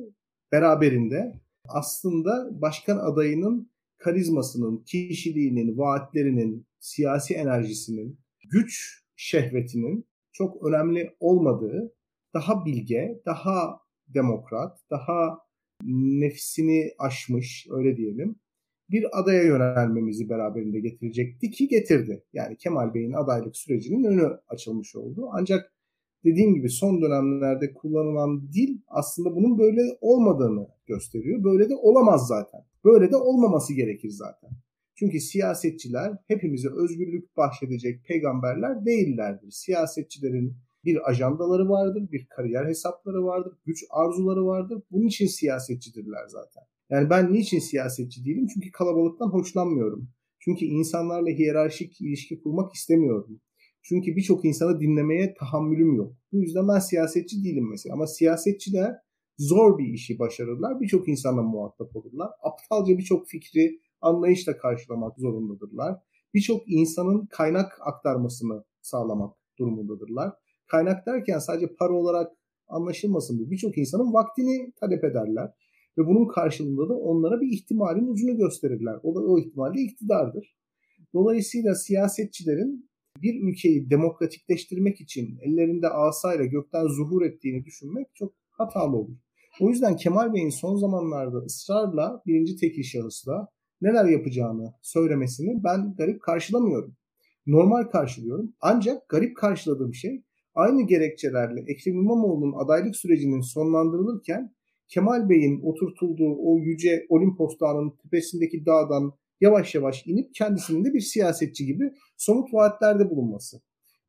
beraberinde 0.52 1.32
aslında 1.68 2.60
başkan 2.62 2.96
adayının 2.96 3.72
karizmasının, 3.98 4.84
kişiliğinin, 4.84 5.78
vaatlerinin, 5.78 6.66
siyasi 6.80 7.34
enerjisinin, 7.34 8.18
güç 8.52 9.02
şehvetinin 9.16 10.06
çok 10.32 10.66
önemli 10.66 11.16
olmadığı, 11.20 11.94
daha 12.34 12.64
bilge, 12.64 13.22
daha 13.26 13.80
demokrat, 14.08 14.78
daha 14.90 15.38
nefsini 16.20 16.90
aşmış 16.98 17.66
öyle 17.70 17.96
diyelim 17.96 18.36
bir 18.92 19.20
adaya 19.20 19.42
yönelmemizi 19.42 20.28
beraberinde 20.28 20.80
getirecekti 20.80 21.50
ki 21.50 21.68
getirdi. 21.68 22.24
Yani 22.32 22.56
Kemal 22.56 22.94
Bey'in 22.94 23.12
adaylık 23.12 23.56
sürecinin 23.56 24.04
önü 24.04 24.38
açılmış 24.48 24.96
oldu. 24.96 25.28
Ancak 25.32 25.72
dediğim 26.24 26.54
gibi 26.54 26.68
son 26.68 27.02
dönemlerde 27.02 27.74
kullanılan 27.74 28.52
dil 28.52 28.78
aslında 28.88 29.36
bunun 29.36 29.58
böyle 29.58 29.80
olmadığını 30.00 30.68
gösteriyor. 30.86 31.44
Böyle 31.44 31.68
de 31.68 31.74
olamaz 31.74 32.26
zaten. 32.26 32.60
Böyle 32.84 33.10
de 33.10 33.16
olmaması 33.16 33.74
gerekir 33.74 34.10
zaten. 34.10 34.50
Çünkü 34.94 35.20
siyasetçiler 35.20 36.12
hepimize 36.28 36.68
özgürlük 36.68 37.36
bahşedecek 37.36 38.04
peygamberler 38.04 38.86
değillerdir. 38.86 39.50
Siyasetçilerin 39.50 40.56
bir 40.84 41.10
ajandaları 41.10 41.68
vardır, 41.68 42.08
bir 42.12 42.26
kariyer 42.26 42.66
hesapları 42.66 43.24
vardır, 43.24 43.52
güç 43.66 43.84
arzuları 43.90 44.46
vardır. 44.46 44.82
Bunun 44.90 45.06
için 45.06 45.26
siyasetçidirler 45.26 46.26
zaten. 46.28 46.62
Yani 46.90 47.10
ben 47.10 47.32
niçin 47.32 47.58
siyasetçi 47.58 48.24
değilim? 48.24 48.46
Çünkü 48.54 48.70
kalabalıktan 48.70 49.28
hoşlanmıyorum. 49.28 50.08
Çünkü 50.38 50.64
insanlarla 50.64 51.30
hiyerarşik 51.30 52.00
ilişki 52.00 52.40
kurmak 52.42 52.74
istemiyorum. 52.74 53.40
Çünkü 53.82 54.16
birçok 54.16 54.44
insanı 54.44 54.80
dinlemeye 54.80 55.34
tahammülüm 55.34 55.94
yok. 55.96 56.12
Bu 56.32 56.42
yüzden 56.42 56.68
ben 56.68 56.78
siyasetçi 56.78 57.44
değilim 57.44 57.70
mesela. 57.70 57.94
Ama 57.94 58.06
siyasetçiler 58.06 58.94
zor 59.38 59.78
bir 59.78 59.92
işi 59.92 60.18
başarırlar. 60.18 60.80
Birçok 60.80 61.08
insanla 61.08 61.42
muhatap 61.42 61.96
olurlar. 61.96 62.30
Aptalca 62.42 62.98
birçok 62.98 63.28
fikri 63.28 63.80
anlayışla 64.02 64.56
karşılamak 64.56 65.18
zorundadırlar. 65.18 65.98
Birçok 66.34 66.62
insanın 66.66 67.26
kaynak 67.26 67.78
aktarmasını 67.80 68.64
sağlamak 68.82 69.36
durumundadırlar. 69.58 70.32
Kaynak 70.66 71.06
derken 71.06 71.38
sadece 71.38 71.74
para 71.74 71.92
olarak 71.92 72.32
anlaşılmasın 72.68 73.38
bu. 73.38 73.50
Birçok 73.50 73.78
insanın 73.78 74.12
vaktini 74.12 74.72
talep 74.80 75.04
ederler. 75.04 75.50
Ve 75.98 76.06
bunun 76.06 76.28
karşılığında 76.28 76.88
da 76.88 76.94
onlara 76.94 77.40
bir 77.40 77.52
ihtimalin 77.52 78.06
ucunu 78.06 78.36
gösterirler. 78.36 78.94
O 79.02 79.14
da 79.14 79.20
o 79.20 79.38
ihtimalle 79.38 79.80
iktidardır. 79.80 80.56
Dolayısıyla 81.14 81.74
siyasetçilerin 81.74 82.90
bir 83.22 83.42
ülkeyi 83.42 83.90
demokratikleştirmek 83.90 85.00
için 85.00 85.38
ellerinde 85.42 85.88
asayla 85.88 86.44
gökten 86.44 86.86
zuhur 86.86 87.22
ettiğini 87.22 87.64
düşünmek 87.64 88.06
çok 88.14 88.34
hatalı 88.50 88.96
olur. 88.96 89.16
O 89.60 89.68
yüzden 89.68 89.96
Kemal 89.96 90.34
Bey'in 90.34 90.60
son 90.60 90.76
zamanlarda 90.76 91.38
ısrarla 91.38 92.22
birinci 92.26 92.56
tekil 92.56 92.82
şahısla 92.82 93.48
neler 93.82 94.04
yapacağını 94.04 94.74
söylemesini 94.82 95.64
ben 95.64 95.94
garip 95.98 96.22
karşılamıyorum. 96.22 96.96
Normal 97.46 97.82
karşılıyorum. 97.82 98.54
Ancak 98.60 99.08
garip 99.08 99.36
karşıladığım 99.36 99.94
şey 99.94 100.22
aynı 100.54 100.86
gerekçelerle 100.86 101.60
Ekrem 101.66 101.94
İmamoğlu'nun 101.94 102.64
adaylık 102.64 102.96
sürecinin 102.96 103.40
sonlandırılırken 103.40 104.54
Kemal 104.88 105.28
Bey'in 105.28 105.60
oturtulduğu 105.62 106.36
o 106.38 106.58
yüce 106.58 107.06
Olimpos 107.08 107.60
Dağı'nın 107.60 107.96
tepesindeki 108.02 108.66
dağdan 108.66 109.12
yavaş 109.40 109.74
yavaş 109.74 110.06
inip 110.06 110.34
kendisinin 110.34 110.84
de 110.84 110.94
bir 110.94 111.00
siyasetçi 111.00 111.66
gibi 111.66 111.92
somut 112.16 112.54
vaatlerde 112.54 113.10
bulunması. 113.10 113.60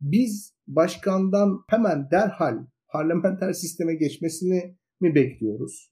Biz 0.01 0.53
başkandan 0.67 1.59
hemen 1.69 2.11
derhal 2.11 2.65
parlamenter 2.87 3.53
sisteme 3.53 3.95
geçmesini 3.95 4.75
mi 5.01 5.15
bekliyoruz? 5.15 5.91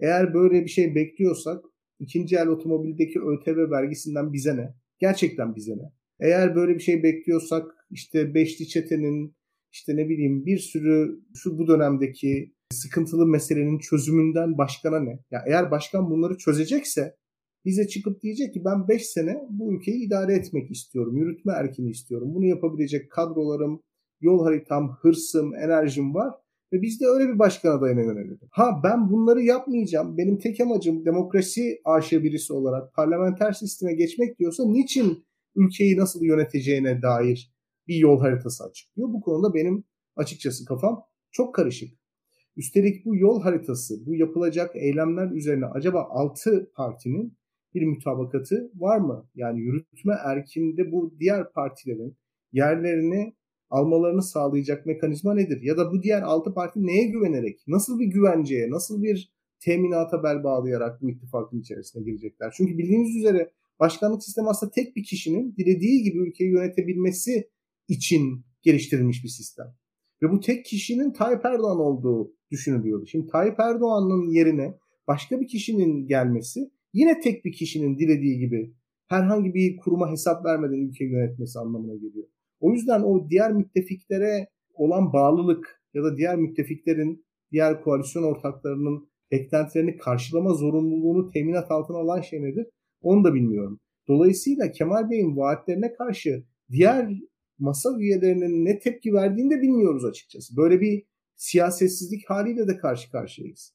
Eğer 0.00 0.34
böyle 0.34 0.64
bir 0.64 0.70
şey 0.70 0.94
bekliyorsak 0.94 1.64
ikinci 2.00 2.36
el 2.36 2.48
otomobildeki 2.48 3.20
ÖTV 3.20 3.70
vergisinden 3.70 4.32
bize 4.32 4.56
ne? 4.56 4.74
Gerçekten 4.98 5.56
bize 5.56 5.72
ne? 5.72 5.92
Eğer 6.20 6.54
böyle 6.54 6.74
bir 6.74 6.80
şey 6.80 7.02
bekliyorsak 7.02 7.70
işte 7.90 8.34
Beşli 8.34 8.68
Çete'nin 8.68 9.34
işte 9.72 9.96
ne 9.96 10.08
bileyim 10.08 10.46
bir 10.46 10.58
sürü 10.58 11.20
şu 11.34 11.58
bu 11.58 11.66
dönemdeki 11.66 12.54
sıkıntılı 12.70 13.26
meselenin 13.26 13.78
çözümünden 13.78 14.58
başkana 14.58 15.00
ne? 15.00 15.18
Ya 15.30 15.44
eğer 15.46 15.70
başkan 15.70 16.10
bunları 16.10 16.38
çözecekse 16.38 17.16
bize 17.64 17.88
çıkıp 17.88 18.22
diyecek 18.22 18.54
ki 18.54 18.64
ben 18.64 18.88
5 18.88 19.06
sene 19.06 19.36
bu 19.50 19.74
ülkeyi 19.74 20.06
idare 20.06 20.34
etmek 20.34 20.70
istiyorum. 20.70 21.16
Yürütme 21.16 21.52
erkini 21.52 21.90
istiyorum. 21.90 22.34
Bunu 22.34 22.46
yapabilecek 22.46 23.10
kadrolarım, 23.10 23.82
yol 24.20 24.44
haritam, 24.44 24.96
hırsım, 25.00 25.54
enerjim 25.54 26.14
var. 26.14 26.34
Ve 26.72 26.82
biz 26.82 27.00
de 27.00 27.06
öyle 27.06 27.32
bir 27.32 27.38
başkan 27.38 27.78
adayına 27.78 28.00
yönelelim. 28.00 28.48
Ha 28.50 28.80
ben 28.84 29.10
bunları 29.10 29.42
yapmayacağım. 29.42 30.18
Benim 30.18 30.38
tek 30.38 30.60
amacım 30.60 31.04
demokrasi 31.04 31.80
aşığı 31.84 32.22
birisi 32.22 32.52
olarak 32.52 32.94
parlamenter 32.94 33.52
sisteme 33.52 33.94
geçmek 33.94 34.38
diyorsa 34.38 34.64
niçin 34.66 35.24
ülkeyi 35.56 35.96
nasıl 35.96 36.22
yöneteceğine 36.22 37.02
dair 37.02 37.54
bir 37.88 37.96
yol 37.96 38.20
haritası 38.20 38.64
açıklıyor. 38.64 39.08
Bu 39.08 39.20
konuda 39.20 39.54
benim 39.54 39.84
açıkçası 40.16 40.64
kafam 40.64 41.02
çok 41.30 41.54
karışık. 41.54 42.00
Üstelik 42.56 43.04
bu 43.04 43.16
yol 43.16 43.42
haritası, 43.42 44.06
bu 44.06 44.14
yapılacak 44.14 44.76
eylemler 44.76 45.30
üzerine 45.30 45.66
acaba 45.66 46.06
altı 46.10 46.72
partinin 46.76 47.38
bir 47.74 47.82
mütabakatı 47.82 48.70
var 48.74 48.98
mı? 48.98 49.28
Yani 49.34 49.60
yürütme 49.60 50.14
erkinde 50.24 50.92
bu 50.92 51.14
diğer 51.18 51.52
partilerin 51.52 52.16
yerlerini 52.52 53.34
almalarını 53.70 54.22
sağlayacak 54.22 54.86
mekanizma 54.86 55.34
nedir? 55.34 55.62
Ya 55.62 55.76
da 55.76 55.92
bu 55.92 56.02
diğer 56.02 56.22
altı 56.22 56.54
parti 56.54 56.86
neye 56.86 57.04
güvenerek, 57.04 57.60
nasıl 57.66 57.98
bir 57.98 58.06
güvenceye, 58.06 58.70
nasıl 58.70 59.02
bir 59.02 59.32
teminata 59.60 60.22
bel 60.22 60.44
bağlayarak 60.44 61.02
bu 61.02 61.10
ittifakın 61.10 61.60
içerisine 61.60 62.02
girecekler? 62.02 62.54
Çünkü 62.56 62.78
bildiğiniz 62.78 63.16
üzere 63.16 63.50
başkanlık 63.80 64.24
sistemi 64.24 64.48
aslında 64.48 64.72
tek 64.72 64.96
bir 64.96 65.04
kişinin 65.04 65.56
dilediği 65.56 66.02
gibi 66.02 66.18
ülkeyi 66.18 66.52
yönetebilmesi 66.52 67.50
için 67.88 68.44
geliştirilmiş 68.62 69.24
bir 69.24 69.28
sistem. 69.28 69.66
Ve 70.22 70.30
bu 70.30 70.40
tek 70.40 70.64
kişinin 70.64 71.12
Tayyip 71.12 71.44
Erdoğan 71.44 71.78
olduğu 71.78 72.34
düşünülüyordu. 72.50 73.06
Şimdi 73.06 73.26
Tayyip 73.26 73.60
Erdoğan'ın 73.60 74.30
yerine 74.30 74.78
başka 75.08 75.40
bir 75.40 75.48
kişinin 75.48 76.06
gelmesi 76.06 76.70
yine 76.92 77.20
tek 77.20 77.44
bir 77.44 77.52
kişinin 77.52 77.98
dilediği 77.98 78.38
gibi 78.38 78.74
herhangi 79.06 79.54
bir 79.54 79.76
kuruma 79.76 80.10
hesap 80.10 80.44
vermeden 80.44 80.88
ülkeyi 80.88 81.10
yönetmesi 81.10 81.58
anlamına 81.58 81.94
geliyor. 81.94 82.28
O 82.60 82.72
yüzden 82.72 83.02
o 83.02 83.28
diğer 83.28 83.52
müttefiklere 83.52 84.48
olan 84.74 85.12
bağlılık 85.12 85.82
ya 85.94 86.04
da 86.04 86.16
diğer 86.16 86.36
müttefiklerin, 86.36 87.24
diğer 87.52 87.82
koalisyon 87.82 88.22
ortaklarının 88.22 89.08
beklentilerini 89.30 89.96
karşılama 89.96 90.54
zorunluluğunu 90.54 91.30
teminat 91.30 91.70
altına 91.70 91.98
alan 91.98 92.20
şey 92.20 92.42
nedir? 92.42 92.66
Onu 93.02 93.24
da 93.24 93.34
bilmiyorum. 93.34 93.80
Dolayısıyla 94.08 94.72
Kemal 94.72 95.10
Bey'in 95.10 95.36
vaatlerine 95.36 95.92
karşı 95.92 96.44
diğer 96.70 97.10
masa 97.58 97.98
üyelerinin 97.98 98.64
ne 98.64 98.78
tepki 98.78 99.12
verdiğini 99.12 99.50
de 99.50 99.62
bilmiyoruz 99.62 100.04
açıkçası. 100.04 100.56
Böyle 100.56 100.80
bir 100.80 101.02
siyasetsizlik 101.36 102.30
haliyle 102.30 102.68
de 102.68 102.76
karşı 102.76 103.10
karşıyayız. 103.10 103.74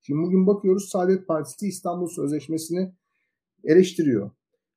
Şimdi 0.00 0.22
bugün 0.22 0.46
bakıyoruz 0.46 0.88
Saadet 0.88 1.26
Partisi 1.26 1.68
İstanbul 1.68 2.08
Sözleşmesi'ni 2.08 2.92
eleştiriyor. 3.64 4.30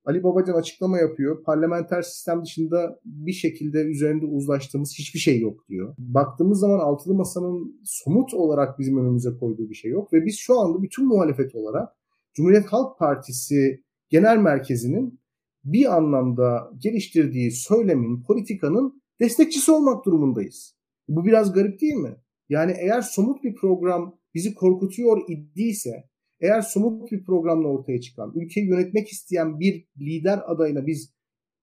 Ali 0.06 0.24
Babacan 0.24 0.54
açıklama 0.54 0.98
yapıyor. 0.98 1.44
Parlamenter 1.44 2.02
sistem 2.02 2.44
dışında 2.44 3.00
bir 3.06 3.32
şekilde 3.32 3.82
üzerinde 3.82 4.26
uzlaştığımız 4.26 4.94
hiçbir 5.00 5.20
şey 5.20 5.40
yok 5.40 5.68
diyor. 5.70 5.96
Baktığımız 5.98 6.60
zaman 6.60 6.80
altılı 6.80 7.14
masanın 7.14 7.82
somut 7.84 8.34
olarak 8.34 8.80
bizim 8.80 8.98
önümüze 8.98 9.30
koyduğu 9.40 9.70
bir 9.70 9.76
şey 9.76 9.92
yok 9.92 10.14
ve 10.14 10.26
biz 10.26 10.38
şu 10.38 10.60
anda 10.60 10.84
bütün 10.84 11.06
muhalefet 11.06 11.56
olarak 11.56 11.90
Cumhuriyet 12.34 12.66
Halk 12.66 13.00
Partisi 13.00 13.84
genel 14.10 14.38
merkezinin 14.38 15.20
bir 15.64 15.98
anlamda 15.98 16.72
geliştirdiği 16.78 17.52
söylemin, 17.52 18.24
politikanın 18.24 19.02
destekçisi 19.20 19.72
olmak 19.72 20.06
durumundayız. 20.06 20.76
Bu 21.08 21.26
biraz 21.26 21.54
garip 21.54 21.82
değil 21.82 21.94
mi? 21.94 22.16
Yani 22.50 22.74
eğer 22.80 23.02
somut 23.02 23.44
bir 23.44 23.56
program 23.56 24.16
bizi 24.34 24.54
korkutuyor 24.54 25.22
idiyse, 25.30 26.04
eğer 26.42 26.62
somut 26.62 27.12
bir 27.12 27.24
programla 27.24 27.68
ortaya 27.68 28.02
çıkan, 28.02 28.34
ülkeyi 28.36 28.68
yönetmek 28.68 29.08
isteyen 29.08 29.60
bir 29.60 29.88
lider 30.00 30.40
adayına 30.46 30.88
biz 30.88 31.14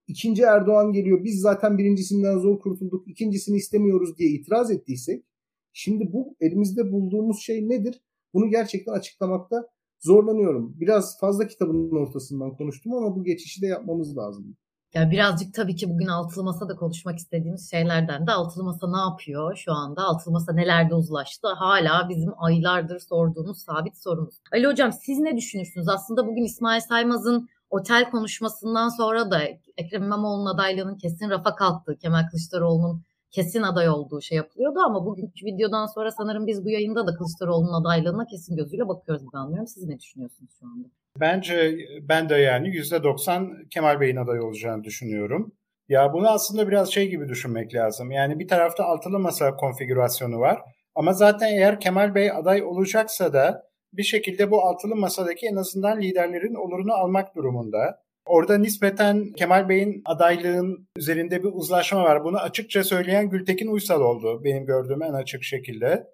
ikinci 0.07 0.43
Erdoğan 0.43 0.93
geliyor, 0.93 1.25
biz 1.25 1.41
zaten 1.41 1.79
birincisinden 1.79 2.39
zor 2.39 2.59
kurtulduk, 2.59 3.09
ikincisini 3.09 3.57
istemiyoruz 3.57 4.19
diye 4.19 4.31
itiraz 4.31 4.71
ettiysek, 4.71 5.25
şimdi 5.73 6.13
bu 6.13 6.37
elimizde 6.41 6.93
bulduğumuz 6.93 7.41
şey 7.41 7.69
nedir? 7.69 8.03
Bunu 8.35 8.51
gerçekten 8.51 8.93
açıklamakta 8.93 9.69
zorlanıyorum. 10.01 10.75
Biraz 10.81 11.21
fazla 11.21 11.47
kitabın 11.47 11.97
ortasından 11.97 12.57
konuştum 12.57 12.95
ama 12.95 13.17
bu 13.17 13.25
geçişi 13.25 13.63
de 13.63 13.67
yapmamız 13.67 14.17
lazım. 14.17 14.57
Ya 14.95 15.11
birazcık 15.11 15.55
tabii 15.55 15.77
ki 15.77 15.91
bugün 15.91 16.07
Altılı 16.07 16.45
Masa'da 16.45 16.77
konuşmak 16.77 17.19
istediğimiz 17.19 17.71
şeylerden 17.71 18.27
de 18.27 18.33
Altılı 18.33 18.65
Masa 18.65 18.91
ne 18.91 18.99
yapıyor 18.99 19.57
şu 19.57 19.73
anda? 19.73 20.03
Altılı 20.03 20.33
Masa 20.33 20.53
nelerde 20.53 20.95
uzlaştı? 20.95 21.49
Hala 21.49 22.09
bizim 22.09 22.33
aylardır 22.37 23.01
sorduğumuz 23.01 23.59
sabit 23.59 24.03
sorumuz. 24.03 24.35
Ali 24.53 24.67
Hocam 24.67 24.93
siz 24.93 25.19
ne 25.19 25.37
düşünürsünüz? 25.37 25.89
Aslında 25.89 26.27
bugün 26.27 26.45
İsmail 26.45 26.81
Saymaz'ın 26.81 27.49
otel 27.71 28.11
konuşmasından 28.11 28.89
sonra 28.89 29.31
da 29.31 29.41
Ekrem 29.77 30.03
İmamoğlu'nun 30.03 30.55
adaylığının 30.55 30.99
kesin 30.99 31.31
rafa 31.31 31.55
kalktığı, 31.55 31.99
Kemal 31.99 32.29
Kılıçdaroğlu'nun 32.31 33.03
kesin 33.31 33.63
aday 33.63 33.89
olduğu 33.89 34.21
şey 34.21 34.37
yapılıyordu 34.37 34.79
ama 34.87 35.07
bugünkü 35.07 35.47
videodan 35.47 35.87
sonra 35.87 36.11
sanırım 36.11 36.47
biz 36.47 36.65
bu 36.65 36.71
yayında 36.71 37.07
da 37.07 37.15
Kılıçdaroğlu'nun 37.15 37.81
adaylığına 37.81 38.27
kesin 38.27 38.57
gözüyle 38.57 38.89
bakıyoruz 38.89 39.23
gibi 39.23 39.39
anlıyorum. 39.39 39.67
Siz 39.67 39.85
ne 39.85 39.99
düşünüyorsunuz 40.01 40.51
şu 40.61 40.67
anda? 40.67 40.89
Bence 41.21 41.79
ben 42.03 42.29
de 42.29 42.35
yani 42.35 42.69
%90 42.69 43.69
Kemal 43.69 44.01
Bey'in 44.01 44.17
aday 44.17 44.41
olacağını 44.41 44.85
düşünüyorum. 44.85 45.53
Ya 45.89 46.13
bunu 46.13 46.29
aslında 46.29 46.69
biraz 46.69 46.93
şey 46.93 47.09
gibi 47.09 47.29
düşünmek 47.29 47.75
lazım. 47.75 48.11
Yani 48.11 48.39
bir 48.39 48.49
tarafta 48.49 48.85
altılı 48.85 49.19
masa 49.19 49.57
konfigürasyonu 49.57 50.39
var. 50.39 50.61
Ama 50.95 51.13
zaten 51.13 51.49
eğer 51.49 51.81
Kemal 51.81 52.15
Bey 52.15 52.31
aday 52.31 52.63
olacaksa 52.63 53.33
da 53.33 53.69
bir 53.93 54.03
şekilde 54.03 54.51
bu 54.51 54.63
altılı 54.63 54.97
masadaki 54.97 55.47
en 55.47 55.57
azından 55.57 56.01
liderlerin 56.01 56.55
olurunu 56.55 56.93
almak 56.93 57.35
durumunda. 57.35 58.03
Orada 58.29 58.59
nispeten 58.59 59.33
Kemal 59.33 59.69
Bey'in 59.69 60.03
adaylığın 60.05 60.89
üzerinde 60.97 61.43
bir 61.43 61.49
uzlaşma 61.53 62.05
var. 62.05 62.25
Bunu 62.25 62.39
açıkça 62.39 62.85
söyleyen 62.85 63.31
Gültekin 63.31 63.69
Uysal 63.69 64.01
oldu 64.01 64.45
benim 64.45 64.67
gördüğüm 64.67 65.03
en 65.03 65.13
açık 65.13 65.45
şekilde. 65.45 66.07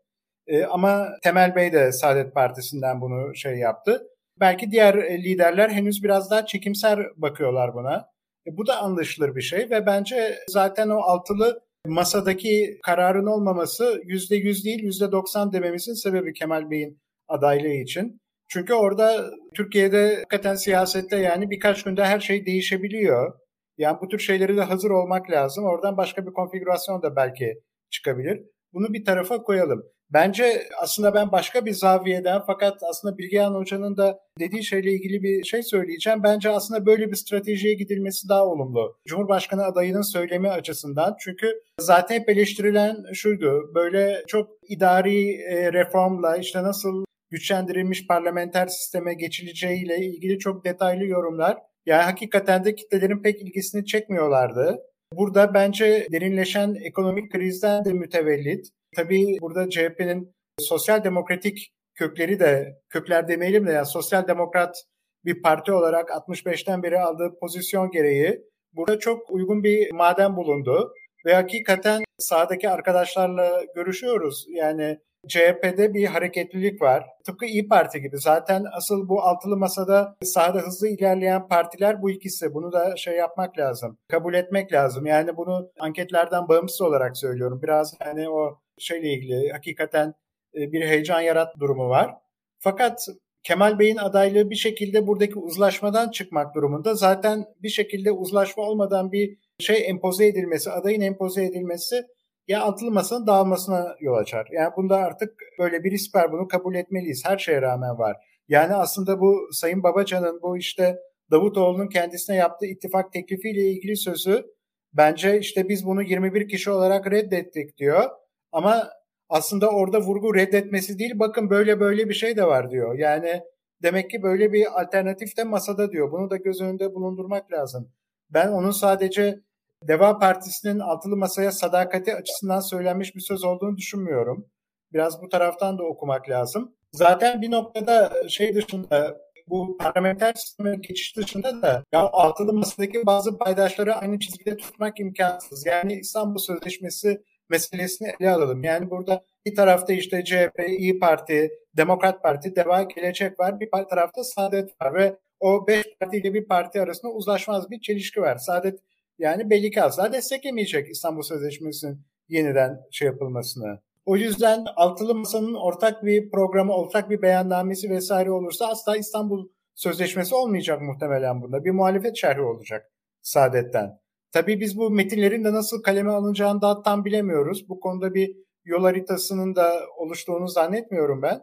E, 0.46 0.64
ama 0.64 1.08
Temel 1.22 1.54
Bey 1.54 1.72
de 1.72 1.92
Saadet 1.92 2.34
Partisi'nden 2.34 3.00
bunu 3.00 3.34
şey 3.34 3.56
yaptı. 3.56 4.02
Belki 4.40 4.70
diğer 4.70 4.94
e, 4.94 5.22
liderler 5.22 5.68
henüz 5.68 6.02
biraz 6.02 6.30
daha 6.30 6.46
çekimser 6.46 6.98
bakıyorlar 7.16 7.74
buna. 7.74 8.08
E, 8.46 8.56
bu 8.56 8.66
da 8.66 8.76
anlaşılır 8.76 9.36
bir 9.36 9.42
şey 9.42 9.70
ve 9.70 9.86
bence 9.86 10.38
zaten 10.48 10.88
o 10.88 11.00
altılı 11.00 11.60
masadaki 11.86 12.78
kararın 12.82 13.26
olmaması 13.26 14.02
yüzde 14.04 14.36
yüz 14.36 14.64
değil 14.64 14.82
yüzde 14.82 15.12
doksan 15.12 15.52
dememizin 15.52 15.94
sebebi 15.94 16.32
Kemal 16.32 16.70
Bey'in 16.70 16.98
adaylığı 17.28 17.82
için. 17.82 18.20
Çünkü 18.54 18.74
orada 18.74 19.30
Türkiye'de 19.54 20.14
hakikaten 20.14 20.54
siyasette 20.54 21.16
yani 21.16 21.50
birkaç 21.50 21.82
günde 21.82 22.04
her 22.04 22.20
şey 22.20 22.46
değişebiliyor. 22.46 23.32
Yani 23.78 23.98
bu 24.02 24.08
tür 24.08 24.18
şeyleri 24.18 24.56
de 24.56 24.62
hazır 24.62 24.90
olmak 24.90 25.30
lazım. 25.30 25.64
Oradan 25.64 25.96
başka 25.96 26.26
bir 26.26 26.32
konfigürasyon 26.32 27.02
da 27.02 27.16
belki 27.16 27.54
çıkabilir. 27.90 28.42
Bunu 28.72 28.92
bir 28.92 29.04
tarafa 29.04 29.42
koyalım. 29.42 29.82
Bence 30.12 30.62
aslında 30.82 31.14
ben 31.14 31.32
başka 31.32 31.66
bir 31.66 31.72
zaviyeden 31.72 32.42
fakat 32.46 32.82
aslında 32.90 33.18
Bilgehan 33.18 33.54
Hoca'nın 33.54 33.96
da 33.96 34.18
dediği 34.38 34.64
şeyle 34.64 34.92
ilgili 34.92 35.22
bir 35.22 35.44
şey 35.44 35.62
söyleyeceğim. 35.62 36.22
Bence 36.22 36.50
aslında 36.50 36.86
böyle 36.86 37.10
bir 37.10 37.16
stratejiye 37.16 37.74
gidilmesi 37.74 38.28
daha 38.28 38.46
olumlu. 38.46 38.96
Cumhurbaşkanı 39.08 39.64
adayının 39.64 40.12
söylemi 40.12 40.48
açısından. 40.48 41.16
Çünkü 41.20 41.62
zaten 41.80 42.20
hep 42.20 42.28
eleştirilen 42.28 42.96
şuydu. 43.12 43.70
Böyle 43.74 44.22
çok 44.26 44.50
idari 44.68 45.42
e, 45.42 45.72
reformla 45.72 46.36
işte 46.36 46.62
nasıl 46.62 47.04
güçlendirilmiş 47.34 48.06
parlamenter 48.06 48.66
sisteme 48.66 49.14
geçileceğiyle 49.14 49.96
ilgili 49.96 50.38
çok 50.38 50.64
detaylı 50.64 51.04
yorumlar. 51.04 51.58
Yani 51.86 52.02
hakikaten 52.02 52.64
de 52.64 52.74
kitlelerin 52.74 53.22
pek 53.22 53.42
ilgisini 53.42 53.86
çekmiyorlardı. 53.86 54.78
Burada 55.12 55.54
bence 55.54 56.06
derinleşen 56.12 56.74
ekonomik 56.74 57.32
krizden 57.32 57.84
de 57.84 57.92
mütevellit. 57.92 58.66
Tabii 58.96 59.36
burada 59.40 59.70
CHP'nin 59.70 60.34
sosyal 60.58 61.04
demokratik 61.04 61.72
kökleri 61.94 62.40
de, 62.40 62.78
kökler 62.88 63.28
demeyelim 63.28 63.66
de 63.66 63.72
yani 63.72 63.86
sosyal 63.86 64.28
demokrat 64.28 64.76
bir 65.24 65.42
parti 65.42 65.72
olarak 65.72 66.08
65'ten 66.08 66.82
beri 66.82 66.98
aldığı 66.98 67.38
pozisyon 67.40 67.90
gereği 67.90 68.40
burada 68.72 68.98
çok 68.98 69.30
uygun 69.30 69.64
bir 69.64 69.92
maden 69.92 70.36
bulundu. 70.36 70.92
Ve 71.26 71.34
hakikaten 71.34 72.02
sahadaki 72.18 72.70
arkadaşlarla 72.70 73.64
görüşüyoruz. 73.74 74.46
Yani 74.48 74.98
CHP'de 75.28 75.94
bir 75.94 76.06
hareketlilik 76.06 76.82
var. 76.82 77.04
Tıpkı 77.26 77.46
İyi 77.46 77.68
Parti 77.68 78.00
gibi. 78.00 78.18
Zaten 78.18 78.64
asıl 78.72 79.08
bu 79.08 79.22
altılı 79.22 79.56
masada 79.56 80.16
sahada 80.22 80.58
hızlı 80.58 80.88
ilerleyen 80.88 81.48
partiler 81.48 82.02
bu 82.02 82.10
ikisi. 82.10 82.54
Bunu 82.54 82.72
da 82.72 82.96
şey 82.96 83.16
yapmak 83.16 83.58
lazım. 83.58 83.98
Kabul 84.08 84.34
etmek 84.34 84.72
lazım. 84.72 85.06
Yani 85.06 85.36
bunu 85.36 85.70
anketlerden 85.80 86.48
bağımsız 86.48 86.80
olarak 86.80 87.16
söylüyorum. 87.16 87.60
Biraz 87.62 87.94
hani 88.00 88.30
o 88.30 88.58
şeyle 88.78 89.08
ilgili 89.08 89.52
hakikaten 89.52 90.14
e, 90.54 90.72
bir 90.72 90.86
heyecan 90.86 91.20
yarat 91.20 91.58
durumu 91.60 91.88
var. 91.88 92.14
Fakat 92.60 93.06
Kemal 93.42 93.78
Bey'in 93.78 93.96
adaylığı 93.96 94.50
bir 94.50 94.54
şekilde 94.54 95.06
buradaki 95.06 95.38
uzlaşmadan 95.38 96.10
çıkmak 96.10 96.54
durumunda. 96.54 96.94
Zaten 96.94 97.44
bir 97.62 97.68
şekilde 97.68 98.12
uzlaşma 98.12 98.62
olmadan 98.62 99.12
bir 99.12 99.38
şey 99.60 99.88
empoze 99.88 100.26
edilmesi, 100.26 100.70
adayın 100.70 101.00
empoze 101.00 101.44
edilmesi 101.44 102.04
ya 102.48 102.62
altılı 102.62 102.90
masanın 102.90 103.26
dağılmasına 103.26 103.96
yol 104.00 104.14
açar. 104.14 104.48
Yani 104.52 104.70
bunda 104.76 104.96
artık 104.96 105.34
böyle 105.58 105.84
bir 105.84 105.90
risk 105.90 106.14
var. 106.14 106.32
Bunu 106.32 106.48
kabul 106.48 106.74
etmeliyiz. 106.74 107.22
Her 107.26 107.38
şeye 107.38 107.62
rağmen 107.62 107.98
var. 107.98 108.16
Yani 108.48 108.74
aslında 108.74 109.20
bu 109.20 109.48
Sayın 109.52 109.82
Babacan'ın 109.82 110.42
bu 110.42 110.58
işte 110.58 110.98
Davutoğlu'nun 111.30 111.88
kendisine 111.88 112.36
yaptığı 112.36 112.66
ittifak 112.66 113.12
teklifiyle 113.12 113.60
ilgili 113.60 113.96
sözü 113.96 114.44
bence 114.92 115.38
işte 115.38 115.68
biz 115.68 115.86
bunu 115.86 116.02
21 116.02 116.48
kişi 116.48 116.70
olarak 116.70 117.10
reddettik 117.10 117.76
diyor. 117.76 118.10
Ama 118.52 118.90
aslında 119.28 119.70
orada 119.70 120.00
vurgu 120.00 120.34
reddetmesi 120.34 120.98
değil 120.98 121.12
bakın 121.14 121.50
böyle 121.50 121.80
böyle 121.80 122.08
bir 122.08 122.14
şey 122.14 122.36
de 122.36 122.46
var 122.46 122.70
diyor. 122.70 122.98
Yani 122.98 123.42
demek 123.82 124.10
ki 124.10 124.22
böyle 124.22 124.52
bir 124.52 124.80
alternatif 124.82 125.36
de 125.36 125.44
masada 125.44 125.92
diyor. 125.92 126.12
Bunu 126.12 126.30
da 126.30 126.36
göz 126.36 126.60
önünde 126.60 126.94
bulundurmak 126.94 127.52
lazım. 127.52 127.92
Ben 128.30 128.48
onun 128.48 128.70
sadece 128.70 129.40
Deva 129.88 130.18
Partisi'nin 130.18 130.78
altılı 130.78 131.16
masaya 131.16 131.52
sadakati 131.52 132.14
açısından 132.14 132.60
söylenmiş 132.60 133.14
bir 133.14 133.20
söz 133.20 133.44
olduğunu 133.44 133.76
düşünmüyorum. 133.76 134.46
Biraz 134.92 135.22
bu 135.22 135.28
taraftan 135.28 135.78
da 135.78 135.82
okumak 135.82 136.28
lazım. 136.28 136.74
Zaten 136.92 137.42
bir 137.42 137.50
noktada 137.50 138.12
şey 138.28 138.54
dışında 138.54 139.16
bu 139.48 139.76
parlamenter 139.78 140.34
sisteme 140.34 140.76
geçiş 140.76 141.16
dışında 141.16 141.62
da 141.62 141.84
ya 141.92 142.00
altılı 142.00 142.52
masadaki 142.52 143.06
bazı 143.06 143.38
paydaşları 143.38 143.94
aynı 143.94 144.18
çizgide 144.18 144.56
tutmak 144.56 145.00
imkansız. 145.00 145.66
Yani 145.66 145.92
İstanbul 145.92 146.38
Sözleşmesi 146.38 147.22
meselesini 147.48 148.12
ele 148.20 148.30
alalım. 148.30 148.64
Yani 148.64 148.90
burada 148.90 149.24
bir 149.46 149.54
tarafta 149.54 149.92
işte 149.92 150.24
CHP, 150.24 150.68
İyi 150.68 150.98
Parti, 150.98 151.50
Demokrat 151.76 152.22
Parti, 152.22 152.56
Deva 152.56 152.82
Gelecek 152.82 153.40
var. 153.40 153.60
Bir 153.60 153.68
tarafta 153.90 154.24
Saadet 154.24 154.82
var 154.82 154.94
ve 154.94 155.16
o 155.40 155.66
beş 155.66 155.84
partiyle 156.00 156.34
bir 156.34 156.48
parti 156.48 156.80
arasında 156.80 157.12
uzlaşmaz 157.12 157.70
bir 157.70 157.80
çelişki 157.80 158.20
var. 158.20 158.36
Saadet 158.36 158.80
yani 159.18 159.50
belli 159.50 159.70
ki 159.70 159.82
asla 159.82 160.12
desteklemeyecek 160.12 160.90
İstanbul 160.90 161.22
Sözleşmesi'nin 161.22 162.00
yeniden 162.28 162.80
şey 162.90 163.06
yapılmasını. 163.06 163.80
O 164.06 164.16
yüzden 164.16 164.64
altılı 164.76 165.14
masanın 165.14 165.54
ortak 165.54 166.04
bir 166.04 166.30
programı, 166.30 166.72
ortak 166.72 167.10
bir 167.10 167.22
beyannamesi 167.22 167.90
vesaire 167.90 168.30
olursa 168.30 168.66
asla 168.66 168.96
İstanbul 168.96 169.48
Sözleşmesi 169.74 170.34
olmayacak 170.34 170.82
muhtemelen 170.82 171.42
bunda. 171.42 171.64
Bir 171.64 171.70
muhalefet 171.70 172.16
şerhi 172.16 172.40
olacak 172.40 172.92
Saadet'ten. 173.22 173.98
Tabii 174.32 174.60
biz 174.60 174.78
bu 174.78 174.90
metinlerin 174.90 175.44
de 175.44 175.52
nasıl 175.52 175.82
kaleme 175.82 176.10
alınacağını 176.10 176.62
da 176.62 176.82
tam 176.82 177.04
bilemiyoruz. 177.04 177.68
Bu 177.68 177.80
konuda 177.80 178.14
bir 178.14 178.36
yol 178.64 178.82
haritasının 178.82 179.56
da 179.56 179.80
oluştuğunu 179.96 180.48
zannetmiyorum 180.48 181.22
ben. 181.22 181.40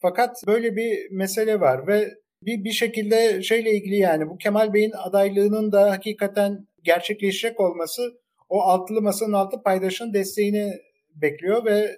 Fakat 0.00 0.42
böyle 0.46 0.76
bir 0.76 1.10
mesele 1.10 1.60
var 1.60 1.86
ve 1.86 2.08
bir, 2.42 2.64
bir 2.64 2.72
şekilde 2.72 3.42
şeyle 3.42 3.70
ilgili 3.70 3.96
yani 3.96 4.28
bu 4.28 4.38
Kemal 4.38 4.74
Bey'in 4.74 4.92
adaylığının 4.92 5.72
da 5.72 5.90
hakikaten 5.90 6.66
gerçekleşecek 6.84 7.60
olması 7.60 8.02
o 8.48 8.60
altılı 8.60 9.02
masanın 9.02 9.32
altı 9.32 9.62
paydaşın 9.62 10.12
desteğini 10.12 10.72
bekliyor 11.14 11.64
ve 11.64 11.96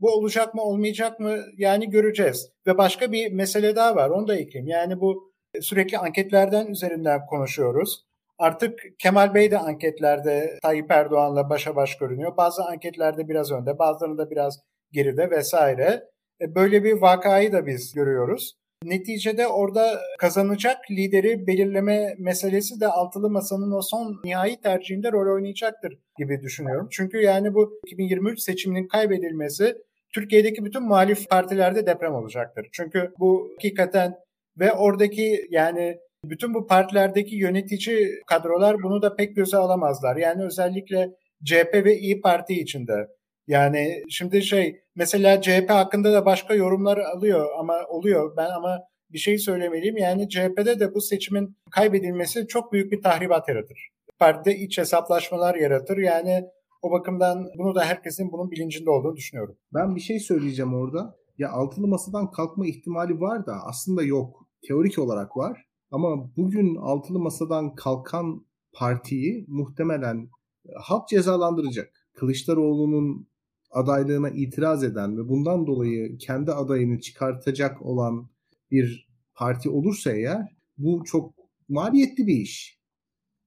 bu 0.00 0.10
olacak 0.10 0.54
mı 0.54 0.62
olmayacak 0.62 1.20
mı 1.20 1.38
yani 1.56 1.90
göreceğiz. 1.90 2.52
Ve 2.66 2.78
başka 2.78 3.12
bir 3.12 3.32
mesele 3.32 3.76
daha 3.76 3.96
var 3.96 4.10
onu 4.10 4.28
da 4.28 4.36
ekleyeyim. 4.36 4.68
Yani 4.68 5.00
bu 5.00 5.32
sürekli 5.60 5.98
anketlerden 5.98 6.66
üzerinden 6.66 7.26
konuşuyoruz. 7.26 8.04
Artık 8.38 8.80
Kemal 8.98 9.34
Bey 9.34 9.50
de 9.50 9.58
anketlerde 9.58 10.58
Tayyip 10.62 10.90
Erdoğan'la 10.90 11.50
başa 11.50 11.76
baş 11.76 11.98
görünüyor. 11.98 12.36
Bazı 12.36 12.64
anketlerde 12.64 13.28
biraz 13.28 13.52
önde, 13.52 13.78
bazılarında 13.78 14.30
biraz 14.30 14.60
geride 14.92 15.30
vesaire. 15.30 16.04
E, 16.40 16.54
böyle 16.54 16.84
bir 16.84 16.92
vakayı 16.92 17.52
da 17.52 17.66
biz 17.66 17.92
görüyoruz. 17.92 18.58
Neticede 18.84 19.46
orada 19.46 20.00
kazanacak 20.18 20.90
lideri 20.90 21.46
belirleme 21.46 22.14
meselesi 22.18 22.80
de 22.80 22.86
altılı 22.86 23.30
masanın 23.30 23.72
o 23.72 23.82
son 23.82 24.20
nihai 24.24 24.60
tercihinde 24.60 25.12
rol 25.12 25.34
oynayacaktır 25.34 25.98
gibi 26.18 26.40
düşünüyorum. 26.42 26.88
Çünkü 26.90 27.18
yani 27.18 27.54
bu 27.54 27.80
2023 27.86 28.40
seçiminin 28.40 28.88
kaybedilmesi 28.88 29.74
Türkiye'deki 30.14 30.64
bütün 30.64 30.82
muhalif 30.82 31.28
partilerde 31.28 31.86
deprem 31.86 32.14
olacaktır. 32.14 32.68
Çünkü 32.72 33.12
bu 33.18 33.50
hakikaten 33.56 34.14
ve 34.58 34.72
oradaki 34.72 35.46
yani 35.50 35.96
bütün 36.24 36.54
bu 36.54 36.66
partilerdeki 36.66 37.36
yönetici 37.36 38.08
kadrolar 38.26 38.76
bunu 38.82 39.02
da 39.02 39.16
pek 39.16 39.36
göze 39.36 39.56
alamazlar. 39.56 40.16
Yani 40.16 40.44
özellikle 40.44 41.08
CHP 41.44 41.74
ve 41.74 41.98
İyi 41.98 42.20
Parti 42.20 42.54
içinde. 42.54 43.08
Yani 43.46 44.02
şimdi 44.10 44.42
şey 44.42 44.80
mesela 44.98 45.40
CHP 45.40 45.70
hakkında 45.70 46.12
da 46.12 46.26
başka 46.26 46.54
yorumlar 46.54 46.98
alıyor 46.98 47.46
ama 47.58 47.74
oluyor. 47.88 48.36
Ben 48.36 48.50
ama 48.50 48.78
bir 49.12 49.18
şey 49.18 49.38
söylemeliyim. 49.38 49.96
Yani 49.96 50.28
CHP'de 50.28 50.80
de 50.80 50.94
bu 50.94 51.00
seçimin 51.00 51.56
kaybedilmesi 51.70 52.46
çok 52.46 52.72
büyük 52.72 52.92
bir 52.92 53.02
tahribat 53.02 53.48
yaratır. 53.48 53.88
Partide 54.18 54.56
iç 54.56 54.78
hesaplaşmalar 54.78 55.54
yaratır. 55.54 55.96
Yani 55.96 56.44
o 56.82 56.90
bakımdan 56.90 57.48
bunu 57.58 57.74
da 57.74 57.84
herkesin 57.84 58.32
bunun 58.32 58.50
bilincinde 58.50 58.90
olduğunu 58.90 59.16
düşünüyorum. 59.16 59.56
Ben 59.74 59.96
bir 59.96 60.00
şey 60.00 60.20
söyleyeceğim 60.20 60.74
orada. 60.74 61.16
Ya 61.38 61.50
altılı 61.50 61.86
masadan 61.86 62.30
kalkma 62.30 62.66
ihtimali 62.66 63.20
var 63.20 63.46
da 63.46 63.52
aslında 63.64 64.02
yok. 64.02 64.46
Teorik 64.68 64.98
olarak 64.98 65.36
var. 65.36 65.64
Ama 65.90 66.36
bugün 66.36 66.76
altılı 66.76 67.18
masadan 67.18 67.74
kalkan 67.74 68.46
partiyi 68.72 69.44
muhtemelen 69.48 70.28
e, 70.66 70.72
halk 70.82 71.08
cezalandıracak. 71.08 71.92
Kılıçdaroğlu'nun 72.14 73.28
adaylığına 73.70 74.30
itiraz 74.30 74.84
eden 74.84 75.18
ve 75.18 75.28
bundan 75.28 75.66
dolayı 75.66 76.18
kendi 76.18 76.52
adayını 76.52 77.00
çıkartacak 77.00 77.82
olan 77.82 78.30
bir 78.70 79.08
parti 79.34 79.70
olursa 79.70 80.12
eğer 80.12 80.56
bu 80.78 81.04
çok 81.04 81.34
maliyetli 81.68 82.26
bir 82.26 82.36
iş. 82.36 82.78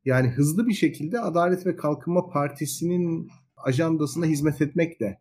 Yani 0.05 0.29
hızlı 0.29 0.67
bir 0.67 0.73
şekilde 0.73 1.19
Adalet 1.19 1.65
ve 1.65 1.75
Kalkınma 1.75 2.29
Partisi'nin 2.29 3.27
ajandasına 3.57 4.25
hizmet 4.25 4.61
etmek 4.61 4.99
de 4.99 5.17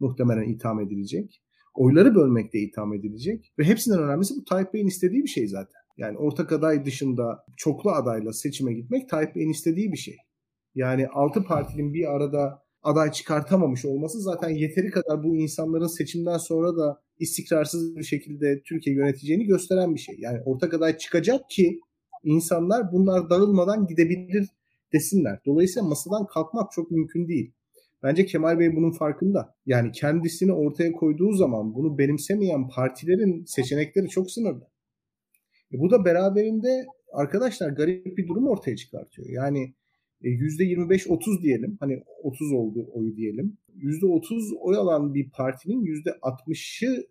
muhtemelen 0.00 0.48
itham 0.48 0.80
edilecek. 0.80 1.42
Oyları 1.74 2.14
bölmek 2.14 2.52
de 2.52 2.58
itham 2.58 2.94
edilecek. 2.94 3.52
Ve 3.58 3.64
hepsinden 3.64 4.02
önemlisi 4.02 4.34
bu 4.36 4.44
Tayyip 4.44 4.74
Bey'in 4.74 4.86
istediği 4.86 5.22
bir 5.22 5.28
şey 5.28 5.48
zaten. 5.48 5.80
Yani 5.96 6.18
ortak 6.18 6.52
aday 6.52 6.84
dışında 6.84 7.44
çoklu 7.56 7.90
adayla 7.90 8.32
seçime 8.32 8.72
gitmek 8.72 9.08
Tayyip 9.08 9.36
Bey'in 9.36 9.50
istediği 9.50 9.92
bir 9.92 9.96
şey. 9.96 10.16
Yani 10.74 11.08
altı 11.08 11.44
partinin 11.44 11.94
bir 11.94 12.14
arada 12.16 12.63
aday 12.84 13.12
çıkartamamış 13.12 13.84
olması 13.84 14.20
zaten 14.20 14.48
yeteri 14.48 14.90
kadar 14.90 15.24
bu 15.24 15.36
insanların 15.36 15.86
seçimden 15.86 16.38
sonra 16.38 16.76
da 16.76 17.00
istikrarsız 17.18 17.96
bir 17.96 18.04
şekilde 18.04 18.62
Türkiye 18.62 18.96
yöneteceğini 18.96 19.46
gösteren 19.46 19.94
bir 19.94 20.00
şey. 20.00 20.16
Yani 20.18 20.40
ortak 20.44 20.74
aday 20.74 20.98
çıkacak 20.98 21.50
ki 21.50 21.80
insanlar 22.24 22.92
bunlar 22.92 23.30
dağılmadan 23.30 23.86
gidebilir 23.86 24.48
desinler. 24.92 25.40
Dolayısıyla 25.46 25.88
masadan 25.88 26.26
kalkmak 26.26 26.72
çok 26.72 26.90
mümkün 26.90 27.28
değil. 27.28 27.52
Bence 28.02 28.26
Kemal 28.26 28.58
Bey 28.58 28.76
bunun 28.76 28.90
farkında. 28.90 29.54
Yani 29.66 29.92
kendisini 29.92 30.52
ortaya 30.52 30.92
koyduğu 30.92 31.32
zaman 31.32 31.74
bunu 31.74 31.98
benimsemeyen 31.98 32.68
partilerin 32.68 33.44
seçenekleri 33.44 34.08
çok 34.08 34.30
sınırlı. 34.30 34.68
E 35.72 35.78
bu 35.78 35.90
da 35.90 36.04
beraberinde 36.04 36.86
arkadaşlar 37.12 37.70
garip 37.70 38.18
bir 38.18 38.28
durum 38.28 38.48
ortaya 38.48 38.76
çıkartıyor. 38.76 39.28
Yani 39.28 39.74
%25-30 40.28 41.38
e, 41.38 41.42
diyelim. 41.42 41.76
Hani 41.80 42.02
30 42.22 42.52
oldu 42.52 42.86
oyu 42.92 43.16
diyelim. 43.16 43.58
%30 43.76 44.56
oy 44.56 44.76
alan 44.76 45.14
bir 45.14 45.30
partinin 45.30 45.84
%60'ı 45.84 47.06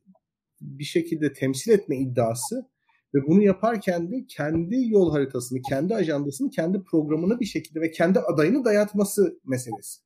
bir 0.62 0.84
şekilde 0.84 1.34
temsil 1.34 1.72
etme 1.72 1.98
iddiası 1.98 2.70
ve 3.14 3.28
bunu 3.28 3.44
yaparken 3.44 4.12
de 4.12 4.26
kendi 4.28 4.90
yol 4.90 5.12
haritasını, 5.12 5.62
kendi 5.70 5.96
ajandasını, 5.96 6.50
kendi 6.50 6.84
programını 6.84 7.40
bir 7.40 7.46
şekilde 7.46 7.82
ve 7.82 7.92
kendi 7.92 8.20
adayını 8.20 8.66
dayatması 8.66 9.40
meselesi. 9.46 10.02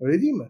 Öyle 0.00 0.22
değil 0.22 0.32
mi? 0.32 0.48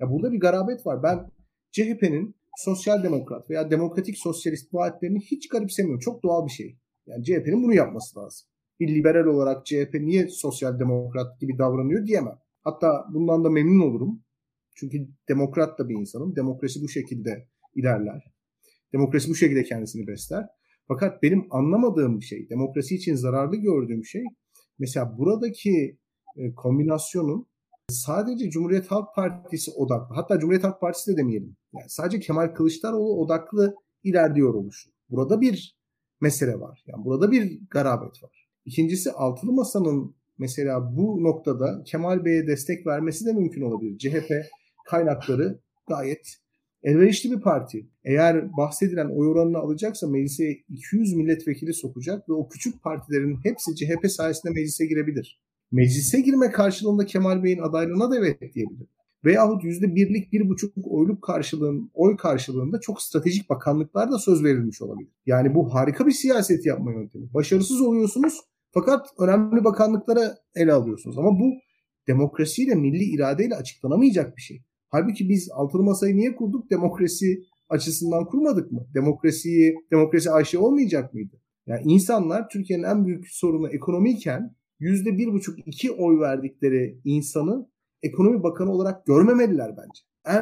Ya 0.00 0.10
burada 0.10 0.32
bir 0.32 0.40
garabet 0.40 0.86
var. 0.86 1.02
Ben 1.02 1.30
CHP'nin 1.70 2.34
sosyal 2.56 3.02
demokrat 3.02 3.50
veya 3.50 3.70
demokratik 3.70 4.18
sosyalist 4.18 4.74
vaatlerini 4.74 5.20
hiç 5.20 5.48
garipsemiyorum. 5.48 6.00
Çok 6.00 6.22
doğal 6.22 6.46
bir 6.46 6.52
şey. 6.52 6.76
Yani 7.06 7.24
CHP'nin 7.24 7.62
bunu 7.62 7.74
yapması 7.74 8.18
lazım 8.18 8.48
bir 8.80 8.94
liberal 8.94 9.26
olarak 9.26 9.66
CHP 9.66 9.94
niye 9.94 10.28
sosyal 10.28 10.78
demokrat 10.78 11.40
gibi 11.40 11.58
davranıyor 11.58 12.06
diyemem. 12.06 12.38
Hatta 12.62 13.04
bundan 13.14 13.44
da 13.44 13.50
memnun 13.50 13.90
olurum. 13.90 14.22
Çünkü 14.74 14.98
demokrat 15.28 15.78
da 15.78 15.88
bir 15.88 15.94
insanım. 15.94 16.36
Demokrasi 16.36 16.82
bu 16.82 16.88
şekilde 16.88 17.48
ilerler. 17.74 18.34
Demokrasi 18.92 19.30
bu 19.30 19.34
şekilde 19.34 19.62
kendisini 19.62 20.06
besler. 20.06 20.46
Fakat 20.88 21.22
benim 21.22 21.46
anlamadığım 21.50 22.22
şey, 22.22 22.50
demokrasi 22.50 22.94
için 22.94 23.14
zararlı 23.14 23.56
gördüğüm 23.56 24.04
şey 24.04 24.22
mesela 24.78 25.18
buradaki 25.18 25.98
e, 26.36 26.54
kombinasyonun 26.54 27.46
sadece 27.88 28.50
Cumhuriyet 28.50 28.86
Halk 28.86 29.14
Partisi 29.14 29.70
odaklı, 29.70 30.14
hatta 30.14 30.38
Cumhuriyet 30.38 30.64
Halk 30.64 30.80
Partisi 30.80 31.12
de 31.12 31.16
demeyelim. 31.16 31.56
Yani 31.72 31.86
sadece 31.88 32.20
Kemal 32.20 32.54
Kılıçdaroğlu 32.54 33.20
odaklı 33.20 33.74
ilerliyor 34.02 34.54
oluşu. 34.54 34.90
Burada 35.10 35.40
bir 35.40 35.76
mesele 36.20 36.60
var. 36.60 36.82
Yani 36.86 37.04
burada 37.04 37.30
bir 37.30 37.60
garabet 37.70 38.22
var. 38.22 38.43
İkincisi 38.64 39.12
altılı 39.12 39.52
masanın 39.52 40.14
mesela 40.38 40.96
bu 40.96 41.24
noktada 41.24 41.82
Kemal 41.86 42.24
Bey'e 42.24 42.46
destek 42.46 42.86
vermesi 42.86 43.26
de 43.26 43.32
mümkün 43.32 43.62
olabilir. 43.62 43.98
CHP 43.98 44.32
kaynakları 44.86 45.60
gayet 45.88 46.36
elverişli 46.82 47.30
bir 47.30 47.40
parti. 47.40 47.86
Eğer 48.04 48.56
bahsedilen 48.56 49.08
oy 49.18 49.28
oranını 49.28 49.58
alacaksa 49.58 50.06
meclise 50.06 50.50
200 50.68 51.14
milletvekili 51.14 51.74
sokacak 51.74 52.28
ve 52.28 52.32
o 52.32 52.48
küçük 52.48 52.82
partilerin 52.82 53.38
hepsi 53.42 53.76
CHP 53.76 54.10
sayesinde 54.10 54.52
meclise 54.52 54.86
girebilir. 54.86 55.40
Meclise 55.72 56.20
girme 56.20 56.50
karşılığında 56.50 57.06
Kemal 57.06 57.42
Bey'in 57.42 57.58
adaylığına 57.58 58.10
da 58.10 58.18
evet 58.18 58.54
diyebilir. 58.54 58.86
Veyahut 59.24 59.64
%1'lik, 59.64 60.32
1,5 60.32 60.88
oyluk 60.88 61.22
karşılığın, 61.22 61.90
oy 61.94 62.16
karşılığında 62.16 62.80
çok 62.80 63.02
stratejik 63.02 63.50
bakanlıklar 63.50 64.10
da 64.10 64.18
söz 64.18 64.44
verilmiş 64.44 64.82
olabilir. 64.82 65.10
Yani 65.26 65.54
bu 65.54 65.74
harika 65.74 66.06
bir 66.06 66.12
siyaset 66.12 66.66
yapma 66.66 66.92
yöntemi. 66.92 67.34
Başarısız 67.34 67.80
oluyorsunuz 67.80 68.40
fakat 68.74 69.06
önemli 69.18 69.64
bakanlıklara 69.64 70.34
ele 70.54 70.72
alıyorsunuz. 70.72 71.18
Ama 71.18 71.30
bu 71.30 71.52
demokrasiyle, 72.08 72.74
milli 72.74 73.04
iradeyle 73.04 73.54
açıklanamayacak 73.54 74.36
bir 74.36 74.42
şey. 74.42 74.62
Halbuki 74.88 75.28
biz 75.28 75.50
altılı 75.52 75.82
masayı 75.82 76.16
niye 76.16 76.36
kurduk? 76.36 76.70
Demokrasi 76.70 77.42
açısından 77.68 78.24
kurmadık 78.24 78.72
mı? 78.72 78.86
Demokrasiyi, 78.94 79.74
demokrasi 79.92 80.30
Ayşe 80.30 80.58
olmayacak 80.58 81.14
mıydı? 81.14 81.40
Yani 81.66 81.82
insanlar 81.84 82.48
Türkiye'nin 82.48 82.84
en 82.84 83.06
büyük 83.06 83.28
sorunu 83.28 83.68
ekonomiyken 83.68 84.54
yüzde 84.78 85.18
bir 85.18 85.32
buçuk 85.32 85.58
iki 85.66 85.92
oy 85.92 86.20
verdikleri 86.20 87.00
insanı 87.04 87.68
ekonomi 88.02 88.42
bakanı 88.42 88.72
olarak 88.72 89.06
görmemeliler 89.06 89.76
bence. 89.76 90.00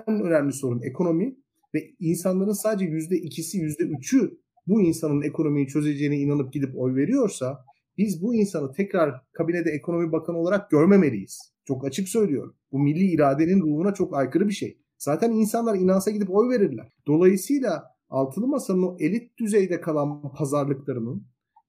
En 0.08 0.20
önemli 0.22 0.52
sorun 0.52 0.82
ekonomi 0.82 1.36
ve 1.74 1.90
insanların 2.00 2.52
sadece 2.52 2.84
yüzde 2.84 3.16
ikisi 3.16 3.58
yüzde 3.58 3.84
üçü 3.84 4.38
bu 4.66 4.80
insanın 4.80 5.22
ekonomiyi 5.22 5.66
çözeceğine 5.66 6.16
inanıp 6.16 6.52
gidip 6.52 6.70
oy 6.76 6.94
veriyorsa 6.94 7.64
biz 7.98 8.22
bu 8.22 8.34
insanı 8.34 8.72
tekrar 8.72 9.22
kabinede 9.32 9.70
ekonomi 9.70 10.12
bakanı 10.12 10.38
olarak 10.38 10.70
görmemeliyiz. 10.70 11.52
Çok 11.64 11.86
açık 11.86 12.08
söylüyorum. 12.08 12.56
Bu 12.72 12.78
milli 12.78 13.04
iradenin 13.04 13.60
ruhuna 13.60 13.94
çok 13.94 14.16
aykırı 14.16 14.48
bir 14.48 14.52
şey. 14.52 14.78
Zaten 14.98 15.30
insanlar 15.30 15.74
inansa 15.74 16.10
gidip 16.10 16.30
oy 16.30 16.48
verirler. 16.48 16.92
Dolayısıyla 17.06 17.84
altılı 18.08 18.46
masanın 18.46 18.82
o 18.82 18.96
elit 18.98 19.38
düzeyde 19.38 19.80
kalan 19.80 20.32
pazarlıklarının 20.32 21.26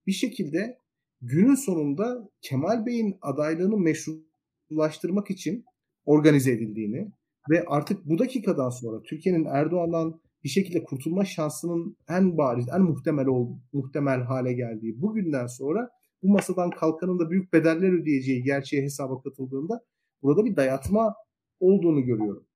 bir 0.07 0.11
şekilde 0.11 0.77
günün 1.21 1.55
sonunda 1.55 2.29
Kemal 2.41 2.85
Bey'in 2.85 3.17
adaylığını 3.21 3.77
meşrulaştırmak 3.77 5.29
için 5.29 5.65
organize 6.05 6.51
edildiğini 6.51 7.11
ve 7.49 7.63
artık 7.67 8.05
bu 8.05 8.19
dakikadan 8.19 8.69
sonra 8.69 9.01
Türkiye'nin 9.03 9.45
Erdoğan'dan 9.45 10.21
bir 10.43 10.49
şekilde 10.49 10.83
kurtulma 10.83 11.25
şansının 11.25 11.97
en 12.09 12.37
bariz, 12.37 12.65
en 12.75 12.81
muhtemel 12.81 13.27
ol, 13.27 13.57
muhtemel 13.73 14.21
hale 14.21 14.53
geldiği 14.53 15.01
bugünden 15.01 15.47
sonra 15.47 15.89
bu 16.23 16.27
masadan 16.27 16.69
kalkanın 16.69 17.19
da 17.19 17.29
büyük 17.29 17.53
bedeller 17.53 18.01
ödeyeceği 18.01 18.43
gerçeğe 18.43 18.83
hesaba 18.83 19.21
katıldığında 19.21 19.85
burada 20.21 20.45
bir 20.45 20.55
dayatma 20.55 21.15
olduğunu 21.59 22.01
görüyorum. 22.01 22.47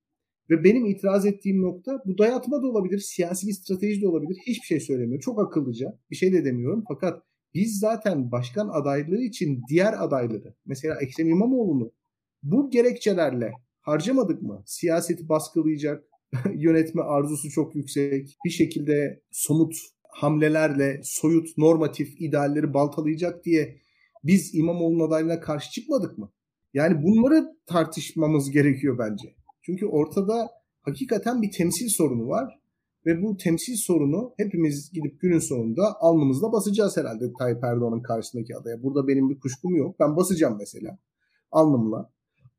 Ve 0.49 0.63
benim 0.63 0.86
itiraz 0.86 1.26
ettiğim 1.26 1.61
nokta 1.61 2.01
bu 2.05 2.18
dayatma 2.18 2.61
da 2.61 2.68
olabilir, 2.68 2.99
siyasi 2.99 3.47
bir 3.47 3.53
strateji 3.53 4.01
de 4.01 4.07
olabilir. 4.07 4.38
Hiçbir 4.47 4.65
şey 4.65 4.80
söylemiyor. 4.80 5.22
Çok 5.22 5.41
akıllıca. 5.41 5.99
Bir 6.11 6.15
şey 6.15 6.34
de 6.34 6.45
demiyorum. 6.45 6.84
Fakat 6.88 7.24
biz 7.53 7.80
zaten 7.80 8.32
başkan 8.32 8.70
adaylığı 8.70 9.22
için 9.22 9.61
diğer 9.70 10.03
adayları, 10.03 10.55
mesela 10.65 10.95
Ekrem 11.01 11.28
İmamoğlu'nu 11.28 11.91
bu 12.43 12.70
gerekçelerle 12.70 13.51
harcamadık 13.82 14.41
mı? 14.41 14.63
Siyaseti 14.65 15.30
baskılayacak, 15.30 16.03
yönetme 16.55 17.01
arzusu 17.01 17.49
çok 17.49 17.76
yüksek, 17.76 18.38
bir 18.45 18.49
şekilde 18.49 19.22
somut 19.32 19.76
hamlelerle 20.18 21.01
soyut 21.03 21.57
normatif 21.57 22.22
idealleri 22.22 22.74
baltalayacak 22.74 23.45
diye 23.45 23.82
biz 24.24 24.55
İmamoğlu'nun 24.55 25.07
adaylığına 25.07 25.39
karşı 25.39 25.72
çıkmadık 25.72 26.18
mı? 26.18 26.32
Yani 26.74 27.03
bunları 27.03 27.57
tartışmamız 27.65 28.51
gerekiyor 28.51 28.97
bence. 28.99 29.36
Çünkü 29.61 29.86
ortada 29.86 30.49
hakikaten 30.82 31.41
bir 31.41 31.51
temsil 31.51 31.89
sorunu 31.89 32.28
var 32.28 32.59
ve 33.05 33.22
bu 33.22 33.38
temsil 33.38 33.76
sorunu 33.76 34.34
hepimiz 34.38 34.91
gidip 34.93 35.22
günün 35.22 35.39
sonunda 35.39 36.01
alnımızda 36.01 36.51
basacağız 36.51 36.97
herhalde 36.97 37.34
Tayyip 37.39 37.63
Erdoğan'ın 37.63 38.01
karşısındaki 38.01 38.55
adaya. 38.55 38.84
Burada 38.84 39.07
benim 39.07 39.30
bir 39.30 39.39
kuşkum 39.39 39.76
yok. 39.76 39.99
Ben 39.99 40.15
basacağım 40.15 40.57
mesela 40.59 40.97
alnımla. 41.51 42.11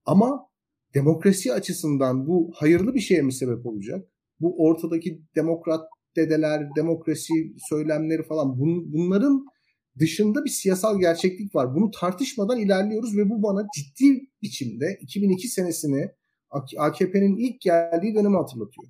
Ama 0.07 0.49
demokrasi 0.95 1.53
açısından 1.53 2.27
bu 2.27 2.51
hayırlı 2.55 2.95
bir 2.95 3.01
şeye 3.01 3.23
mi 3.23 3.33
sebep 3.33 3.67
olacak? 3.67 4.09
Bu 4.41 4.67
ortadaki 4.67 5.23
demokrat 5.37 5.89
dedeler, 6.17 6.63
demokrasi 6.77 7.33
söylemleri 7.69 8.23
falan 8.23 8.59
bun, 8.59 8.93
bunların 8.93 9.45
dışında 9.99 10.45
bir 10.45 10.51
siyasal 10.51 11.01
gerçeklik 11.01 11.55
var. 11.55 11.75
Bunu 11.75 11.91
tartışmadan 11.91 12.61
ilerliyoruz 12.61 13.17
ve 13.17 13.31
bu 13.31 13.43
bana 13.43 13.67
ciddi 13.77 14.29
biçimde 14.43 14.99
2002 15.01 15.49
senesini 15.49 16.11
AKP'nin 16.79 17.37
ilk 17.37 17.61
geldiği 17.61 18.15
dönemi 18.15 18.37
hatırlatıyor. 18.37 18.89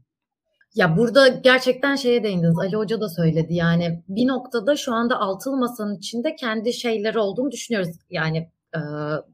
Ya 0.75 0.97
burada 0.97 1.29
gerçekten 1.29 1.97
şeye 1.97 2.25
değindiniz. 2.25 2.59
Ali 2.59 2.77
Hoca 2.77 3.01
da 3.01 3.09
söyledi. 3.09 3.55
Yani 3.55 4.03
bir 4.09 4.27
noktada 4.27 4.77
şu 4.77 4.95
anda 4.95 5.21
altılı 5.21 5.57
masanın 5.57 5.97
içinde 5.99 6.37
kendi 6.37 6.73
şeyleri 6.73 7.19
olduğunu 7.19 7.51
düşünüyoruz. 7.51 7.89
Yani 8.11 8.51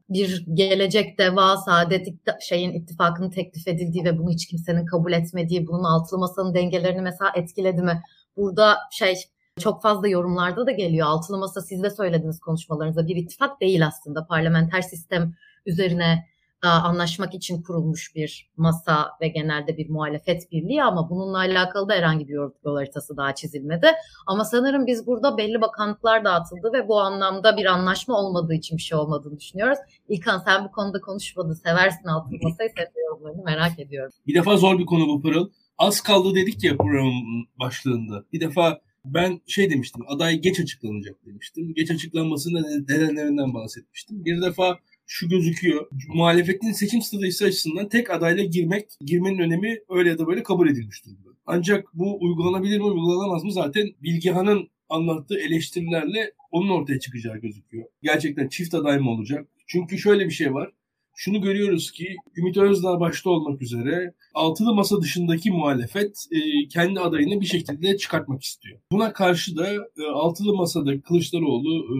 bir 0.09 0.45
gelecek 0.53 1.19
deva 1.19 1.57
saadet 1.57 2.07
şeyin 2.41 2.73
ittifakının 2.73 3.29
teklif 3.29 3.67
edildiği 3.67 4.05
ve 4.05 4.17
bunu 4.17 4.29
hiç 4.29 4.47
kimsenin 4.47 4.85
kabul 4.85 5.13
etmediği, 5.13 5.67
bunun 5.67 5.83
altılı 5.83 6.19
masanın 6.19 6.53
dengelerini 6.53 7.01
mesela 7.01 7.31
etkiledi 7.35 7.81
mi? 7.81 8.01
Burada 8.37 8.77
şey 8.91 9.15
çok 9.59 9.81
fazla 9.81 10.07
yorumlarda 10.07 10.65
da 10.65 10.71
geliyor. 10.71 11.07
Altılı 11.07 11.37
masa 11.37 11.61
siz 11.61 11.83
de 11.83 11.89
söylediğiniz 11.89 12.39
konuşmalarınızda 12.39 13.07
bir 13.07 13.15
ittifak 13.15 13.61
değil 13.61 13.87
aslında. 13.87 14.27
Parlamenter 14.27 14.81
sistem 14.81 15.33
üzerine 15.65 16.25
anlaşmak 16.69 17.33
için 17.33 17.61
kurulmuş 17.61 18.15
bir 18.15 18.51
masa 18.57 19.11
ve 19.21 19.27
genelde 19.27 19.77
bir 19.77 19.89
muhalefet 19.89 20.51
birliği 20.51 20.83
ama 20.83 21.09
bununla 21.09 21.37
alakalı 21.37 21.89
da 21.89 21.93
herhangi 21.93 22.27
bir 22.27 22.33
yol 22.33 22.51
haritası 22.63 23.17
daha 23.17 23.35
çizilmedi. 23.35 23.87
Ama 24.27 24.45
sanırım 24.45 24.87
biz 24.87 25.07
burada 25.07 25.37
belli 25.37 25.61
bakanlıklar 25.61 26.25
dağıtıldı 26.25 26.73
ve 26.73 26.87
bu 26.87 26.99
anlamda 26.99 27.57
bir 27.57 27.65
anlaşma 27.65 28.15
olmadığı 28.15 28.53
için 28.53 28.77
bir 28.77 28.81
şey 28.81 28.97
olmadığını 28.97 29.39
düşünüyoruz. 29.39 29.79
İlkan 30.09 30.37
sen 30.37 30.65
bu 30.65 30.71
konuda 30.71 31.01
konuşmadın. 31.01 31.53
Seversin 31.53 32.07
altılı 32.07 32.37
masayı 32.41 32.69
seviyorum 32.69 33.43
merak 33.45 33.79
ediyorum. 33.79 34.11
Bir 34.27 34.35
defa 34.35 34.57
zor 34.57 34.79
bir 34.79 34.85
konu 34.85 35.07
bu 35.07 35.21
Pırıl. 35.21 35.49
Az 35.77 36.01
kaldı 36.01 36.35
dedik 36.35 36.63
ya 36.63 36.77
programın 36.77 37.47
başlığında. 37.59 38.23
Bir 38.33 38.39
defa 38.39 38.79
ben 39.05 39.41
şey 39.47 39.69
demiştim 39.69 40.03
aday 40.07 40.39
geç 40.39 40.59
açıklanacak 40.59 41.25
demiştim. 41.25 41.73
Geç 41.73 41.91
açıklanmasının 41.91 42.85
nedenlerinden 42.89 43.53
bahsetmiştim. 43.53 44.25
Bir 44.25 44.41
defa 44.41 44.79
şu 45.05 45.29
gözüküyor. 45.29 45.87
Muhalefetin 46.07 46.71
seçim 46.71 47.01
stratejisi 47.01 47.45
açısından 47.45 47.89
tek 47.89 48.09
adayla 48.09 48.43
girmek, 48.43 48.85
girmenin 49.01 49.39
önemi 49.39 49.79
öyle 49.89 50.09
ya 50.09 50.17
da 50.17 50.27
böyle 50.27 50.43
kabul 50.43 50.69
edilmiş 50.69 51.05
durumda. 51.05 51.29
Ancak 51.45 51.87
bu 51.93 52.17
uygulanabilir 52.21 52.77
mi, 52.77 52.83
uygulanamaz 52.83 53.43
mı 53.43 53.51
zaten 53.51 53.87
Bilgehan'ın 54.03 54.69
anlattığı 54.89 55.39
eleştirilerle 55.39 56.31
onun 56.51 56.69
ortaya 56.69 56.99
çıkacağı 56.99 57.37
gözüküyor. 57.37 57.85
Gerçekten 58.03 58.47
çift 58.47 58.73
aday 58.73 58.99
mı 58.99 59.11
olacak? 59.11 59.47
Çünkü 59.67 59.97
şöyle 59.97 60.25
bir 60.25 60.31
şey 60.31 60.53
var. 60.53 60.71
Şunu 61.17 61.41
görüyoruz 61.41 61.91
ki 61.91 62.15
Ümit 62.37 62.57
Özdağ 62.57 62.99
başta 62.99 63.29
olmak 63.29 63.61
üzere 63.61 64.13
altılı 64.33 64.75
masa 64.75 65.01
dışındaki 65.01 65.51
muhalefet 65.51 66.25
e, 66.31 66.67
kendi 66.67 66.99
adayını 66.99 67.41
bir 67.41 67.45
şekilde 67.45 67.97
çıkartmak 67.97 68.43
istiyor. 68.43 68.79
Buna 68.91 69.13
karşı 69.13 69.57
da 69.57 69.73
e, 69.73 70.03
altılı 70.13 70.55
masada 70.55 71.01
Kılıçdaroğlu 71.01 71.75
e, 71.75 71.97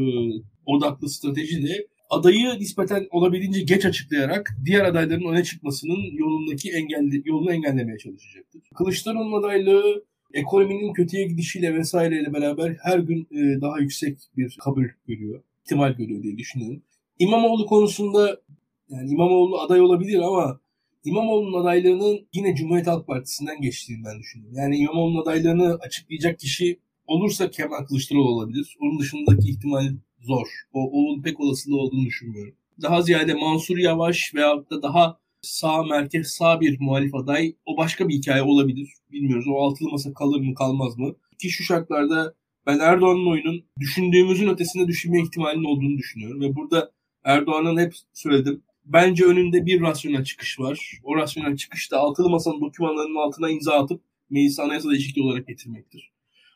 odaklı 0.66 1.10
strateji 1.10 1.68
de 1.68 1.88
adayı 2.10 2.60
nispeten 2.60 3.08
olabildiğince 3.12 3.62
geç 3.62 3.86
açıklayarak 3.86 4.58
diğer 4.66 4.86
adayların 4.86 5.32
öne 5.32 5.44
çıkmasının 5.44 6.18
yolundaki 6.18 6.72
engelli, 6.72 7.22
yolunu 7.26 7.52
engellemeye 7.52 7.98
çalışacaktır. 7.98 8.62
Kılıçdaroğlu'nun 8.76 9.40
adaylığı 9.40 10.04
ekonominin 10.34 10.94
kötüye 10.94 11.28
gidişiyle 11.28 11.76
vesaireyle 11.76 12.34
beraber 12.34 12.76
her 12.84 13.00
gün 13.00 13.28
e, 13.32 13.62
daha 13.62 13.80
yüksek 13.80 14.18
bir 14.38 14.58
kabul 14.60 14.86
görüyor. 15.08 15.44
ihtimal 15.66 15.94
görüyor 15.94 16.24
diye 16.24 16.38
düşünüyorum. 16.38 16.82
İmamoğlu 17.20 17.66
konusunda 17.66 18.42
yani 18.90 19.10
İmamoğlu 19.10 19.60
aday 19.60 19.82
olabilir 19.82 20.20
ama 20.20 20.60
İmamoğlu'nun 21.04 21.62
adaylığının 21.62 22.28
yine 22.34 22.56
Cumhuriyet 22.56 22.88
Halk 22.88 23.08
Partisi'nden 23.08 23.62
geçtiğini 23.62 24.06
ben 24.06 24.20
düşünüyorum. 24.20 24.58
Yani 24.58 24.78
İmamoğlu'nun 24.78 25.22
adaylığını 25.22 25.74
açıklayacak 25.82 26.40
kişi 26.40 26.80
olursa 27.08 27.50
Kemal 27.50 27.86
Kılıçdaroğlu 27.86 28.30
olabilir. 28.30 28.78
Onun 28.82 29.00
dışındaki 29.00 29.50
ihtimal 29.50 29.92
zor. 30.26 30.48
O, 30.74 30.90
onun 30.92 31.22
pek 31.22 31.40
olasılığı 31.40 31.78
olduğunu 31.78 32.06
düşünmüyorum. 32.06 32.56
Daha 32.82 33.02
ziyade 33.02 33.34
Mansur 33.34 33.78
Yavaş 33.78 34.36
veyahut 34.36 34.72
da 34.72 34.82
daha 34.84 35.20
sağ 35.42 35.84
merkez 35.84 36.28
sağ 36.28 36.62
bir 36.62 36.80
muhalif 36.80 37.16
aday 37.16 37.56
o 37.66 37.78
başka 37.78 38.08
bir 38.08 38.14
hikaye 38.14 38.42
olabilir. 38.42 38.90
Bilmiyoruz. 39.12 39.46
O 39.50 39.58
altılı 39.58 39.90
masa 39.90 40.14
kalır 40.14 40.40
mı 40.40 40.56
kalmaz 40.56 40.98
mı? 40.98 41.16
Ki 41.42 41.50
şu 41.50 41.64
şartlarda 41.64 42.34
ben 42.66 42.80
Erdoğan'ın 42.80 43.32
oyunun 43.32 43.64
düşündüğümüzün 43.80 44.50
ötesinde 44.50 44.88
düşünme 44.88 45.22
ihtimalinin 45.22 45.64
olduğunu 45.64 45.98
düşünüyorum. 45.98 46.42
Ve 46.42 46.56
burada 46.56 46.92
Erdoğan'ın 47.24 47.78
hep 47.78 47.94
söyledim 48.14 48.64
Bence 48.86 49.26
önünde 49.26 49.66
bir 49.66 49.82
rasyonel 49.82 50.24
çıkış 50.24 50.60
var. 50.60 51.00
O 51.04 51.16
rasyonel 51.16 51.58
çıkış 51.58 51.92
da 51.92 52.00
altılı 52.00 52.30
masanın 52.30 52.62
dokümanlarının 52.62 53.16
altına 53.16 53.50
imza 53.50 53.74
atıp 53.74 54.02
meclis 54.30 54.60
anayasa 54.60 54.90
değişikliği 54.90 55.22
olarak 55.22 55.48
getirmektir. 55.48 56.12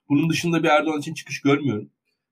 Bunun 0.10 0.30
dışında 0.30 0.64
bir 0.64 0.68
Erdoğan 0.68 1.00
için 1.00 1.14
çıkış 1.14 1.42
görmüyorum. 1.42 1.90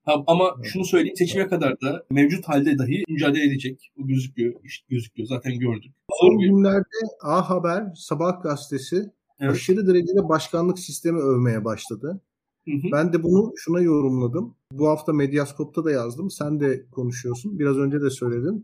Ha, 0.08 0.24
ama 0.26 0.56
şunu 0.62 0.84
söyleyeyim 0.84 1.16
seçime 1.16 1.48
kadar 1.48 1.80
da 1.80 2.06
mevcut 2.10 2.48
halde 2.48 2.78
dahi 2.78 3.04
mücadele 3.08 3.44
edecek. 3.44 3.92
O 4.02 4.06
gözüküyor. 4.06 4.54
işte 4.64 4.86
gözüküyor. 4.88 5.28
Zaten 5.28 5.58
gördük. 5.58 5.92
Son 6.20 6.38
günlerde 6.38 6.98
A 7.22 7.50
Haber, 7.50 7.84
Sabah 7.94 8.42
gazetesi 8.42 9.10
evet. 9.40 9.52
aşırı 9.52 9.86
derecede 9.86 10.28
başkanlık 10.28 10.78
sistemi 10.78 11.18
övmeye 11.20 11.64
başladı. 11.64 12.20
Hı 12.64 12.70
hı. 12.70 12.92
Ben 12.92 13.12
de 13.12 13.22
bunu 13.22 13.52
şuna 13.56 13.80
yorumladım. 13.80 14.54
Bu 14.72 14.88
hafta 14.88 15.12
Medyaskop'ta 15.12 15.84
da 15.84 15.90
yazdım. 15.90 16.30
Sen 16.30 16.60
de 16.60 16.86
konuşuyorsun. 16.90 17.58
Biraz 17.58 17.76
önce 17.76 18.00
de 18.00 18.10
söyledin. 18.10 18.62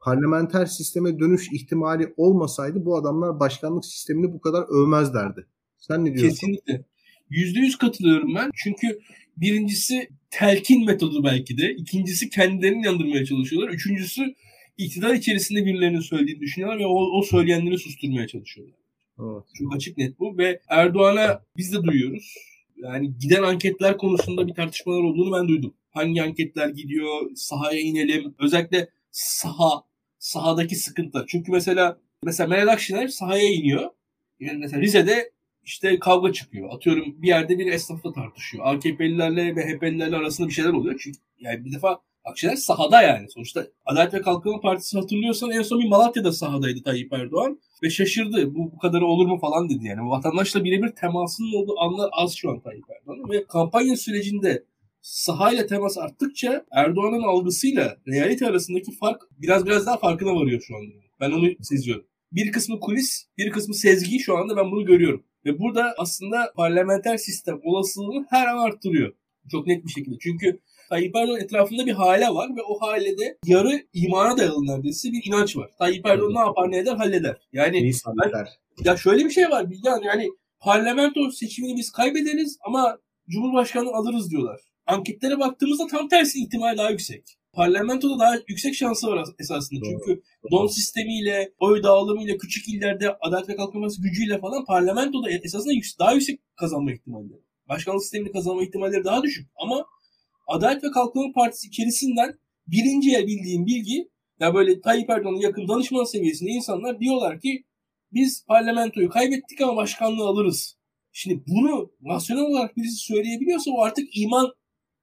Parlamenter 0.00 0.66
sisteme 0.66 1.18
dönüş 1.18 1.52
ihtimali 1.52 2.14
olmasaydı 2.16 2.84
bu 2.84 2.96
adamlar 2.96 3.40
başkanlık 3.40 3.84
sistemini 3.84 4.32
bu 4.32 4.40
kadar 4.40 4.64
övmezlerdi. 4.68 5.46
Sen 5.78 6.04
ne 6.04 6.14
diyorsun? 6.14 6.28
Kesinlikle. 6.28 6.84
Yüzde 7.30 7.58
yüz 7.58 7.78
katılıyorum 7.78 8.34
ben. 8.34 8.50
Çünkü 8.54 8.98
birincisi 9.36 10.08
telkin 10.30 10.86
metodu 10.86 11.24
belki 11.24 11.58
de. 11.58 11.74
İkincisi 11.74 12.30
kendilerini 12.30 12.86
yandırmaya 12.86 13.24
çalışıyorlar. 13.24 13.70
Üçüncüsü 13.70 14.34
iktidar 14.76 15.14
içerisinde 15.14 15.66
birilerinin 15.66 16.00
söylediğini 16.00 16.40
düşünüyorlar 16.40 16.78
ve 16.78 16.86
o, 16.86 17.18
o 17.18 17.22
söyleyenleri 17.22 17.78
susturmaya 17.78 18.26
çalışıyorlar. 18.26 18.76
Evet. 19.20 19.44
Çok 19.58 19.74
açık 19.74 19.98
net 19.98 20.18
bu 20.18 20.38
ve 20.38 20.60
Erdoğan'a 20.68 21.42
biz 21.56 21.72
de 21.72 21.82
duyuyoruz. 21.82 22.34
Yani 22.76 23.18
giden 23.18 23.42
anketler 23.42 23.96
konusunda 23.96 24.46
bir 24.46 24.54
tartışmalar 24.54 25.02
olduğunu 25.02 25.32
ben 25.32 25.48
duydum. 25.48 25.74
Hangi 25.90 26.22
anketler 26.22 26.68
gidiyor, 26.68 27.30
sahaya 27.34 27.80
inelim. 27.80 28.34
Özellikle 28.38 28.88
saha, 29.10 29.82
sahadaki 30.18 30.76
sıkıntı. 30.76 31.24
Çünkü 31.28 31.52
mesela 31.52 31.98
mesela 32.22 32.48
Meral 32.48 32.72
Akşener 32.72 33.08
sahaya 33.08 33.48
iniyor. 33.48 33.90
Yani 34.40 34.58
mesela 34.58 34.82
Rize'de 34.82 35.30
işte 35.66 35.98
kavga 35.98 36.32
çıkıyor. 36.32 36.68
Atıyorum 36.72 37.22
bir 37.22 37.28
yerde 37.28 37.58
bir 37.58 37.72
esnafla 37.72 38.12
tartışıyor. 38.12 38.64
AKP'lilerle 38.66 39.56
ve 39.56 39.62
HDP'lilerle 39.62 40.16
arasında 40.16 40.48
bir 40.48 40.52
şeyler 40.52 40.72
oluyor. 40.72 41.00
Çünkü 41.02 41.18
yani 41.38 41.64
bir 41.64 41.72
defa 41.72 42.00
Akşener 42.26 42.56
sahada 42.56 43.02
yani. 43.02 43.30
Sonuçta 43.30 43.66
Adalet 43.84 44.14
ve 44.14 44.20
Kalkınma 44.20 44.60
Partisi 44.60 44.98
hatırlıyorsan 44.98 45.50
en 45.50 45.62
son 45.62 45.80
bir 45.80 45.88
Malatya'da 45.88 46.32
sahadaydı 46.32 46.82
Tayyip 46.82 47.12
Erdoğan. 47.12 47.60
Ve 47.82 47.90
şaşırdı. 47.90 48.54
Bu, 48.54 48.72
bu 48.72 48.78
kadarı 48.78 49.06
olur 49.06 49.26
mu 49.26 49.38
falan 49.38 49.68
dedi 49.68 49.86
yani. 49.86 50.10
Vatandaşla 50.10 50.64
birebir 50.64 50.88
temasının 50.88 51.52
olduğu 51.52 51.80
anlar 51.80 52.10
az 52.12 52.34
şu 52.34 52.50
an 52.50 52.60
Tayyip 52.60 52.84
Erdoğan. 52.90 53.30
Ve 53.30 53.44
kampanya 53.44 53.96
sürecinde 53.96 54.64
sahayla 55.02 55.66
temas 55.66 55.98
arttıkça 55.98 56.64
Erdoğan'ın 56.70 57.22
algısıyla 57.22 57.96
realite 58.08 58.46
arasındaki 58.46 58.92
fark 58.92 59.22
biraz 59.30 59.66
biraz 59.66 59.86
daha 59.86 59.96
farkına 59.96 60.34
varıyor 60.34 60.60
şu 60.60 60.76
anda. 60.76 60.92
Ben 61.20 61.30
onu 61.30 61.48
seziyorum. 61.62 62.04
Bir 62.32 62.52
kısmı 62.52 62.80
kulis, 62.80 63.26
bir 63.38 63.50
kısmı 63.50 63.74
sezgi 63.74 64.18
şu 64.18 64.36
anda 64.36 64.56
ben 64.56 64.70
bunu 64.70 64.84
görüyorum. 64.84 65.24
Ve 65.46 65.58
burada 65.58 65.94
aslında 65.98 66.52
parlamenter 66.56 67.16
sistem 67.16 67.60
olasılığını 67.64 68.26
her 68.30 68.46
an 68.46 68.58
arttırıyor. 68.58 69.12
Çok 69.50 69.66
net 69.66 69.84
bir 69.84 69.90
şekilde. 69.90 70.16
Çünkü 70.20 70.60
Tayyip 70.88 71.16
Erdoğan 71.16 71.40
etrafında 71.40 71.86
bir 71.86 71.92
hale 71.92 72.28
var 72.28 72.56
ve 72.56 72.62
o 72.62 72.80
halede 72.80 73.38
yarı 73.46 73.86
imana 73.92 74.36
dayalı 74.36 74.66
neredeyse 74.66 75.12
bir 75.12 75.22
inanç 75.26 75.56
var. 75.56 75.70
Tayyip 75.78 76.06
Erdoğan 76.06 76.34
ne 76.34 76.38
yapar 76.38 76.70
ne 76.70 76.78
eder 76.78 76.96
halleder. 76.96 77.36
Yani 77.52 77.82
ben, 78.34 78.46
ya 78.84 78.96
şöyle 78.96 79.24
bir 79.24 79.30
şey 79.30 79.50
var 79.50 79.70
Bilgehan 79.70 80.02
yani 80.02 80.30
parlamento 80.60 81.30
seçimini 81.30 81.76
biz 81.76 81.90
kaybederiz 81.90 82.58
ama 82.66 82.98
Cumhurbaşkanı 83.28 83.90
alırız 83.90 84.30
diyorlar. 84.30 84.60
Anketlere 84.86 85.38
baktığımızda 85.38 85.86
tam 85.86 86.08
tersi 86.08 86.38
ihtimal 86.38 86.76
daha 86.76 86.90
yüksek. 86.90 87.38
Parlamentoda 87.56 88.18
daha 88.18 88.34
yüksek 88.48 88.74
şansı 88.74 89.06
var 89.06 89.24
esasında. 89.38 89.80
Doğru. 89.80 89.90
Çünkü 89.90 90.22
don 90.50 90.66
sistemiyle, 90.66 91.52
oy 91.58 91.82
dağılımıyla, 91.82 92.36
küçük 92.38 92.68
illerde 92.68 93.16
Adalet 93.20 93.48
ve 93.48 93.56
Kalkınma 93.56 93.88
gücüyle 93.98 94.38
falan 94.38 94.64
parlamentoda 94.64 95.30
esasında 95.30 95.74
daha 95.98 96.12
yüksek 96.12 96.40
kazanma 96.56 96.92
ihtimalleri. 96.92 97.40
Başkanlık 97.68 98.02
sistemini 98.02 98.32
kazanma 98.32 98.62
ihtimalleri 98.62 99.04
daha 99.04 99.22
düşük. 99.22 99.48
Ama 99.56 99.86
Adalet 100.46 100.84
ve 100.84 100.90
Kalkınma 100.90 101.32
Partisi 101.34 101.68
içerisinden 101.68 102.38
birinciye 102.66 103.26
bildiğim 103.26 103.66
bilgi 103.66 104.08
ya 104.40 104.54
böyle 104.54 104.80
Tayyip 104.80 105.10
Erdoğan'ın 105.10 105.40
yakın 105.40 105.68
danışman 105.68 106.04
seviyesinde 106.04 106.50
insanlar 106.50 107.00
diyorlar 107.00 107.40
ki 107.40 107.64
biz 108.12 108.44
parlamentoyu 108.48 109.08
kaybettik 109.08 109.60
ama 109.60 109.76
başkanlığı 109.76 110.24
alırız. 110.24 110.76
Şimdi 111.12 111.44
bunu 111.46 111.92
nasyonel 112.00 112.42
olarak 112.42 112.76
birisi 112.76 112.96
söyleyebiliyorsa 112.96 113.70
o 113.70 113.82
artık 113.82 114.16
iman 114.16 114.52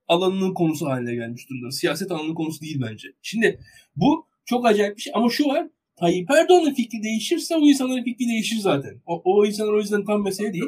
alanının 0.07 0.53
konusu 0.53 0.85
haline 0.85 1.15
gelmiş 1.15 1.49
durumda. 1.49 1.71
Siyaset 1.71 2.11
alanının 2.11 2.33
konusu 2.33 2.61
değil 2.61 2.81
bence. 2.89 3.07
Şimdi 3.21 3.59
bu 3.95 4.27
çok 4.45 4.65
acayip 4.65 4.97
bir 4.97 5.01
şey 5.01 5.13
ama 5.15 5.29
şu 5.29 5.45
var. 5.47 5.67
Tayyip 5.95 6.31
Erdoğan'ın 6.31 6.73
fikri 6.73 7.03
değişirse 7.03 7.55
o 7.55 7.59
insanların 7.59 8.03
fikri 8.03 8.27
değişir 8.27 8.57
zaten. 8.57 9.01
O, 9.05 9.21
o 9.25 9.45
insanlar 9.45 9.73
o 9.73 9.79
yüzden 9.79 10.05
tam 10.05 10.23
mesele 10.23 10.53
değil. 10.53 10.65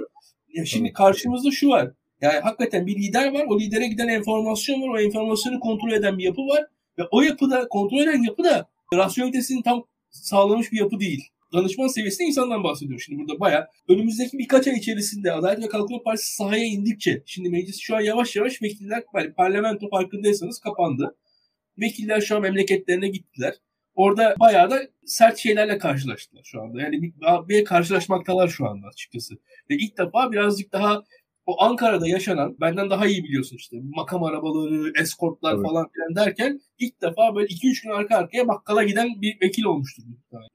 Ya 0.54 0.66
şimdi 0.66 0.94
karşımızda 0.94 1.52
şu 1.52 1.70
var. 1.70 1.92
Yani 2.22 2.40
hakikaten 2.40 2.88
bir 2.88 2.96
lider 2.96 3.34
var. 3.34 3.46
O 3.50 3.60
lidere 3.60 3.88
giden 3.88 4.08
enformasyon 4.08 4.82
var. 4.82 4.88
O 4.88 5.00
enformasyonu 5.00 5.60
kontrol 5.60 5.92
eden 5.92 6.18
bir 6.18 6.24
yapı 6.24 6.42
var. 6.42 6.66
Ve 7.00 7.04
o 7.12 7.22
yapıda 7.22 7.68
kontrol 7.68 7.98
eden 7.98 8.24
yapı 8.24 8.44
da 8.44 8.70
rasyonelitesini 8.94 9.64
tam 9.64 9.84
sağlamış 10.10 10.72
bir 10.72 10.80
yapı 10.80 11.00
değil. 11.00 11.24
Danışman 11.54 11.88
seviyesinde 11.88 12.28
insandan 12.28 12.64
bahsediyor. 12.64 13.00
Şimdi 13.00 13.20
burada 13.20 13.40
baya 13.40 13.68
önümüzdeki 13.90 14.38
birkaç 14.38 14.68
ay 14.68 14.78
içerisinde 14.78 15.32
Adalet 15.32 15.64
ve 15.64 15.68
Kalkınma 15.68 16.04
Partisi 16.04 16.36
sahaya 16.36 16.66
indikçe 16.66 17.24
şimdi 17.26 17.50
meclis 17.50 17.80
şu 17.80 17.96
an 17.96 18.02
yavaş 18.02 18.36
yavaş 18.36 18.62
vekiller 18.62 19.04
yani 19.16 19.34
parlamento 19.34 19.90
farkındaysanız 19.90 20.60
kapandı. 20.60 21.16
Vekiller 21.78 22.22
şu 22.22 22.36
an 22.36 22.42
memleketlerine 22.42 23.08
gittiler. 23.08 23.54
Orada 23.96 24.36
bayağı 24.40 24.70
da 24.70 24.82
sert 25.06 25.38
şeylerle 25.38 25.78
karşılaştılar 25.78 26.44
şu 26.44 26.62
anda. 26.62 26.82
Yani 26.82 27.02
bir, 27.02 27.14
bir 27.50 27.66
karşılaşmaktalar 27.66 28.48
şu 28.48 28.68
anda 28.70 28.88
açıkçası. 28.88 29.36
Ve 29.70 29.76
ilk 29.76 29.98
defa 29.98 30.32
birazcık 30.32 30.74
daha 30.74 31.04
o 31.46 31.62
Ankara'da 31.62 32.08
yaşanan 32.08 32.56
benden 32.60 32.90
daha 32.90 33.08
iyi 33.08 33.24
biliyorsun 33.24 33.56
işte 33.56 33.78
makam 33.84 34.24
arabaları, 34.24 34.92
eskortlar 35.02 35.54
evet. 35.56 35.66
falan 35.66 35.88
filan 35.94 36.16
derken 36.16 36.60
ilk 36.80 37.02
defa 37.02 37.36
böyle 37.36 37.48
2-3 37.48 37.84
gün 37.84 37.90
arka 37.90 38.16
arkaya 38.16 38.48
bakkala 38.48 38.84
giden 38.84 39.22
bir 39.22 39.42
vekil 39.42 39.64
olmuştur. 39.64 40.04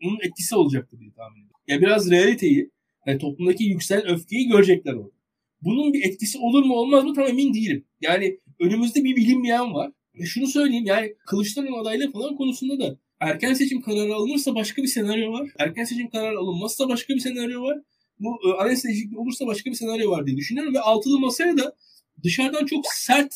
Bunun 0.02 0.18
etkisi 0.22 0.56
olacaktır 0.56 1.00
diye 1.00 1.12
tahmin 1.12 1.36
ediyorum. 1.36 1.60
Ya 1.66 1.80
biraz 1.80 2.10
realiteyi, 2.10 2.70
yani 3.06 3.18
toplumdaki 3.18 3.64
yükselen 3.64 4.08
öfkeyi 4.08 4.48
görecekler 4.48 4.92
orada. 4.92 5.20
Bunun 5.62 5.92
bir 5.92 6.04
etkisi 6.04 6.38
olur 6.38 6.64
mu 6.64 6.74
olmaz 6.74 7.04
mı 7.04 7.14
tam 7.14 7.26
emin 7.26 7.54
değilim. 7.54 7.84
Yani 8.00 8.38
önümüzde 8.60 9.04
bir 9.04 9.16
bilinmeyen 9.16 9.74
var. 9.74 9.92
Ve 10.14 10.24
şunu 10.24 10.46
söyleyeyim 10.46 10.84
yani 10.86 11.14
Kılıçdaroğlu 11.26 11.78
adaylığı 11.78 12.12
falan 12.12 12.36
konusunda 12.36 12.78
da 12.78 12.96
erken 13.20 13.54
seçim 13.54 13.80
kararı 13.80 14.14
alınırsa 14.14 14.54
başka 14.54 14.82
bir 14.82 14.86
senaryo 14.86 15.32
var. 15.32 15.50
Erken 15.58 15.84
seçim 15.84 16.10
kararı 16.10 16.38
alınmazsa 16.38 16.88
başka 16.88 17.14
bir 17.14 17.20
senaryo 17.20 17.62
var 17.62 17.78
bu 18.20 18.38
e, 18.48 18.62
anayasa 18.62 18.88
değişikliği 18.88 19.18
olursa 19.18 19.46
başka 19.46 19.70
bir 19.70 19.76
senaryo 19.76 20.10
var 20.10 20.26
diye 20.26 20.36
düşünüyorum 20.36 20.74
ve 20.74 20.80
altılı 20.80 21.20
masaya 21.20 21.58
da 21.58 21.76
dışarıdan 22.24 22.66
çok 22.66 22.84
sert 22.86 23.34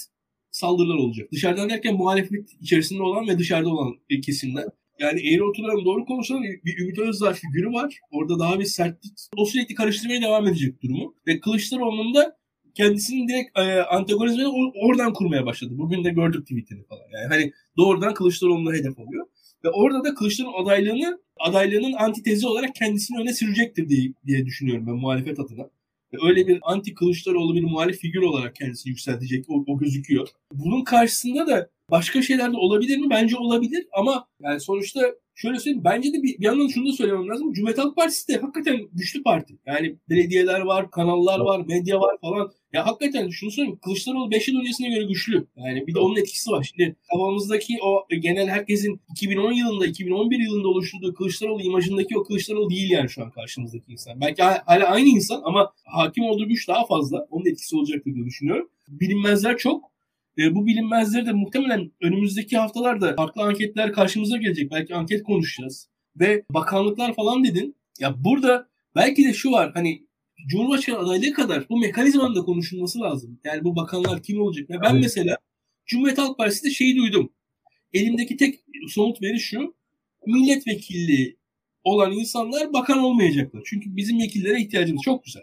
saldırılar 0.51 0.95
olacak. 0.95 1.29
Dışarıdan 1.33 1.71
derken 1.71 1.95
muhalefet 1.95 2.49
içerisinde 2.61 3.03
olan 3.03 3.29
ve 3.29 3.39
dışarıda 3.39 3.69
olan 3.69 3.95
kesimler. 4.23 4.65
Yani 4.99 5.21
eğri 5.21 5.45
oturalım 5.45 5.85
doğru 5.85 6.05
konuşalım 6.05 6.43
bir 6.43 6.79
Ümit 6.79 6.99
Özdağ 6.99 7.33
figürü 7.33 7.73
var. 7.73 7.99
Orada 8.11 8.39
daha 8.39 8.61
bir 8.61 8.65
sertlik. 8.65 9.13
O 9.37 9.45
sürekli 9.45 9.75
karıştırmaya 9.75 10.23
devam 10.23 10.47
edecek 10.47 10.83
durumu. 10.83 11.15
Ve 11.27 11.41
Kılıçdaroğlu'nun 11.41 12.15
da 12.15 12.37
kendisini 12.75 13.29
direkt 13.29 13.59
e, 13.59 13.83
antagonizmini 13.83 14.73
oradan 14.85 15.13
kurmaya 15.13 15.47
başladı. 15.47 15.73
Bugün 15.77 16.05
de 16.05 16.11
gördük 16.11 16.43
tweetini 16.43 16.87
falan. 16.87 17.03
Yani 17.13 17.27
hani 17.29 17.53
doğrudan 17.77 18.15
Kılıçdaroğlu'na 18.15 18.73
hedef 18.73 18.99
oluyor. 18.99 19.27
Ve 19.65 19.71
orada 19.71 20.05
da 20.05 20.15
Kılıçdaroğlu 20.15 20.57
adaylığını 20.57 21.19
adaylığının 21.41 21.93
antitezi 21.93 22.47
olarak 22.47 22.75
kendisini 22.75 23.21
öne 23.21 23.35
sürecektir 23.35 23.89
diye, 23.89 24.13
diye 24.27 24.47
düşünüyorum 24.47 24.87
ben 24.87 24.95
muhalefet 24.95 25.41
adına. 25.41 25.71
Öyle 26.23 26.47
bir 26.47 26.59
anti 26.63 26.95
Kılıçdaroğlu 26.95 27.55
bir 27.55 27.63
muhalif 27.63 27.99
figür 27.99 28.23
olarak 28.23 28.55
kendisini 28.57 28.91
yükseltecek 28.91 29.45
o, 29.49 29.65
o 29.67 29.79
gözüküyor. 29.79 30.29
Bunun 30.53 30.85
karşısında 30.85 31.47
da 31.47 31.71
başka 31.91 32.23
şeyler 32.23 32.53
de 32.53 32.57
olabilir 32.57 32.99
mi? 32.99 33.11
Bence 33.11 33.37
olabilir 33.37 33.87
ama 33.93 34.29
yani 34.43 34.61
sonuçta 34.61 35.15
şöyle 35.35 35.59
söyleyeyim. 35.59 35.85
Bence 35.85 36.13
de 36.13 36.23
bir, 36.23 36.39
bir 36.39 36.45
yandan 36.45 36.69
şunu 36.69 36.89
da 36.89 36.93
söylemem 36.93 37.29
lazım. 37.29 37.53
Cumhuriyet 37.53 37.79
Halk 37.79 37.97
Partisi 37.97 38.29
de 38.29 38.37
hakikaten 38.37 38.81
güçlü 38.93 39.23
parti. 39.23 39.59
Yani 39.67 39.97
belediyeler 40.11 40.61
var, 40.61 40.91
kanallar 40.91 41.41
var, 41.41 41.65
medya 41.67 42.01
var 42.01 42.17
falan. 42.21 42.53
Ya 42.73 42.87
hakikaten 42.87 43.29
şunu 43.29 43.51
söyleyeyim. 43.51 43.79
Kılıçdaroğlu 43.85 44.31
5 44.31 44.49
yıl 44.49 44.61
öncesine 44.61 44.89
göre 44.89 45.05
güçlü. 45.05 45.47
Yani 45.57 45.87
bir 45.87 45.95
de 45.95 45.99
onun 45.99 46.17
etkisi 46.17 46.51
var. 46.51 46.73
Şimdi 46.75 46.97
kafamızdaki 47.11 47.79
o 47.83 48.07
genel 48.21 48.49
herkesin 48.49 49.01
2010 49.11 49.53
yılında, 49.53 49.87
2011 49.87 50.39
yılında 50.39 50.69
oluşturduğu 50.69 51.15
Kılıçdaroğlu 51.15 51.63
imajındaki 51.63 52.19
o 52.19 52.25
Kılıçdaroğlu 52.25 52.71
değil 52.71 52.91
yani 52.91 53.11
şu 53.11 53.23
an 53.23 53.31
karşımızdaki 53.31 53.93
insan. 53.93 54.21
Belki 54.21 54.43
hala 54.43 54.87
aynı 54.87 55.09
insan 55.09 55.41
ama 55.45 55.73
hakim 55.85 56.25
olduğu 56.25 56.49
güç 56.49 56.69
daha 56.69 56.87
fazla. 56.87 57.27
Onun 57.31 57.47
etkisi 57.47 57.77
olacaktır 57.77 58.15
diye 58.15 58.25
düşünüyorum. 58.25 58.69
Bilinmezler 58.89 59.57
çok. 59.57 59.94
E, 60.39 60.55
bu 60.55 60.67
bilinmezleri 60.67 61.27
de 61.27 61.33
muhtemelen 61.33 61.91
önümüzdeki 62.01 62.59
haftalarda 62.59 63.15
farklı 63.17 63.43
anketler 63.43 63.93
karşımıza 63.93 64.37
gelecek. 64.37 64.71
Belki 64.71 64.95
anket 64.95 65.23
konuşacağız. 65.23 65.89
Ve 66.21 66.45
bakanlıklar 66.51 67.15
falan 67.15 67.45
dedin. 67.45 67.77
Ya 68.01 68.25
burada 68.25 68.69
belki 68.97 69.25
de 69.25 69.33
şu 69.33 69.51
var 69.51 69.71
hani 69.75 70.03
Cumhurbaşkanı 70.49 70.99
adaylığı 70.99 71.33
kadar 71.33 71.69
bu 71.69 71.79
mekanizmanın 71.79 72.35
da 72.35 72.43
konuşulması 72.43 73.01
lazım. 73.01 73.41
Yani 73.45 73.65
bu 73.65 73.77
bakanlar 73.77 74.23
kim 74.23 74.41
olacak? 74.41 74.71
Ya 74.71 74.81
ben 74.83 74.93
evet. 74.93 75.03
mesela 75.03 75.37
Cumhuriyet 75.87 76.19
Halk 76.19 76.39
Partisi'nde 76.39 76.71
şeyi 76.71 76.97
duydum. 76.97 77.33
Elimdeki 77.93 78.37
tek 78.37 78.61
somut 78.89 79.23
veri 79.23 79.41
şu. 79.41 79.75
milletvekilliği 80.27 81.37
olan 81.85 82.13
insanlar 82.13 82.73
bakan 82.73 82.99
olmayacaklar. 82.99 83.63
Çünkü 83.67 83.97
bizim 83.97 84.21
vekillere 84.21 84.61
ihtiyacımız 84.61 85.03
çok 85.03 85.25
güzel. 85.25 85.43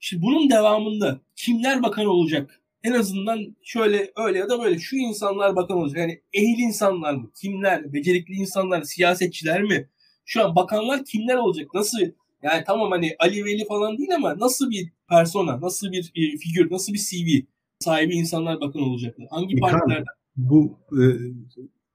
Şimdi 0.00 0.22
bunun 0.22 0.50
devamında 0.50 1.20
kimler 1.36 1.82
bakan 1.82 2.06
olacak? 2.06 2.61
En 2.84 2.92
azından 2.92 3.56
şöyle 3.62 4.12
öyle 4.16 4.38
ya 4.38 4.48
da 4.48 4.62
böyle 4.62 4.78
şu 4.78 4.96
insanlar 4.96 5.56
bakan 5.56 5.76
olacak. 5.76 5.98
Yani 5.98 6.20
ehil 6.32 6.58
insanlar 6.58 7.14
mı? 7.14 7.30
Kimler? 7.40 7.92
Becerikli 7.92 8.34
insanlar, 8.34 8.82
siyasetçiler 8.82 9.62
mi? 9.62 9.88
Şu 10.24 10.44
an 10.44 10.56
bakanlar 10.56 11.04
kimler 11.04 11.36
olacak? 11.36 11.74
Nasıl? 11.74 11.98
Yani 12.42 12.64
tamam 12.66 12.90
hani 12.90 13.16
Ali 13.18 13.44
Veli 13.44 13.64
falan 13.64 13.98
değil 13.98 14.14
ama 14.14 14.38
nasıl 14.38 14.70
bir 14.70 14.92
persona, 15.08 15.60
nasıl 15.60 15.92
bir 15.92 16.12
e, 16.14 16.36
figür, 16.36 16.70
nasıl 16.70 16.92
bir 16.92 16.98
CV 16.98 17.46
sahibi 17.80 18.14
insanlar 18.14 18.60
bakan 18.60 18.82
olacaklar? 18.82 19.26
Hangi 19.30 19.54
İlkan, 19.54 19.70
partilerden? 19.70 20.04
Bu 20.36 20.78
e, 20.92 21.04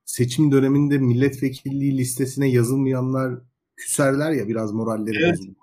seçim 0.05 0.51
döneminde 0.51 0.97
milletvekilliği 0.97 1.97
listesine 1.97 2.49
yazılmayanlar 2.49 3.33
küserler 3.75 4.31
ya 4.31 4.47
biraz 4.47 4.73
moralleri 4.73 5.17
Evet. 5.23 5.37
bozulur. 5.37 5.55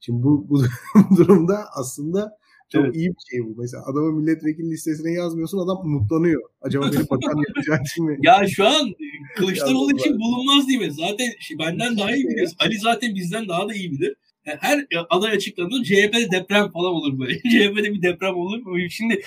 Şimdi 0.00 0.22
bu, 0.22 0.46
bu 0.50 0.62
durumda 1.16 1.64
aslında 1.74 2.37
çok 2.72 2.84
Evet. 2.84 2.96
iyi 2.96 3.08
bir 3.08 3.24
şey 3.30 3.40
bu. 3.44 3.60
Mesela 3.60 3.82
adamı 3.86 4.12
milletvekili 4.12 4.70
listesine 4.70 5.12
yazmıyorsun 5.12 5.58
adam 5.58 5.78
umutlanıyor. 5.84 6.42
Acaba 6.62 6.84
beni 6.92 7.10
bakan 7.10 7.42
yapacak 7.48 7.86
için 7.86 8.04
mi? 8.04 8.18
Ya 8.22 8.46
şu 8.48 8.66
an 8.66 8.94
Kılıçdaroğlu 9.36 9.92
için 9.92 10.18
bulunmaz 10.20 10.68
değil 10.68 10.78
mi? 10.80 10.92
Zaten 10.92 11.26
şey, 11.40 11.58
benden 11.58 11.98
daha 11.98 12.16
iyi 12.16 12.28
biliyoruz. 12.28 12.54
Ali 12.58 12.78
zaten 12.78 13.14
bizden 13.14 13.48
daha 13.48 13.68
da 13.68 13.74
iyi 13.74 13.90
bilir. 13.92 14.14
Yani 14.48 14.58
Her 14.60 14.78
e, 14.78 14.98
aday 15.10 15.32
açıklandığında 15.32 15.84
CHP'de 15.84 16.30
deprem 16.30 16.70
falan 16.70 16.94
olur 16.94 17.18
böyle. 17.18 17.38
CHP'de 17.38 17.94
bir 17.94 18.02
deprem 18.02 18.36
olur? 18.36 18.88
Şimdi 18.90 19.22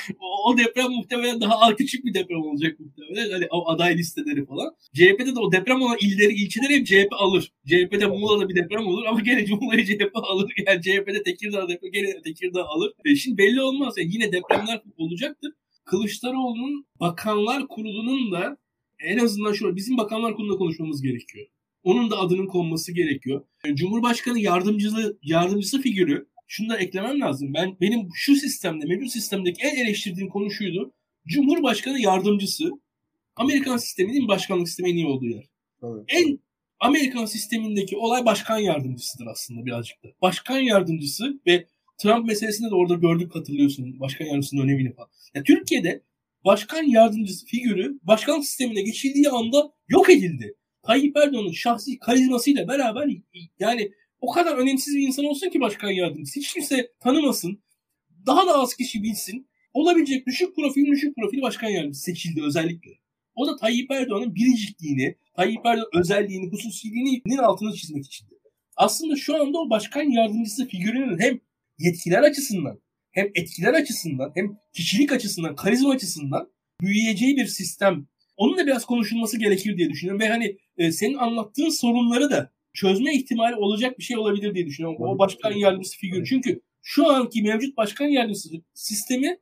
o, 0.45 0.57
deprem 0.57 0.91
muhtemelen 0.91 1.41
daha 1.41 1.75
küçük 1.75 2.05
bir 2.05 2.13
deprem 2.13 2.41
olacak 2.41 2.79
muhtemelen. 2.79 3.31
Hani 3.31 3.47
aday 3.65 3.97
listeleri 3.97 4.45
falan. 4.45 4.75
CHP'de 4.93 5.35
de 5.35 5.39
o 5.39 5.51
deprem 5.51 5.81
olan 5.81 5.97
illeri, 6.01 6.33
ilçeleri 6.33 6.79
hep 6.79 6.87
CHP 6.87 7.13
alır. 7.13 7.51
CHP'de 7.67 8.05
Muğla'da 8.05 8.49
bir 8.49 8.55
deprem 8.55 8.87
olur 8.87 9.05
ama 9.05 9.19
gene 9.25 9.45
Cumhuriyet 9.45 9.87
CHP 9.87 10.11
alır. 10.13 10.53
Yani 10.67 10.81
CHP'de 10.81 11.23
Tekirdağ 11.23 11.69
deprem 11.69 11.91
gene 11.91 12.21
Tekirdağ 12.21 12.65
alır. 12.65 12.93
E 13.05 13.15
şimdi 13.15 13.37
belli 13.37 13.61
olmaz. 13.61 13.93
Yani 13.97 14.09
yine 14.13 14.31
depremler 14.31 14.81
olacaktır. 14.97 15.51
Kılıçdaroğlu'nun 15.85 16.85
bakanlar 16.99 17.67
kurulunun 17.67 18.31
da 18.31 18.57
en 18.99 19.17
azından 19.17 19.53
şöyle 19.53 19.75
bizim 19.75 19.97
bakanlar 19.97 20.35
kurulunda 20.35 20.57
konuşmamız 20.57 21.01
gerekiyor. 21.01 21.47
Onun 21.83 22.11
da 22.11 22.19
adının 22.19 22.47
konması 22.47 22.91
gerekiyor. 22.91 23.45
E, 23.63 23.75
Cumhurbaşkanı 23.75 24.39
yardımcısı 24.39 25.19
yardımcısı 25.23 25.81
figürü 25.81 26.27
şunu 26.47 26.69
da 26.69 26.77
eklemem 26.77 27.19
lazım. 27.19 27.53
Ben 27.53 27.77
benim 27.81 28.09
şu 28.13 28.35
sistemde, 28.35 28.85
mevcut 28.85 29.11
sistemdeki 29.11 29.61
en 29.61 29.75
eleştirdiğim 29.75 30.29
konu 30.29 30.51
şuydu. 30.51 30.93
Cumhurbaşkanı 31.27 32.01
yardımcısı 32.01 32.71
Amerikan 33.35 33.77
sisteminin 33.77 34.27
başkanlık 34.27 34.67
sistemi 34.67 34.89
en 34.89 34.95
iyi 34.95 35.07
olduğu 35.07 35.25
yer. 35.25 35.45
Evet. 35.83 36.03
En 36.07 36.39
Amerikan 36.79 37.25
sistemindeki 37.25 37.97
olay 37.97 38.25
başkan 38.25 38.57
yardımcısıdır 38.57 39.25
aslında 39.25 39.65
birazcık 39.65 40.03
da. 40.03 40.07
Başkan 40.21 40.59
yardımcısı 40.59 41.41
ve 41.47 41.67
Trump 41.97 42.25
meselesinde 42.25 42.69
de 42.69 42.75
orada 42.75 42.93
gördük 42.93 43.35
hatırlıyorsun 43.35 43.99
başkan 43.99 44.25
yardımcısının 44.25 44.61
önemini 44.61 44.93
falan. 44.93 45.09
Ya 45.35 45.43
Türkiye'de 45.43 46.03
başkan 46.45 46.83
yardımcısı 46.83 47.45
figürü 47.45 47.99
başkanlık 48.03 48.45
sistemine 48.45 48.81
geçildiği 48.81 49.29
anda 49.29 49.73
yok 49.89 50.09
edildi. 50.09 50.55
Tayyip 50.83 51.17
Erdoğan'ın 51.17 51.51
şahsi 51.51 51.99
karizmasıyla 51.99 52.67
beraber 52.67 53.09
yani 53.59 53.91
o 54.21 54.31
kadar 54.31 54.57
önemsiz 54.57 54.95
bir 54.95 55.07
insan 55.07 55.25
olsun 55.25 55.49
ki 55.49 55.61
başkan 55.61 55.91
yardımcısı. 55.91 56.39
Hiç 56.39 56.53
kimse 56.53 56.91
tanımasın. 56.99 57.63
Daha 58.25 58.47
da 58.47 58.59
az 58.59 58.75
kişi 58.75 59.03
bilsin. 59.03 59.47
Olabilecek 59.73 60.27
düşük 60.27 60.55
profil 60.55 60.85
düşük 60.91 61.15
profil 61.15 61.41
başkan 61.41 61.69
yardımcısı 61.69 62.03
seçildi 62.03 62.43
özellikle. 62.43 62.91
O 63.35 63.47
da 63.47 63.55
Tayyip 63.55 63.91
Erdoğan'ın 63.91 64.35
biricikliğini, 64.35 65.15
Tayyip 65.35 65.65
Erdoğan 65.65 65.89
özelliğini, 65.93 66.51
hususiliğinin 66.51 67.37
altını 67.37 67.73
çizmek 67.73 68.05
içindi. 68.05 68.35
Aslında 68.77 69.15
şu 69.15 69.41
anda 69.41 69.57
o 69.57 69.69
başkan 69.69 70.03
yardımcısı 70.03 70.67
figürünün 70.67 71.19
hem 71.19 71.39
yetkiler 71.79 72.23
açısından, 72.23 72.81
hem 73.11 73.27
etkiler 73.35 73.73
açısından, 73.73 74.31
hem 74.35 74.57
kişilik 74.73 75.11
açısından, 75.11 75.55
karizma 75.55 75.91
açısından 75.91 76.51
büyüyeceği 76.81 77.37
bir 77.37 77.45
sistem. 77.45 78.07
Onun 78.37 78.57
da 78.57 78.67
biraz 78.67 78.85
konuşulması 78.85 79.39
gerekir 79.39 79.77
diye 79.77 79.89
düşünüyorum. 79.89 80.21
Ve 80.21 80.27
hani 80.27 80.57
e, 80.77 80.91
senin 80.91 81.17
anlattığın 81.17 81.69
sorunları 81.69 82.29
da 82.29 82.51
çözme 82.73 83.15
ihtimali 83.15 83.55
olacak 83.55 83.99
bir 83.99 84.03
şey 84.03 84.17
olabilir 84.17 84.55
diye 84.55 84.65
düşünüyorum. 84.65 84.97
O 85.01 85.19
başkan 85.19 85.51
yardımcısı 85.51 85.97
figürü. 85.97 86.25
Çünkü 86.25 86.61
şu 86.81 87.11
anki 87.11 87.41
mevcut 87.43 87.77
başkan 87.77 88.07
yardımcısı 88.07 88.49
sistemi 88.73 89.37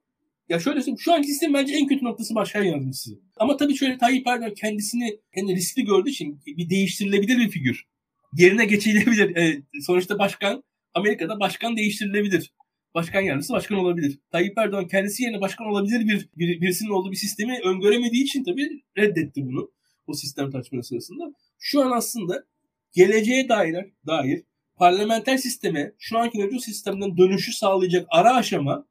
ya 0.50 0.60
şöyle 0.60 0.80
söyleyeyim 0.80 1.00
şu 1.00 1.14
anki 1.14 1.28
sistem 1.28 1.54
bence 1.54 1.74
en 1.74 1.88
kötü 1.88 2.06
noktası 2.06 2.36
başkan 2.36 2.64
yardımcısı. 2.64 3.20
Ama 3.38 3.58
tabii 3.58 3.76
şöyle 3.76 3.98
Tayyip 3.98 4.28
Erdoğan 4.28 4.54
kendisini 4.54 5.20
kendi 5.36 5.56
riskli 5.56 5.86
gördüğü 5.86 6.10
için 6.10 6.42
bir 6.46 6.70
değiştirilebilir 6.70 7.38
bir 7.38 7.50
figür. 7.50 7.88
Yerine 8.38 8.66
geçilebilir. 8.66 9.36
E, 9.36 9.62
sonuçta 9.82 10.20
başkan 10.20 10.64
Amerika'da 10.94 11.40
başkan 11.40 11.78
değiştirilebilir. 11.78 12.54
Başkan 12.94 13.22
yardımcısı 13.22 13.54
başkan 13.54 13.78
olabilir. 13.78 14.20
Tayyip 14.32 14.58
Erdoğan 14.58 14.88
kendisi 14.88 15.24
yerine 15.24 15.42
başkan 15.42 15.68
olabilir 15.68 16.08
bir, 16.08 16.30
bir 16.38 16.62
birisinin 16.62 16.90
olduğu 16.90 17.12
bir 17.12 17.16
sistemi 17.16 17.60
öngöremediği 17.64 18.24
için 18.24 18.44
tabii 18.44 18.84
reddetti 18.98 19.46
bunu 19.46 19.72
o 20.08 20.14
sistem 20.14 20.52
tartışmaları 20.52 20.86
sırasında. 20.86 21.34
Şu 21.60 21.82
an 21.82 21.92
aslında 21.92 22.44
geleceğe 22.92 23.50
dair, 23.50 23.86
dair 24.08 24.44
parlamenter 24.76 25.38
sisteme 25.38 25.94
şu 26.00 26.18
anki 26.18 26.38
mevcut 26.38 26.64
sistemden 26.64 27.18
dönüşü 27.18 27.54
sağlayacak 27.54 28.08
ara 28.10 28.36
aşama 28.36 28.86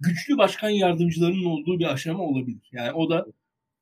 güçlü 0.00 0.38
başkan 0.38 0.70
yardımcılarının 0.70 1.44
olduğu 1.44 1.78
bir 1.78 1.92
aşama 1.92 2.24
olabilir. 2.24 2.68
Yani 2.72 2.92
o 2.92 3.10
da 3.10 3.26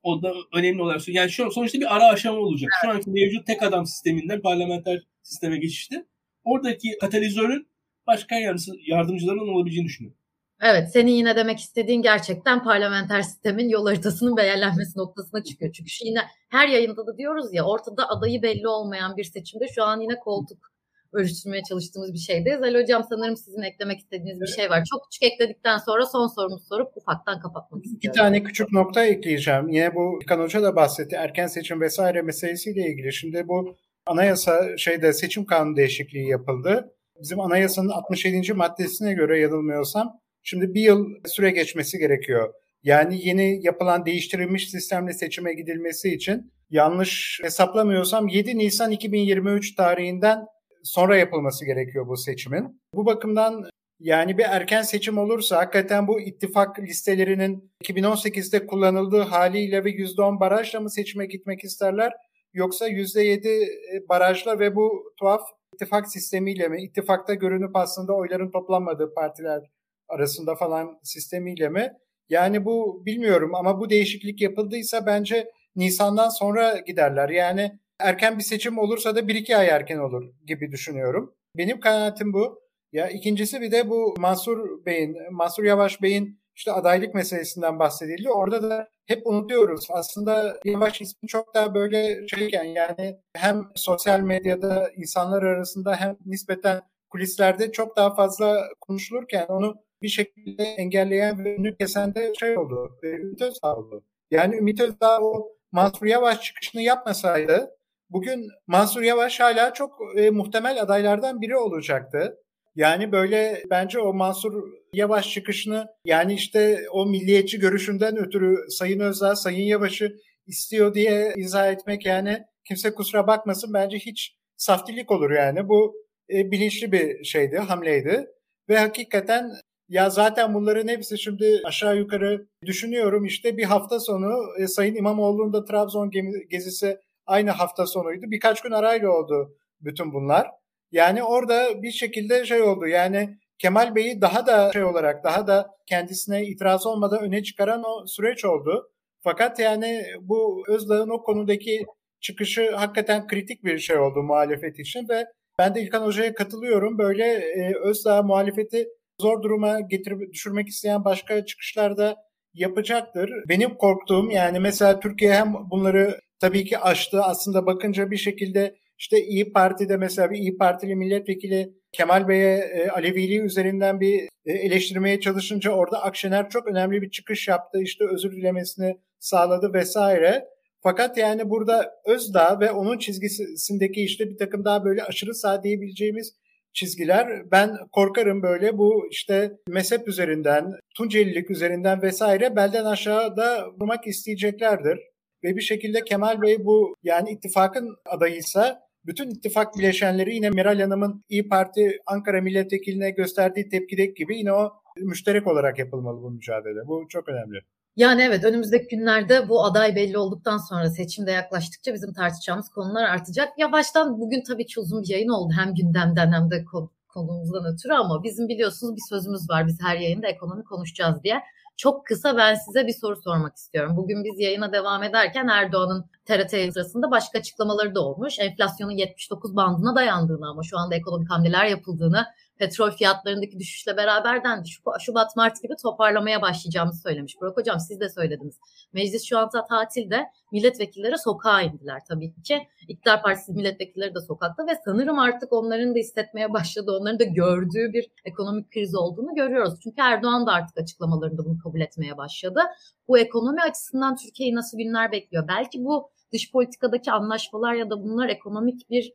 o 0.03 0.23
da 0.23 0.33
önemli 0.53 0.81
olarak 0.81 1.07
yani 1.07 1.31
şu 1.31 1.51
sonuçta 1.51 1.79
bir 1.79 1.95
ara 1.95 2.03
aşama 2.03 2.39
olacak. 2.39 2.71
Şu 2.81 2.89
anki 2.89 3.09
mevcut 3.09 3.47
tek 3.47 3.63
adam 3.63 3.85
sisteminden 3.85 4.41
parlamenter 4.41 5.03
sisteme 5.23 5.57
geçişte 5.57 6.05
oradaki 6.43 6.97
katalizörün 6.97 7.67
başkan 8.07 8.37
yardımcısı, 8.37 8.71
yardımcılarının 8.87 9.53
olabileceğini 9.53 9.87
düşünüyorum. 9.87 10.19
Evet, 10.61 10.91
senin 10.93 11.11
yine 11.11 11.35
demek 11.35 11.59
istediğin 11.59 12.01
gerçekten 12.01 12.63
parlamenter 12.63 13.21
sistemin 13.21 13.69
yol 13.69 13.85
haritasının 13.85 14.37
belirlenmesi 14.37 14.99
noktasına 14.99 15.43
çıkıyor. 15.43 15.71
Çünkü 15.71 15.89
şu 15.89 16.05
yine 16.05 16.19
her 16.49 16.67
yayında 16.67 17.07
da 17.07 17.17
diyoruz 17.17 17.53
ya 17.53 17.63
ortada 17.65 18.09
adayı 18.09 18.41
belli 18.41 18.67
olmayan 18.67 19.17
bir 19.17 19.23
seçimde 19.23 19.67
şu 19.75 19.83
an 19.83 20.01
yine 20.01 20.19
koltuk 20.19 20.75
ölçtürmeye 21.15 21.63
çalıştığımız 21.69 22.13
bir 22.13 22.19
şeydeyiz. 22.19 22.61
Ali 22.61 22.81
Hocam 22.81 23.03
sanırım 23.09 23.37
sizin 23.37 23.61
eklemek 23.61 23.99
istediğiniz 23.99 24.41
bir 24.41 24.47
şey 24.47 24.69
var. 24.69 24.83
Çok 24.91 25.03
küçük 25.03 25.23
ekledikten 25.33 25.77
sonra 25.77 26.05
son 26.05 26.27
sorumuzu 26.27 26.65
sorup 26.65 26.97
ufaktan 26.97 27.39
kapatmak 27.39 27.85
istiyorum. 27.85 27.99
İki 28.03 28.11
tane 28.11 28.43
küçük 28.43 28.71
nokta 28.71 29.05
ekleyeceğim. 29.05 29.69
Yine 29.69 29.95
bu 29.95 30.19
İlkan 30.21 30.39
Hoca 30.39 30.63
da 30.63 30.75
bahsetti. 30.75 31.15
Erken 31.15 31.47
seçim 31.47 31.81
vesaire 31.81 32.21
meselesiyle 32.21 32.87
ilgili. 32.87 33.13
Şimdi 33.13 33.47
bu 33.47 33.75
anayasa 34.05 34.77
şeyde 34.77 35.13
seçim 35.13 35.45
kanunu 35.45 35.75
değişikliği 35.75 36.29
yapıldı. 36.29 36.91
Bizim 37.21 37.39
anayasanın 37.39 37.89
67. 37.89 38.53
maddesine 38.53 39.13
göre 39.13 39.39
yanılmıyorsam 39.39 40.19
şimdi 40.43 40.73
bir 40.73 40.81
yıl 40.81 41.05
süre 41.25 41.51
geçmesi 41.51 41.97
gerekiyor. 41.97 42.53
Yani 42.83 43.27
yeni 43.27 43.65
yapılan 43.65 44.05
değiştirilmiş 44.05 44.69
sistemle 44.69 45.13
seçime 45.13 45.53
gidilmesi 45.53 46.13
için 46.13 46.51
yanlış 46.69 47.39
hesaplamıyorsam 47.43 48.27
7 48.27 48.57
Nisan 48.57 48.91
2023 48.91 49.75
tarihinden 49.75 50.45
sonra 50.83 51.17
yapılması 51.17 51.65
gerekiyor 51.65 52.07
bu 52.07 52.17
seçimin. 52.17 52.81
Bu 52.93 53.05
bakımdan 53.05 53.63
yani 53.99 54.37
bir 54.37 54.43
erken 54.43 54.81
seçim 54.81 55.17
olursa 55.17 55.57
hakikaten 55.57 56.07
bu 56.07 56.21
ittifak 56.21 56.79
listelerinin 56.79 57.71
2018'de 57.83 58.67
kullanıldığı 58.67 59.21
haliyle 59.21 59.83
ve 59.83 59.89
%10 59.89 60.39
barajla 60.39 60.79
mı 60.79 60.89
seçime 60.89 61.25
gitmek 61.25 61.63
isterler 61.63 62.13
yoksa 62.53 62.89
%7 62.89 64.09
barajla 64.09 64.59
ve 64.59 64.75
bu 64.75 65.13
tuhaf 65.19 65.41
ittifak 65.75 66.11
sistemiyle 66.11 66.67
mi? 66.67 66.83
İttifakta 66.83 67.33
görünüp 67.33 67.75
aslında 67.75 68.13
oyların 68.13 68.51
toplanmadığı 68.51 69.13
partiler 69.13 69.61
arasında 70.09 70.55
falan 70.55 70.99
sistemiyle 71.03 71.69
mi? 71.69 71.93
Yani 72.29 72.65
bu 72.65 73.05
bilmiyorum 73.05 73.55
ama 73.55 73.79
bu 73.79 73.89
değişiklik 73.89 74.41
yapıldıysa 74.41 75.05
bence 75.05 75.51
Nisan'dan 75.75 76.29
sonra 76.29 76.77
giderler. 76.77 77.29
Yani 77.29 77.71
erken 77.99 78.37
bir 78.37 78.43
seçim 78.43 78.77
olursa 78.77 79.15
da 79.15 79.19
1-2 79.19 79.57
ay 79.57 79.67
erken 79.67 79.97
olur 79.97 80.23
gibi 80.47 80.71
düşünüyorum. 80.71 81.35
Benim 81.57 81.79
kanaatim 81.79 82.33
bu. 82.33 82.59
Ya 82.91 83.09
ikincisi 83.09 83.61
bir 83.61 83.71
de 83.71 83.89
bu 83.89 84.15
Mansur 84.17 84.85
Bey'in, 84.85 85.15
Mansur 85.31 85.63
Yavaş 85.63 86.01
Bey'in 86.01 86.39
işte 86.55 86.71
adaylık 86.71 87.15
meselesinden 87.15 87.79
bahsedildi. 87.79 88.29
Orada 88.29 88.69
da 88.69 88.87
hep 89.05 89.27
unutuyoruz. 89.27 89.87
Aslında 89.89 90.59
Yavaş 90.65 91.01
ismi 91.01 91.27
çok 91.27 91.53
daha 91.53 91.75
böyle 91.75 92.27
şeyken 92.27 92.63
yani 92.63 93.19
hem 93.33 93.63
sosyal 93.75 94.19
medyada 94.19 94.91
insanlar 94.97 95.43
arasında 95.43 95.95
hem 95.95 96.17
nispeten 96.25 96.81
kulislerde 97.09 97.71
çok 97.71 97.97
daha 97.97 98.15
fazla 98.15 98.63
konuşulurken 98.81 99.45
onu 99.49 99.75
bir 100.01 100.07
şekilde 100.07 100.63
engelleyen 100.63 101.45
ve 101.45 101.55
önünü 101.55 101.77
kesen 101.77 102.15
de 102.15 102.33
şey 102.39 102.57
oldu. 102.57 102.97
Ümit 103.03 103.41
Özdağ 103.41 103.75
oldu. 103.75 104.03
Yani 104.31 104.55
Ümit 104.55 104.81
Özdağ 104.81 105.21
o 105.21 105.55
Mansur 105.71 106.05
Yavaş 106.05 106.41
çıkışını 106.41 106.81
yapmasaydı 106.81 107.75
bugün 108.09 108.47
Mansur 108.67 109.01
Yavaş 109.01 109.39
hala 109.39 109.73
çok 109.73 109.99
e, 110.17 110.29
muhtemel 110.29 110.81
adaylardan 110.81 111.41
biri 111.41 111.57
olacaktı. 111.57 112.37
Yani 112.75 113.11
böyle 113.11 113.63
bence 113.69 113.99
o 113.99 114.13
Mansur 114.13 114.63
Yavaş 114.95 115.33
çıkışını 115.33 115.87
yani 116.05 116.33
işte 116.33 116.79
o 116.91 117.05
milliyetçi 117.05 117.59
görüşünden 117.59 118.17
ötürü 118.17 118.55
Sayın 118.69 118.99
Özdağ 118.99 119.35
Sayın 119.35 119.65
Yavaş'ı 119.65 120.15
istiyor 120.47 120.93
diye 120.93 121.33
izah 121.35 121.71
etmek 121.71 122.05
yani 122.05 122.43
kimse 122.67 122.93
kusura 122.93 123.27
bakmasın 123.27 123.73
bence 123.73 123.97
hiç 123.97 124.35
saftilik 124.57 125.11
olur 125.11 125.31
yani. 125.31 125.69
Bu 125.69 125.95
e, 126.29 126.51
bilinçli 126.51 126.91
bir 126.91 127.23
şeydi, 127.23 127.57
hamleydi. 127.57 128.25
Ve 128.69 128.77
hakikaten 128.77 129.51
ya 129.89 130.09
zaten 130.09 130.53
bunların 130.53 130.87
hepsi 130.87 131.19
şimdi 131.19 131.61
aşağı 131.65 131.97
yukarı 131.97 132.47
düşünüyorum 132.65 133.25
işte 133.25 133.57
bir 133.57 133.63
hafta 133.63 133.99
sonu 133.99 134.33
e, 134.59 134.67
Sayın 134.67 134.95
İmamoğlu'nun 134.95 135.53
da 135.53 135.65
Trabzon 135.65 136.11
gezisi 136.49 136.97
aynı 137.25 137.51
hafta 137.51 137.85
sonuydu. 137.85 138.25
Birkaç 138.31 138.61
gün 138.61 138.71
arayla 138.71 139.09
oldu 139.09 139.57
bütün 139.81 140.13
bunlar. 140.13 140.47
Yani 140.91 141.23
orada 141.23 141.81
bir 141.83 141.91
şekilde 141.91 142.45
şey 142.45 142.61
oldu 142.61 142.87
yani 142.87 143.37
Kemal 143.59 143.95
Bey'i 143.95 144.21
daha 144.21 144.47
da 144.47 144.71
şey 144.73 144.83
olarak 144.83 145.23
daha 145.23 145.47
da 145.47 145.67
kendisine 145.85 146.45
itiraz 146.45 146.85
olmadan 146.85 147.23
öne 147.23 147.43
çıkaran 147.43 147.83
o 147.83 148.07
süreç 148.07 148.45
oldu. 148.45 148.91
Fakat 149.23 149.59
yani 149.59 150.03
bu 150.21 150.63
Özdağ'ın 150.67 151.09
o 151.09 151.23
konudaki 151.23 151.85
çıkışı 152.21 152.75
hakikaten 152.75 153.27
kritik 153.27 153.63
bir 153.63 153.77
şey 153.79 153.97
oldu 153.97 154.23
muhalefet 154.23 154.79
için 154.79 155.09
ve 155.09 155.25
ben 155.59 155.75
de 155.75 155.81
İlkan 155.81 156.05
Hoca'ya 156.05 156.33
katılıyorum. 156.33 156.97
Böyle 156.97 157.23
e, 157.33 157.73
Özdağ 157.83 158.23
muhalefeti 158.23 158.87
zor 159.21 159.43
duruma 159.43 159.79
getirip 159.79 160.33
düşürmek 160.33 160.67
isteyen 160.67 161.05
başka 161.05 161.45
çıkışlarda 161.45 162.15
yapacaktır. 162.53 163.31
Benim 163.49 163.75
korktuğum 163.75 164.31
yani 164.31 164.59
mesela 164.59 164.99
Türkiye 164.99 165.33
hem 165.33 165.53
bunları 165.71 166.19
tabii 166.39 166.65
ki 166.65 166.79
aştı. 166.79 167.21
Aslında 167.21 167.65
bakınca 167.65 168.11
bir 168.11 168.17
şekilde 168.17 168.75
işte 168.97 169.23
İyi 169.23 169.53
Parti'de 169.53 169.97
mesela 169.97 170.31
bir 170.31 170.37
İyi 170.37 170.57
Partili 170.57 170.95
milletvekili 170.95 171.73
Kemal 171.97 172.27
Bey'e 172.27 172.57
e, 172.57 172.89
Aleviliği 172.89 173.41
üzerinden 173.41 173.99
bir 173.99 174.27
e, 174.45 174.53
eleştirmeye 174.53 175.19
çalışınca 175.19 175.71
orada 175.71 176.03
Akşener 176.03 176.49
çok 176.49 176.67
önemli 176.67 177.01
bir 177.01 177.11
çıkış 177.11 177.47
yaptı. 177.47 177.81
İşte 177.81 178.05
özür 178.13 178.31
dilemesini 178.31 178.97
sağladı 179.19 179.73
vesaire. 179.73 180.45
Fakat 180.83 181.17
yani 181.17 181.49
burada 181.49 181.91
Özdağ 182.05 182.59
ve 182.59 182.71
onun 182.71 182.97
çizgisindeki 182.97 184.03
işte 184.03 184.29
bir 184.29 184.37
takım 184.37 184.65
daha 184.65 184.85
böyle 184.85 185.03
aşırı 185.03 185.35
sağ 185.35 185.63
diyebileceğimiz 185.63 186.35
çizgiler 186.73 187.51
ben 187.51 187.77
korkarım 187.91 188.41
böyle 188.41 188.77
bu 188.77 189.07
işte 189.11 189.51
mezhep 189.67 190.07
üzerinden, 190.07 190.71
Tuncelilik 190.97 191.51
üzerinden 191.51 192.01
vesaire 192.01 192.55
belden 192.55 192.85
aşağıda 192.85 193.67
vurmak 193.79 194.07
isteyeceklerdir. 194.07 194.99
Ve 195.43 195.55
bir 195.55 195.61
şekilde 195.61 196.03
Kemal 196.03 196.41
Bey 196.41 196.65
bu 196.65 196.95
yani 197.03 197.31
ittifakın 197.31 197.95
adayıysa 198.05 198.84
bütün 199.07 199.29
ittifak 199.29 199.77
bileşenleri 199.77 200.35
yine 200.35 200.49
Meral 200.49 200.79
Hanım'ın 200.79 201.23
İyi 201.29 201.49
Parti 201.49 201.99
Ankara 202.05 202.41
Milletvekiline 202.41 203.11
gösterdiği 203.11 203.69
tepkideki 203.69 204.13
gibi 204.13 204.37
yine 204.37 204.53
o 204.53 204.73
müşterek 204.97 205.47
olarak 205.47 205.79
yapılmalı 205.79 206.21
bu 206.21 206.31
mücadele. 206.31 206.87
Bu 206.87 207.05
çok 207.09 207.29
önemli. 207.29 207.59
Yani 207.95 208.21
evet 208.21 208.43
önümüzdeki 208.43 208.95
günlerde 208.95 209.49
bu 209.49 209.65
aday 209.65 209.95
belli 209.95 210.17
olduktan 210.17 210.57
sonra 210.57 210.89
seçimde 210.89 211.31
yaklaştıkça 211.31 211.93
bizim 211.93 212.13
tartışacağımız 212.13 212.69
konular 212.69 213.03
artacak. 213.03 213.49
Yavaştan 213.57 214.19
bugün 214.19 214.43
tabii 214.47 214.65
ki 214.65 214.79
uzun 214.79 215.01
bir 215.03 215.09
yayın 215.09 215.29
oldu 215.29 215.53
hem 215.57 215.75
gündemden 215.75 216.31
hem 216.31 216.51
de 216.51 216.65
konumuzdan 217.07 217.73
ötürü 217.73 217.93
ama 217.93 218.23
bizim 218.23 218.47
biliyorsunuz 218.47 218.95
bir 218.95 219.01
sözümüz 219.09 219.49
var 219.49 219.67
biz 219.67 219.77
her 219.81 219.97
yayında 219.97 220.27
ekonomi 220.27 220.63
konuşacağız 220.63 221.23
diye. 221.23 221.35
Çok 221.77 222.05
kısa 222.05 222.37
ben 222.37 222.55
size 222.55 222.87
bir 222.87 222.93
soru 222.93 223.21
sormak 223.21 223.55
istiyorum. 223.55 223.97
Bugün 223.97 224.23
biz 224.23 224.39
yayına 224.39 224.73
devam 224.73 225.03
ederken 225.03 225.47
Erdoğan'ın 225.47 226.05
TRT 226.25 226.73
sırasında 226.73 227.11
başka 227.11 227.39
açıklamaları 227.39 227.95
da 227.95 228.01
olmuş. 228.01 228.39
Enflasyonun 228.39 228.91
79 228.91 229.55
bandına 229.55 229.95
dayandığını 229.95 230.49
ama 230.49 230.63
şu 230.63 230.77
anda 230.77 230.95
ekonomik 230.95 231.31
hamleler 231.31 231.65
yapıldığını 231.65 232.25
petrol 232.57 232.91
fiyatlarındaki 232.91 233.59
düşüşle 233.59 233.97
beraber 233.97 234.43
dendi. 234.43 234.69
Şubat 234.99 235.35
Mart 235.35 235.61
gibi 235.61 235.73
toparlamaya 235.81 236.41
başlayacağımızı 236.41 237.01
söylemiş. 237.01 237.41
Burak 237.41 237.57
Hocam 237.57 237.79
siz 237.79 237.99
de 237.99 238.09
söylediniz. 238.09 238.59
Meclis 238.93 239.23
şu 239.23 239.37
anda 239.39 239.65
tatilde 239.65 240.25
milletvekilleri 240.51 241.17
sokağa 241.17 241.61
indiler 241.61 242.01
tabii 242.09 242.33
ki. 242.43 242.67
İktidar 242.87 243.21
Partisi 243.21 243.51
milletvekilleri 243.53 244.15
de 244.15 244.19
sokakta 244.21 244.67
ve 244.67 244.71
sanırım 244.85 245.19
artık 245.19 245.53
onların 245.53 245.95
da 245.95 245.99
hissetmeye 245.99 246.53
başladı. 246.53 246.91
Onların 246.99 247.19
da 247.19 247.23
gördüğü 247.23 247.93
bir 247.93 248.07
ekonomik 248.25 248.71
kriz 248.71 248.95
olduğunu 248.95 249.35
görüyoruz. 249.35 249.79
Çünkü 249.83 250.01
Erdoğan 250.01 250.47
da 250.47 250.51
artık 250.51 250.77
açıklamalarında 250.77 251.45
bunu 251.45 251.57
kabul 251.63 251.81
etmeye 251.81 252.17
başladı. 252.17 252.59
Bu 253.07 253.17
ekonomi 253.17 253.61
açısından 253.61 254.15
Türkiye'yi 254.15 254.55
nasıl 254.55 254.77
günler 254.77 255.11
bekliyor? 255.11 255.47
Belki 255.47 255.85
bu 255.85 256.09
dış 256.33 256.51
politikadaki 256.51 257.11
anlaşmalar 257.11 257.73
ya 257.73 257.89
da 257.89 258.03
bunlar 258.03 258.29
ekonomik 258.29 258.89
bir 258.89 259.13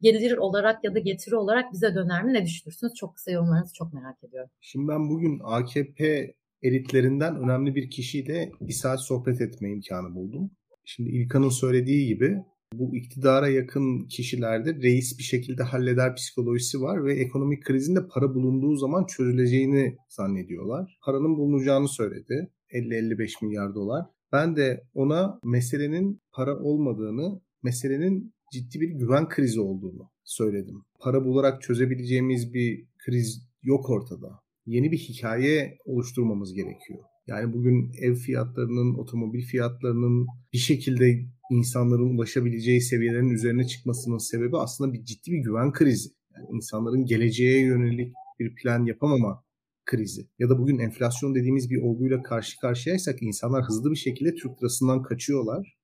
gelir 0.00 0.36
olarak 0.36 0.84
ya 0.84 0.94
da 0.94 0.98
getiri 0.98 1.36
olarak 1.36 1.72
bize 1.72 1.94
döner 1.94 2.24
mi? 2.24 2.32
Ne 2.32 2.44
düşünürsünüz? 2.44 2.94
Çok 2.94 3.14
kısa 3.16 3.30
yorumlarınızı 3.30 3.74
çok 3.74 3.92
merak 3.92 4.24
ediyorum. 4.24 4.50
Şimdi 4.60 4.88
ben 4.88 5.10
bugün 5.10 5.40
AKP 5.44 6.34
elitlerinden 6.62 7.36
önemli 7.36 7.74
bir 7.74 7.90
kişiyle 7.90 8.50
bir 8.60 8.72
saat 8.72 9.00
sohbet 9.00 9.40
etme 9.40 9.70
imkanı 9.70 10.14
buldum. 10.14 10.50
Şimdi 10.84 11.10
İlkan'ın 11.10 11.48
söylediği 11.48 12.06
gibi 12.06 12.36
bu 12.74 12.96
iktidara 12.96 13.48
yakın 13.48 14.08
kişilerde 14.08 14.74
reis 14.74 15.18
bir 15.18 15.22
şekilde 15.22 15.62
halleder 15.62 16.14
psikolojisi 16.14 16.80
var 16.80 17.04
ve 17.04 17.14
ekonomik 17.14 17.64
krizin 17.64 17.96
de 17.96 18.06
para 18.08 18.34
bulunduğu 18.34 18.76
zaman 18.76 19.06
çözüleceğini 19.06 19.96
zannediyorlar. 20.08 20.98
Paranın 21.02 21.36
bulunacağını 21.36 21.88
söyledi. 21.88 22.50
50-55 22.70 23.44
milyar 23.44 23.74
dolar. 23.74 24.04
Ben 24.32 24.56
de 24.56 24.84
ona 24.94 25.40
meselenin 25.44 26.20
para 26.32 26.58
olmadığını, 26.58 27.40
meselenin 27.62 28.34
ciddi 28.52 28.80
bir 28.80 28.88
güven 28.88 29.28
krizi 29.28 29.60
olduğunu 29.60 30.10
söyledim. 30.24 30.82
Para 31.00 31.24
bularak 31.24 31.62
çözebileceğimiz 31.62 32.54
bir 32.54 32.86
kriz 32.98 33.48
yok 33.62 33.90
ortada. 33.90 34.40
Yeni 34.66 34.92
bir 34.92 34.98
hikaye 34.98 35.78
oluşturmamız 35.84 36.54
gerekiyor. 36.54 37.04
Yani 37.26 37.52
bugün 37.52 37.92
ev 38.00 38.14
fiyatlarının, 38.14 38.94
otomobil 38.94 39.42
fiyatlarının 39.42 40.26
bir 40.52 40.58
şekilde 40.58 41.26
insanların 41.50 42.16
ulaşabileceği 42.16 42.80
seviyelerin 42.80 43.30
üzerine 43.30 43.66
çıkmasının 43.66 44.18
sebebi 44.18 44.56
aslında 44.56 44.92
bir 44.92 45.04
ciddi 45.04 45.32
bir 45.32 45.38
güven 45.38 45.72
krizi. 45.72 46.08
Yani 46.36 46.46
insanların 46.52 47.04
geleceğe 47.04 47.60
yönelik 47.60 48.12
bir 48.38 48.54
plan 48.54 48.84
yapamama 48.84 49.44
krizi. 49.86 50.26
Ya 50.38 50.48
da 50.48 50.58
bugün 50.58 50.78
enflasyon 50.78 51.34
dediğimiz 51.34 51.70
bir 51.70 51.82
olguyla 51.82 52.22
karşı 52.22 52.60
karşıyaysak 52.60 53.22
insanlar 53.22 53.64
hızlı 53.64 53.90
bir 53.90 53.96
şekilde 53.96 54.34
Türk 54.34 54.62
lirasından 54.62 55.02
kaçıyorlar 55.02 55.76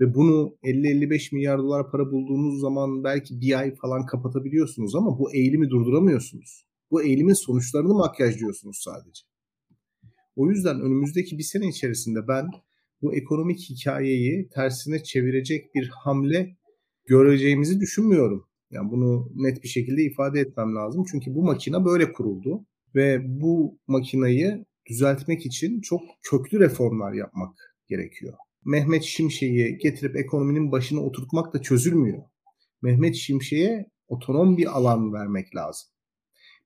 ve 0.00 0.14
bunu 0.14 0.56
50-55 0.62 1.34
milyar 1.34 1.58
dolar 1.58 1.90
para 1.90 2.10
bulduğunuz 2.10 2.60
zaman 2.60 3.04
belki 3.04 3.40
bir 3.40 3.58
ay 3.58 3.74
falan 3.74 4.06
kapatabiliyorsunuz 4.06 4.94
ama 4.94 5.18
bu 5.18 5.34
eğilimi 5.34 5.70
durduramıyorsunuz. 5.70 6.66
Bu 6.90 7.02
eğilimin 7.02 7.34
sonuçlarını 7.34 7.94
makyajlıyorsunuz 7.94 8.78
sadece. 8.84 9.22
O 10.36 10.50
yüzden 10.50 10.80
önümüzdeki 10.80 11.38
bir 11.38 11.42
sene 11.42 11.68
içerisinde 11.68 12.28
ben 12.28 12.50
bu 13.02 13.14
ekonomik 13.14 13.60
hikayeyi 13.70 14.48
tersine 14.48 15.02
çevirecek 15.02 15.74
bir 15.74 15.88
hamle 15.88 16.56
göreceğimizi 17.06 17.80
düşünmüyorum. 17.80 18.46
Yani 18.70 18.90
bunu 18.90 19.32
net 19.34 19.62
bir 19.62 19.68
şekilde 19.68 20.02
ifade 20.02 20.40
etmem 20.40 20.74
lazım. 20.74 21.04
Çünkü 21.10 21.34
bu 21.34 21.42
makine 21.42 21.84
böyle 21.84 22.12
kuruldu 22.12 22.66
ve 22.94 23.20
bu 23.40 23.78
makinayı 23.86 24.64
düzeltmek 24.86 25.46
için 25.46 25.80
çok 25.80 26.00
köklü 26.22 26.60
reformlar 26.60 27.12
yapmak 27.12 27.76
gerekiyor. 27.88 28.34
Mehmet 28.64 29.02
Şimşek'i 29.02 29.78
getirip 29.78 30.16
ekonominin 30.16 30.72
başına 30.72 31.00
oturtmak 31.00 31.54
da 31.54 31.62
çözülmüyor. 31.62 32.22
Mehmet 32.82 33.14
Şimşek'e 33.14 33.86
otonom 34.08 34.56
bir 34.56 34.76
alan 34.76 35.12
vermek 35.12 35.56
lazım. 35.56 35.88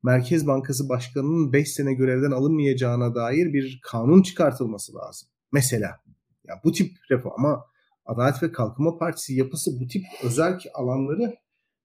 Merkez 0.02 0.46
Bankası 0.46 0.88
Başkanı'nın 0.88 1.52
5 1.52 1.72
sene 1.72 1.94
görevden 1.94 2.30
alınmayacağına 2.30 3.14
dair 3.14 3.52
bir 3.52 3.80
kanun 3.82 4.22
çıkartılması 4.22 4.94
lazım. 4.94 5.28
Mesela 5.52 6.00
ya 6.44 6.60
bu 6.64 6.72
tip 6.72 6.96
reform 7.10 7.32
ama 7.36 7.64
Adalet 8.04 8.42
ve 8.42 8.52
Kalkınma 8.52 8.98
Partisi 8.98 9.34
yapısı 9.34 9.80
bu 9.80 9.86
tip 9.86 10.02
özel 10.22 10.58
alanları 10.74 11.36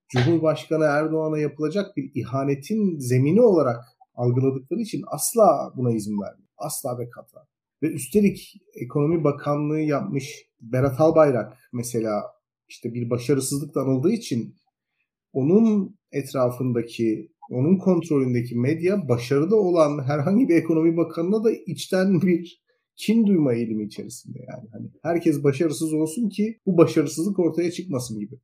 Cumhurbaşkanı 0.09 0.83
Erdoğan'a 0.83 1.37
yapılacak 1.37 1.97
bir 1.97 2.11
ihanetin 2.15 2.99
zemini 2.99 3.41
olarak 3.41 3.83
algıladıkları 4.15 4.81
için 4.81 5.03
asla 5.07 5.73
buna 5.75 5.91
izin 5.91 6.21
vermiyor. 6.21 6.49
Asla 6.57 6.99
ve 6.99 7.09
kata. 7.09 7.47
Ve 7.83 7.87
üstelik 7.87 8.53
Ekonomi 8.73 9.23
Bakanlığı 9.23 9.79
yapmış 9.79 10.45
Berat 10.61 11.01
Albayrak 11.01 11.57
mesela 11.73 12.23
işte 12.69 12.93
bir 12.93 13.09
başarısızlık 13.09 13.77
anıldığı 13.77 14.11
için 14.11 14.55
onun 15.33 15.97
etrafındaki, 16.11 17.31
onun 17.49 17.77
kontrolündeki 17.77 18.55
medya 18.55 19.09
başarılı 19.09 19.55
olan 19.55 20.03
herhangi 20.03 20.49
bir 20.49 20.55
ekonomi 20.55 20.97
bakanına 20.97 21.43
da 21.43 21.51
içten 21.51 22.21
bir 22.21 22.63
kin 22.95 23.27
duyma 23.27 23.53
eğilimi 23.53 23.85
içerisinde 23.85 24.39
yani. 24.39 24.69
Hani 24.71 24.89
herkes 25.01 25.43
başarısız 25.43 25.93
olsun 25.93 26.29
ki 26.29 26.59
bu 26.65 26.77
başarısızlık 26.77 27.39
ortaya 27.39 27.71
çıkmasın 27.71 28.19
gibi. 28.19 28.35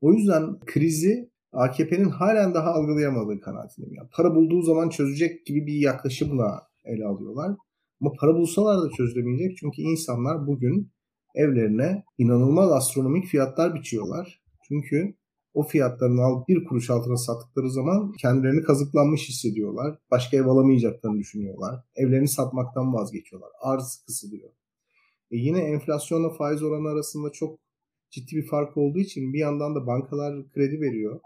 O 0.00 0.12
yüzden 0.12 0.58
krizi 0.66 1.30
AKP'nin 1.52 2.10
halen 2.10 2.54
daha 2.54 2.72
algılayamadığı 2.72 3.40
kanaatindeyim. 3.40 3.94
Yani 3.94 4.08
para 4.12 4.34
bulduğu 4.34 4.62
zaman 4.62 4.88
çözecek 4.88 5.46
gibi 5.46 5.66
bir 5.66 5.74
yaklaşımla 5.74 6.62
ele 6.84 7.04
alıyorlar. 7.04 7.56
Ama 8.00 8.12
para 8.20 8.34
bulsalar 8.34 8.82
da 8.82 8.90
çözülemeyecek. 8.90 9.56
Çünkü 9.56 9.82
insanlar 9.82 10.46
bugün 10.46 10.92
evlerine 11.34 12.04
inanılmaz 12.18 12.72
astronomik 12.72 13.26
fiyatlar 13.26 13.74
biçiyorlar. 13.74 14.42
Çünkü 14.68 15.14
o 15.54 15.62
fiyatlarını 15.62 16.22
alıp 16.22 16.48
bir 16.48 16.64
kuruş 16.64 16.90
altına 16.90 17.16
sattıkları 17.16 17.70
zaman 17.70 18.12
kendilerini 18.12 18.62
kazıklanmış 18.62 19.28
hissediyorlar. 19.28 19.98
Başka 20.10 20.36
ev 20.36 20.46
alamayacaklarını 20.46 21.18
düşünüyorlar. 21.18 21.84
Evlerini 21.94 22.28
satmaktan 22.28 22.94
vazgeçiyorlar. 22.94 23.50
Arz 23.60 24.02
kısılıyor. 24.06 24.50
E 25.30 25.36
yine 25.36 25.58
enflasyonla 25.58 26.30
faiz 26.30 26.62
oranı 26.62 26.88
arasında 26.88 27.32
çok 27.32 27.58
ciddi 28.10 28.36
bir 28.36 28.46
fark 28.46 28.76
olduğu 28.76 28.98
için 28.98 29.32
bir 29.32 29.38
yandan 29.38 29.74
da 29.74 29.86
bankalar 29.86 30.52
kredi 30.52 30.80
veriyor. 30.80 31.20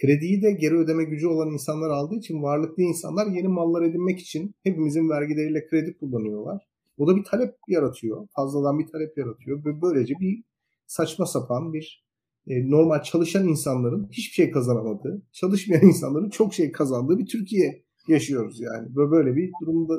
Krediyi 0.00 0.42
de 0.42 0.52
geri 0.52 0.76
ödeme 0.76 1.04
gücü 1.04 1.26
olan 1.26 1.50
insanlar 1.52 1.90
aldığı 1.90 2.14
için 2.14 2.42
varlıklı 2.42 2.82
insanlar 2.82 3.26
yeni 3.26 3.48
mallar 3.48 3.82
edinmek 3.82 4.20
için 4.20 4.54
hepimizin 4.62 5.08
vergileriyle 5.08 5.66
kredi 5.66 5.96
kullanıyorlar. 5.98 6.68
O 6.98 7.06
da 7.06 7.16
bir 7.16 7.24
talep 7.24 7.54
yaratıyor. 7.68 8.26
Fazladan 8.36 8.78
bir 8.78 8.86
talep 8.86 9.18
yaratıyor. 9.18 9.64
Ve 9.64 9.82
böylece 9.82 10.14
bir 10.20 10.44
saçma 10.86 11.26
sapan 11.26 11.72
bir 11.72 12.04
e, 12.46 12.70
normal 12.70 13.02
çalışan 13.02 13.48
insanların 13.48 14.08
hiçbir 14.12 14.34
şey 14.34 14.50
kazanamadığı, 14.50 15.22
çalışmayan 15.32 15.86
insanların 15.86 16.30
çok 16.30 16.54
şey 16.54 16.72
kazandığı 16.72 17.18
bir 17.18 17.26
Türkiye 17.26 17.84
yaşıyoruz 18.08 18.60
yani. 18.60 18.96
Böyle 18.96 19.36
bir 19.36 19.50
durumda 19.62 19.94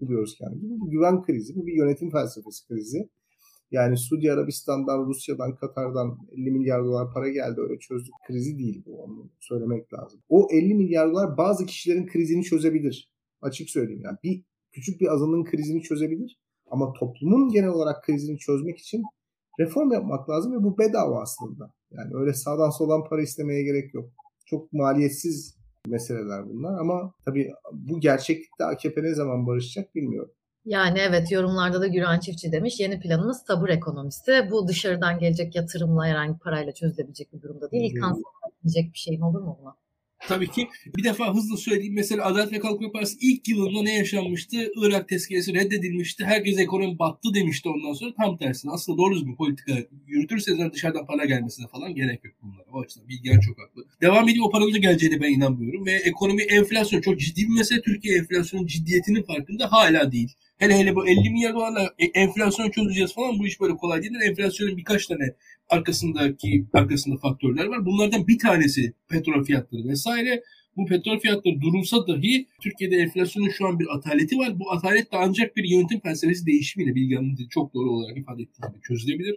buluyoruz 0.00 0.36
kendimizi. 0.38 0.80
Bu 0.80 0.90
güven 0.90 1.22
krizi, 1.22 1.56
bu 1.56 1.66
bir 1.66 1.76
yönetim 1.76 2.10
felsefesi 2.10 2.68
krizi. 2.68 3.08
Yani 3.70 3.96
Suudi 3.96 4.32
Arabistan'dan, 4.32 5.06
Rusya'dan, 5.06 5.54
Katar'dan 5.54 6.18
50 6.32 6.50
milyar 6.50 6.84
dolar 6.84 7.12
para 7.12 7.28
geldi 7.28 7.60
öyle 7.60 7.78
çözdük. 7.78 8.14
Krizi 8.26 8.58
değil 8.58 8.82
bu 8.86 9.02
onu 9.02 9.30
söylemek 9.40 9.92
lazım. 9.94 10.20
O 10.28 10.48
50 10.52 10.74
milyar 10.74 11.10
dolar 11.10 11.36
bazı 11.36 11.66
kişilerin 11.66 12.06
krizini 12.06 12.42
çözebilir. 12.42 13.10
Açık 13.42 13.70
söyleyeyim 13.70 14.02
yani. 14.04 14.18
Bir 14.24 14.44
küçük 14.72 15.00
bir 15.00 15.12
azınlığın 15.12 15.44
krizini 15.44 15.82
çözebilir. 15.82 16.40
Ama 16.70 16.92
toplumun 16.92 17.48
genel 17.48 17.68
olarak 17.68 18.04
krizini 18.04 18.38
çözmek 18.38 18.78
için 18.78 19.02
reform 19.60 19.92
yapmak 19.92 20.30
lazım 20.30 20.52
ve 20.52 20.62
bu 20.64 20.78
bedava 20.78 21.22
aslında. 21.22 21.72
Yani 21.90 22.10
öyle 22.14 22.34
sağdan 22.34 22.70
soldan 22.70 23.04
para 23.08 23.22
istemeye 23.22 23.62
gerek 23.62 23.94
yok. 23.94 24.10
Çok 24.46 24.72
maliyetsiz 24.72 25.60
meseleler 25.88 26.48
bunlar 26.48 26.78
ama 26.80 27.14
tabii 27.24 27.52
bu 27.72 28.00
gerçeklikte 28.00 28.64
AKP 28.64 29.02
ne 29.02 29.14
zaman 29.14 29.46
barışacak 29.46 29.94
bilmiyorum. 29.94 30.32
Yani 30.70 30.98
evet 30.98 31.32
yorumlarda 31.32 31.80
da 31.80 31.86
Güran 31.86 32.20
Çiftçi 32.20 32.52
demiş 32.52 32.80
yeni 32.80 33.00
planımız 33.00 33.44
tabur 33.44 33.68
ekonomisi. 33.68 34.32
Bu 34.50 34.68
dışarıdan 34.68 35.18
gelecek 35.18 35.56
yatırımla 35.56 36.06
herhangi 36.06 36.38
parayla 36.38 36.74
çözülebilecek 36.74 37.32
bir 37.32 37.42
durumda 37.42 37.70
değil. 37.70 37.92
İlk 37.94 38.04
diyecek 38.64 38.92
bir 38.92 38.98
şeyin 38.98 39.20
olur 39.20 39.40
mu 39.40 39.58
buna? 39.62 39.76
Tabii 40.28 40.50
ki 40.50 40.68
bir 40.96 41.04
defa 41.04 41.34
hızlı 41.34 41.56
söyleyeyim. 41.56 41.94
Mesela 41.94 42.24
Adalet 42.24 42.52
ve 42.52 42.58
Kalkınma 42.58 42.92
Partisi 42.92 43.16
ilk 43.20 43.48
yılında 43.48 43.82
ne 43.82 43.96
yaşanmıştı? 43.96 44.56
Irak 44.76 45.08
tezkeresi 45.08 45.54
reddedilmişti. 45.54 46.24
Herkes 46.24 46.58
ekonomi 46.58 46.98
battı 46.98 47.34
demişti 47.34 47.68
ondan 47.68 47.92
sonra. 47.92 48.14
Tam 48.14 48.38
tersine. 48.38 48.72
Aslında 48.72 48.98
doğru 48.98 49.14
düzgün 49.14 49.36
politika 49.36 49.72
yürütürseniz 50.06 50.72
dışarıdan 50.72 51.06
para 51.06 51.24
gelmesine 51.24 51.66
falan 51.66 51.94
gerek 51.94 52.24
yok 52.24 52.34
bunlara. 52.42 52.64
O 52.72 52.80
açıdan 52.80 53.08
Bilgehan 53.08 53.40
çok 53.40 53.58
haklı. 53.58 53.84
Devam 54.02 54.24
edeyim 54.24 54.42
o 54.42 54.50
paranın 54.50 54.74
da 54.74 54.78
geleceğine 54.78 55.20
ben 55.20 55.32
inanmıyorum. 55.32 55.86
Ve 55.86 55.92
ekonomi 55.92 56.42
enflasyon 56.42 57.00
çok 57.00 57.20
ciddi 57.20 57.42
bir 57.42 57.58
mesele. 57.58 57.82
Türkiye 57.82 58.18
enflasyonun 58.18 58.66
ciddiyetinin 58.66 59.22
farkında 59.22 59.72
hala 59.72 60.12
değil. 60.12 60.34
Hele 60.60 60.78
hele 60.78 60.96
bu 60.96 61.08
50 61.08 61.30
milyar 61.30 61.54
dolarla 61.54 61.94
e, 61.98 62.04
enflasyon 62.04 62.70
çözeceğiz 62.70 63.14
falan 63.14 63.38
bu 63.38 63.46
iş 63.46 63.60
böyle 63.60 63.76
kolay 63.76 64.02
değil. 64.02 64.12
Enflasyonun 64.22 64.76
birkaç 64.76 65.06
tane 65.06 65.34
arkasındaki 65.68 66.66
arkasında 66.72 67.16
faktörler 67.16 67.66
var. 67.66 67.86
Bunlardan 67.86 68.26
bir 68.26 68.38
tanesi 68.38 68.92
petrol 69.08 69.44
fiyatları 69.44 69.88
vesaire. 69.88 70.42
Bu 70.76 70.86
petrol 70.86 71.18
fiyatları 71.18 71.60
durulsa 71.60 72.06
dahi 72.06 72.46
Türkiye'de 72.62 72.96
enflasyonun 72.96 73.48
şu 73.48 73.66
an 73.66 73.78
bir 73.78 73.86
ataleti 73.96 74.38
var. 74.38 74.58
Bu 74.58 74.72
atalet 74.72 75.12
de 75.12 75.16
ancak 75.16 75.56
bir 75.56 75.64
yönetim 75.64 76.00
felsefesi 76.00 76.46
değişimiyle 76.46 76.94
Bilgehan'ın 76.94 77.48
çok 77.50 77.74
doğru 77.74 77.90
olarak 77.90 78.18
ifade 78.18 78.42
ettiği 78.42 78.60
gibi 78.60 78.82
çözülebilir. 78.82 79.36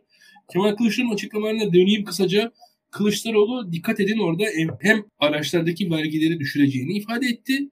Kemal 0.54 0.76
Kılıçdaroğlu'nun 0.76 1.14
açıklamalarına 1.14 1.74
döneyim 1.74 2.04
kısaca. 2.04 2.52
Kılıçdaroğlu 2.91 3.72
dikkat 3.72 4.00
edin 4.00 4.20
orada 4.20 4.44
hem 4.80 5.06
araçlardaki 5.20 5.91
vergileri 5.91 6.40
düşüreceğini 6.40 6.94
ifade 6.94 7.28
etti 7.28 7.70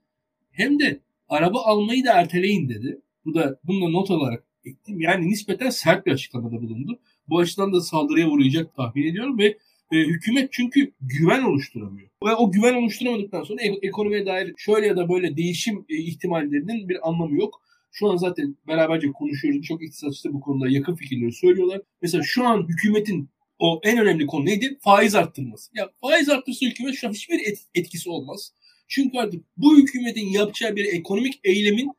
hem 0.51 0.79
de 0.79 0.99
araba 1.29 1.61
almayı 1.61 2.05
da 2.05 2.13
erteleyin 2.13 2.69
dedi. 2.69 3.01
Bu 3.25 3.33
da 3.33 3.59
bununla 3.63 3.89
not 3.89 4.11
alarak 4.11 4.43
ettim. 4.65 5.01
Yani 5.01 5.27
nispeten 5.29 5.69
sert 5.69 6.05
bir 6.05 6.11
açıklamada 6.11 6.61
bulundu. 6.61 6.99
Bu 7.29 7.39
açıdan 7.39 7.73
da 7.73 7.81
saldırıya 7.81 8.29
uğrayacak 8.29 8.75
tahmin 8.75 9.03
ediyorum 9.07 9.37
ve 9.39 9.57
e, 9.91 9.97
hükümet 9.97 10.49
çünkü 10.53 10.91
güven 11.01 11.41
oluşturamıyor. 11.43 12.09
Ve 12.25 12.33
o 12.35 12.51
güven 12.51 12.73
oluşturamadıktan 12.73 13.43
sonra 13.43 13.61
ek- 13.61 13.79
ekonomiye 13.81 14.25
dair 14.25 14.53
şöyle 14.57 14.87
ya 14.87 14.97
da 14.97 15.09
böyle 15.09 15.37
değişim 15.37 15.85
e, 15.89 15.95
ihtimallerinin 15.97 16.89
bir 16.89 17.09
anlamı 17.09 17.35
yok. 17.39 17.61
Şu 17.91 18.09
an 18.09 18.15
zaten 18.17 18.55
beraberce 18.67 19.11
konuşuyoruz. 19.11 19.61
Çok 19.65 19.83
iktisatçı 19.83 20.33
bu 20.33 20.39
konuda 20.41 20.69
yakın 20.69 20.95
fikirleri 20.95 21.31
söylüyorlar. 21.31 21.81
Mesela 22.01 22.23
şu 22.25 22.47
an 22.47 22.67
hükümetin 22.69 23.29
o 23.59 23.81
en 23.83 23.97
önemli 23.97 24.25
konu 24.27 24.45
neydi? 24.45 24.77
Faiz 24.81 25.15
arttırması. 25.15 25.71
Ya 25.75 25.89
faiz 26.01 26.29
arttırsa 26.29 26.65
hükümet 26.65 26.95
şu 26.95 27.07
an 27.07 27.11
hiçbir 27.13 27.39
et- 27.39 27.67
etkisi 27.75 28.09
olmaz. 28.09 28.53
Çünkü 28.87 29.17
artık 29.17 29.43
bu 29.57 29.77
hükümetin 29.77 30.27
yapacağı 30.27 30.75
bir 30.75 30.85
ekonomik 30.93 31.39
eylemin 31.43 31.91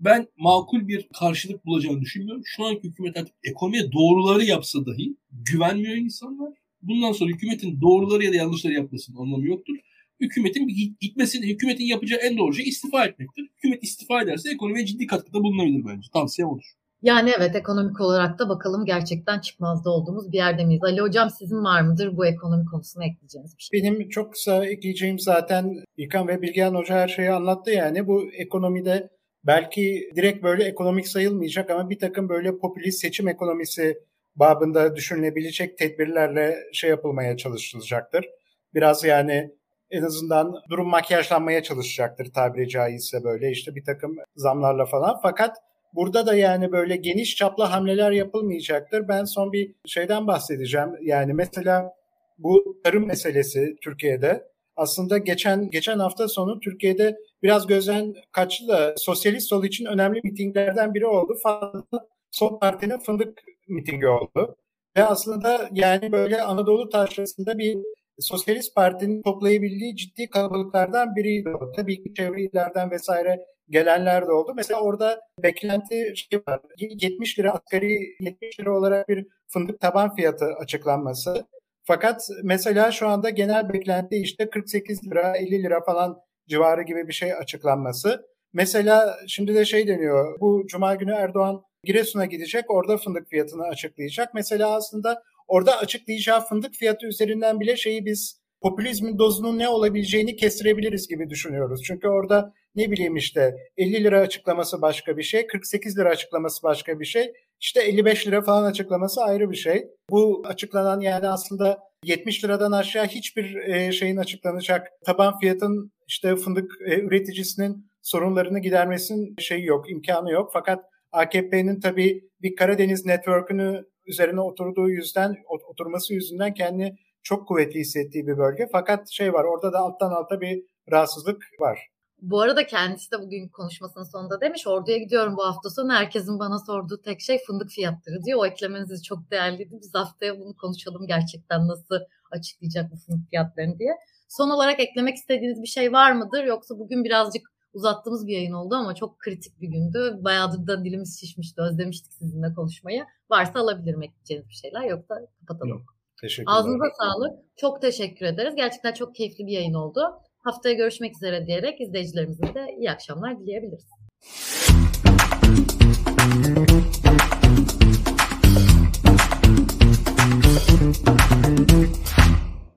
ben 0.00 0.28
makul 0.36 0.88
bir 0.88 1.08
karşılık 1.18 1.66
bulacağını 1.66 2.00
düşünmüyorum. 2.00 2.42
Şu 2.46 2.64
anki 2.64 2.88
hükümet 2.88 3.16
artık 3.16 3.34
ekonomiye 3.44 3.92
doğruları 3.92 4.44
yapsa 4.44 4.86
dahi 4.86 5.16
güvenmiyor 5.32 5.96
insanlar. 5.96 6.52
Bundan 6.82 7.12
sonra 7.12 7.30
hükümetin 7.30 7.80
doğruları 7.80 8.24
ya 8.24 8.32
da 8.32 8.36
yanlışları 8.36 8.74
yapmasının 8.74 9.16
anlamı 9.16 9.46
yoktur. 9.46 9.74
Hükümetin 10.20 10.68
gitmesini, 11.00 11.46
hükümetin 11.46 11.84
yapacağı 11.84 12.20
en 12.20 12.38
doğru 12.38 12.54
şey 12.54 12.68
istifa 12.68 13.04
etmektir. 13.04 13.50
Hükümet 13.56 13.82
istifa 13.82 14.22
ederse 14.22 14.50
ekonomiye 14.50 14.86
ciddi 14.86 15.06
katkıda 15.06 15.42
bulunabilir 15.42 15.84
bence. 15.86 16.08
Tavsiyem 16.12 16.48
olur. 16.48 16.74
Yani 17.02 17.30
evet 17.38 17.56
ekonomik 17.56 18.00
olarak 18.00 18.38
da 18.38 18.48
bakalım 18.48 18.84
gerçekten 18.84 19.40
çıkmazda 19.40 19.90
olduğumuz 19.90 20.32
bir 20.32 20.36
yerde 20.36 20.64
miyiz? 20.64 20.84
Ali 20.84 21.00
Hocam 21.00 21.30
sizin 21.30 21.64
var 21.64 21.80
mıdır 21.82 22.16
bu 22.16 22.26
ekonomi 22.26 22.64
konusuna 22.66 23.04
ekleyeceğiniz 23.04 23.56
bir 23.58 23.62
şey? 23.62 23.80
Benim 23.80 24.08
çok 24.08 24.32
kısa 24.32 24.66
ekleyeceğim 24.66 25.18
zaten 25.18 25.84
İlkan 25.96 26.28
ve 26.28 26.42
Bilgehan 26.42 26.74
Hoca 26.74 26.94
her 26.94 27.08
şeyi 27.08 27.30
anlattı 27.30 27.70
yani. 27.70 28.06
Bu 28.06 28.32
ekonomide 28.32 29.10
belki 29.44 30.10
direkt 30.16 30.42
böyle 30.42 30.64
ekonomik 30.64 31.08
sayılmayacak 31.08 31.70
ama 31.70 31.90
bir 31.90 31.98
takım 31.98 32.28
böyle 32.28 32.58
popülist 32.58 33.00
seçim 33.00 33.28
ekonomisi 33.28 33.98
babında 34.36 34.96
düşünülebilecek 34.96 35.78
tedbirlerle 35.78 36.56
şey 36.72 36.90
yapılmaya 36.90 37.36
çalışılacaktır. 37.36 38.26
Biraz 38.74 39.04
yani 39.04 39.50
en 39.90 40.02
azından 40.02 40.54
durum 40.70 40.88
makyajlanmaya 40.88 41.62
çalışacaktır 41.62 42.32
tabiri 42.32 42.68
caizse 42.68 43.24
böyle 43.24 43.50
işte 43.50 43.74
bir 43.74 43.84
takım 43.84 44.16
zamlarla 44.36 44.86
falan. 44.86 45.18
Fakat 45.22 45.56
burada 45.94 46.26
da 46.26 46.34
yani 46.34 46.72
böyle 46.72 46.96
geniş 46.96 47.36
çaplı 47.36 47.64
hamleler 47.64 48.10
yapılmayacaktır. 48.10 49.08
Ben 49.08 49.24
son 49.24 49.52
bir 49.52 49.74
şeyden 49.86 50.26
bahsedeceğim. 50.26 50.88
Yani 51.02 51.34
mesela 51.34 51.92
bu 52.38 52.80
tarım 52.84 53.06
meselesi 53.06 53.76
Türkiye'de 53.82 54.44
aslında 54.76 55.18
geçen 55.18 55.70
geçen 55.70 55.98
hafta 55.98 56.28
sonu 56.28 56.60
Türkiye'de 56.60 57.16
biraz 57.42 57.66
gözden 57.66 58.14
kaçtı 58.32 58.68
da 58.68 58.94
sosyalist 58.96 59.48
sol 59.48 59.64
için 59.64 59.84
önemli 59.84 60.20
mitinglerden 60.24 60.94
biri 60.94 61.06
oldu. 61.06 61.36
Fazla 61.42 61.82
Sol 62.30 62.58
Parti'nin 62.60 62.98
fındık 62.98 63.42
mitingi 63.68 64.06
oldu. 64.06 64.56
Ve 64.96 65.04
aslında 65.04 65.68
yani 65.72 66.12
böyle 66.12 66.42
Anadolu 66.42 66.88
taşrasında 66.88 67.58
bir 67.58 67.78
Sosyalist 68.20 68.74
Parti'nin 68.74 69.22
toplayabildiği 69.22 69.96
ciddi 69.96 70.30
kalabalıklardan 70.30 71.16
biriydi. 71.16 71.50
Tabii 71.76 72.02
ki 72.02 72.14
çevre 72.14 72.42
illerden 72.42 72.90
vesaire 72.90 73.46
gelenler 73.70 74.26
de 74.26 74.32
oldu. 74.32 74.52
Mesela 74.56 74.80
orada 74.80 75.20
beklenti 75.42 76.12
şey 76.16 76.42
var. 76.48 76.60
70 76.78 77.38
lira 77.38 77.52
asgari 77.52 78.16
70 78.20 78.60
lira 78.60 78.78
olarak 78.78 79.08
bir 79.08 79.26
fındık 79.48 79.80
taban 79.80 80.14
fiyatı 80.14 80.44
açıklanması. 80.44 81.46
Fakat 81.84 82.28
mesela 82.42 82.90
şu 82.90 83.08
anda 83.08 83.30
genel 83.30 83.72
beklenti 83.72 84.16
işte 84.16 84.50
48 84.50 85.06
lira 85.06 85.36
50 85.36 85.62
lira 85.62 85.80
falan 85.84 86.20
civarı 86.48 86.82
gibi 86.82 87.08
bir 87.08 87.12
şey 87.12 87.34
açıklanması. 87.34 88.26
Mesela 88.52 89.16
şimdi 89.26 89.54
de 89.54 89.64
şey 89.64 89.88
deniyor. 89.88 90.40
Bu 90.40 90.66
cuma 90.66 90.94
günü 90.94 91.12
Erdoğan 91.12 91.62
Giresun'a 91.84 92.26
gidecek. 92.26 92.64
Orada 92.68 92.96
fındık 92.96 93.28
fiyatını 93.28 93.62
açıklayacak. 93.62 94.34
Mesela 94.34 94.74
aslında 94.74 95.22
orada 95.48 95.78
açıklayacağı 95.78 96.40
fındık 96.46 96.74
fiyatı 96.74 97.06
üzerinden 97.06 97.60
bile 97.60 97.76
şeyi 97.76 98.04
biz 98.04 98.40
popülizmin 98.62 99.18
dozunun 99.18 99.58
ne 99.58 99.68
olabileceğini 99.68 100.36
kestirebiliriz 100.36 101.08
gibi 101.08 101.30
düşünüyoruz. 101.30 101.82
Çünkü 101.84 102.08
orada 102.08 102.52
ne 102.74 102.90
bileyim 102.90 103.16
işte 103.16 103.54
50 103.76 104.04
lira 104.04 104.20
açıklaması 104.20 104.82
başka 104.82 105.16
bir 105.16 105.22
şey, 105.22 105.46
48 105.46 105.98
lira 105.98 106.08
açıklaması 106.08 106.62
başka 106.62 107.00
bir 107.00 107.04
şey, 107.04 107.32
işte 107.60 107.80
55 107.80 108.26
lira 108.26 108.42
falan 108.42 108.64
açıklaması 108.64 109.22
ayrı 109.22 109.50
bir 109.50 109.56
şey. 109.56 109.84
Bu 110.10 110.42
açıklanan 110.46 111.00
yani 111.00 111.28
aslında 111.28 111.78
70 112.04 112.44
liradan 112.44 112.72
aşağı 112.72 113.06
hiçbir 113.06 113.56
e, 113.56 113.92
şeyin 113.92 114.16
açıklanacak 114.16 114.88
taban 115.06 115.38
fiyatın 115.38 115.92
işte 116.08 116.36
fındık 116.36 116.72
e, 116.86 117.00
üreticisinin 117.00 117.90
sorunlarını 118.02 118.58
gidermesinin 118.58 119.34
şeyi 119.38 119.64
yok, 119.64 119.90
imkanı 119.90 120.30
yok. 120.30 120.50
Fakat 120.52 120.84
AKP'nin 121.12 121.80
tabii 121.80 122.30
bir 122.42 122.56
Karadeniz 122.56 123.06
network'ünü 123.06 123.84
üzerine 124.06 124.40
oturduğu 124.40 124.90
yüzden 124.90 125.36
oturması 125.68 126.14
yüzünden 126.14 126.54
kendini 126.54 126.96
çok 127.22 127.48
kuvvetli 127.48 127.80
hissettiği 127.80 128.26
bir 128.26 128.38
bölge. 128.38 128.68
Fakat 128.72 129.10
şey 129.10 129.32
var 129.32 129.44
orada 129.44 129.72
da 129.72 129.78
alttan 129.78 130.10
alta 130.10 130.40
bir 130.40 130.62
rahatsızlık 130.92 131.42
var. 131.60 131.78
Bu 132.22 132.40
arada 132.40 132.66
kendisi 132.66 133.12
de 133.12 133.22
bugün 133.22 133.48
konuşmasının 133.48 134.04
sonunda 134.04 134.40
demiş 134.40 134.66
orduya 134.66 134.98
gidiyorum 134.98 135.36
bu 135.36 135.44
hafta 135.44 135.70
sonu 135.70 135.92
herkesin 135.92 136.38
bana 136.38 136.58
sorduğu 136.58 137.02
tek 137.02 137.20
şey 137.20 137.38
fındık 137.46 137.70
fiyatları 137.70 138.22
diyor. 138.24 138.38
O 138.38 138.46
eklemeniz 138.46 139.04
çok 139.04 139.30
değerliydi. 139.30 139.78
Biz 139.80 139.94
haftaya 139.94 140.40
bunu 140.40 140.56
konuşalım 140.56 141.06
gerçekten 141.06 141.68
nasıl 141.68 141.94
açıklayacak 142.30 142.90
bu 142.92 142.96
fiyatlarını 143.30 143.78
diye. 143.78 143.92
Son 144.28 144.50
olarak 144.50 144.80
eklemek 144.80 145.16
istediğiniz 145.16 145.62
bir 145.62 145.66
şey 145.66 145.92
var 145.92 146.12
mıdır? 146.12 146.44
Yoksa 146.44 146.78
bugün 146.78 147.04
birazcık 147.04 147.42
uzattığımız 147.72 148.26
bir 148.26 148.32
yayın 148.32 148.52
oldu 148.52 148.74
ama 148.74 148.94
çok 148.94 149.18
kritik 149.18 149.60
bir 149.60 149.68
gündü. 149.68 150.18
Bayağıdır 150.20 150.66
da 150.66 150.84
dilimiz 150.84 151.20
şişmişti, 151.20 151.62
özlemiştik 151.62 152.12
sizinle 152.12 152.54
konuşmayı. 152.54 153.04
Varsa 153.30 153.60
alabilirim 153.60 154.02
ekleyeceğiniz 154.02 154.48
bir 154.48 154.54
şeyler 154.54 154.82
yoksa 154.82 155.14
kapatalım. 155.46 155.78
Yok. 155.78 155.94
Teşekkürler. 156.20 156.56
Ağzınıza 156.56 156.84
sağlık. 156.98 157.32
Çok 157.56 157.82
teşekkür 157.82 158.26
ederiz. 158.26 158.54
Gerçekten 158.54 158.92
çok 158.92 159.14
keyifli 159.14 159.46
bir 159.46 159.52
yayın 159.52 159.74
oldu. 159.74 160.00
Haftaya 160.38 160.74
görüşmek 160.74 161.16
üzere 161.16 161.46
diyerek 161.46 161.80
izleyicilerimize 161.80 162.54
de 162.54 162.76
iyi 162.78 162.90
akşamlar 162.90 163.40
dileyebiliriz. 163.40 163.86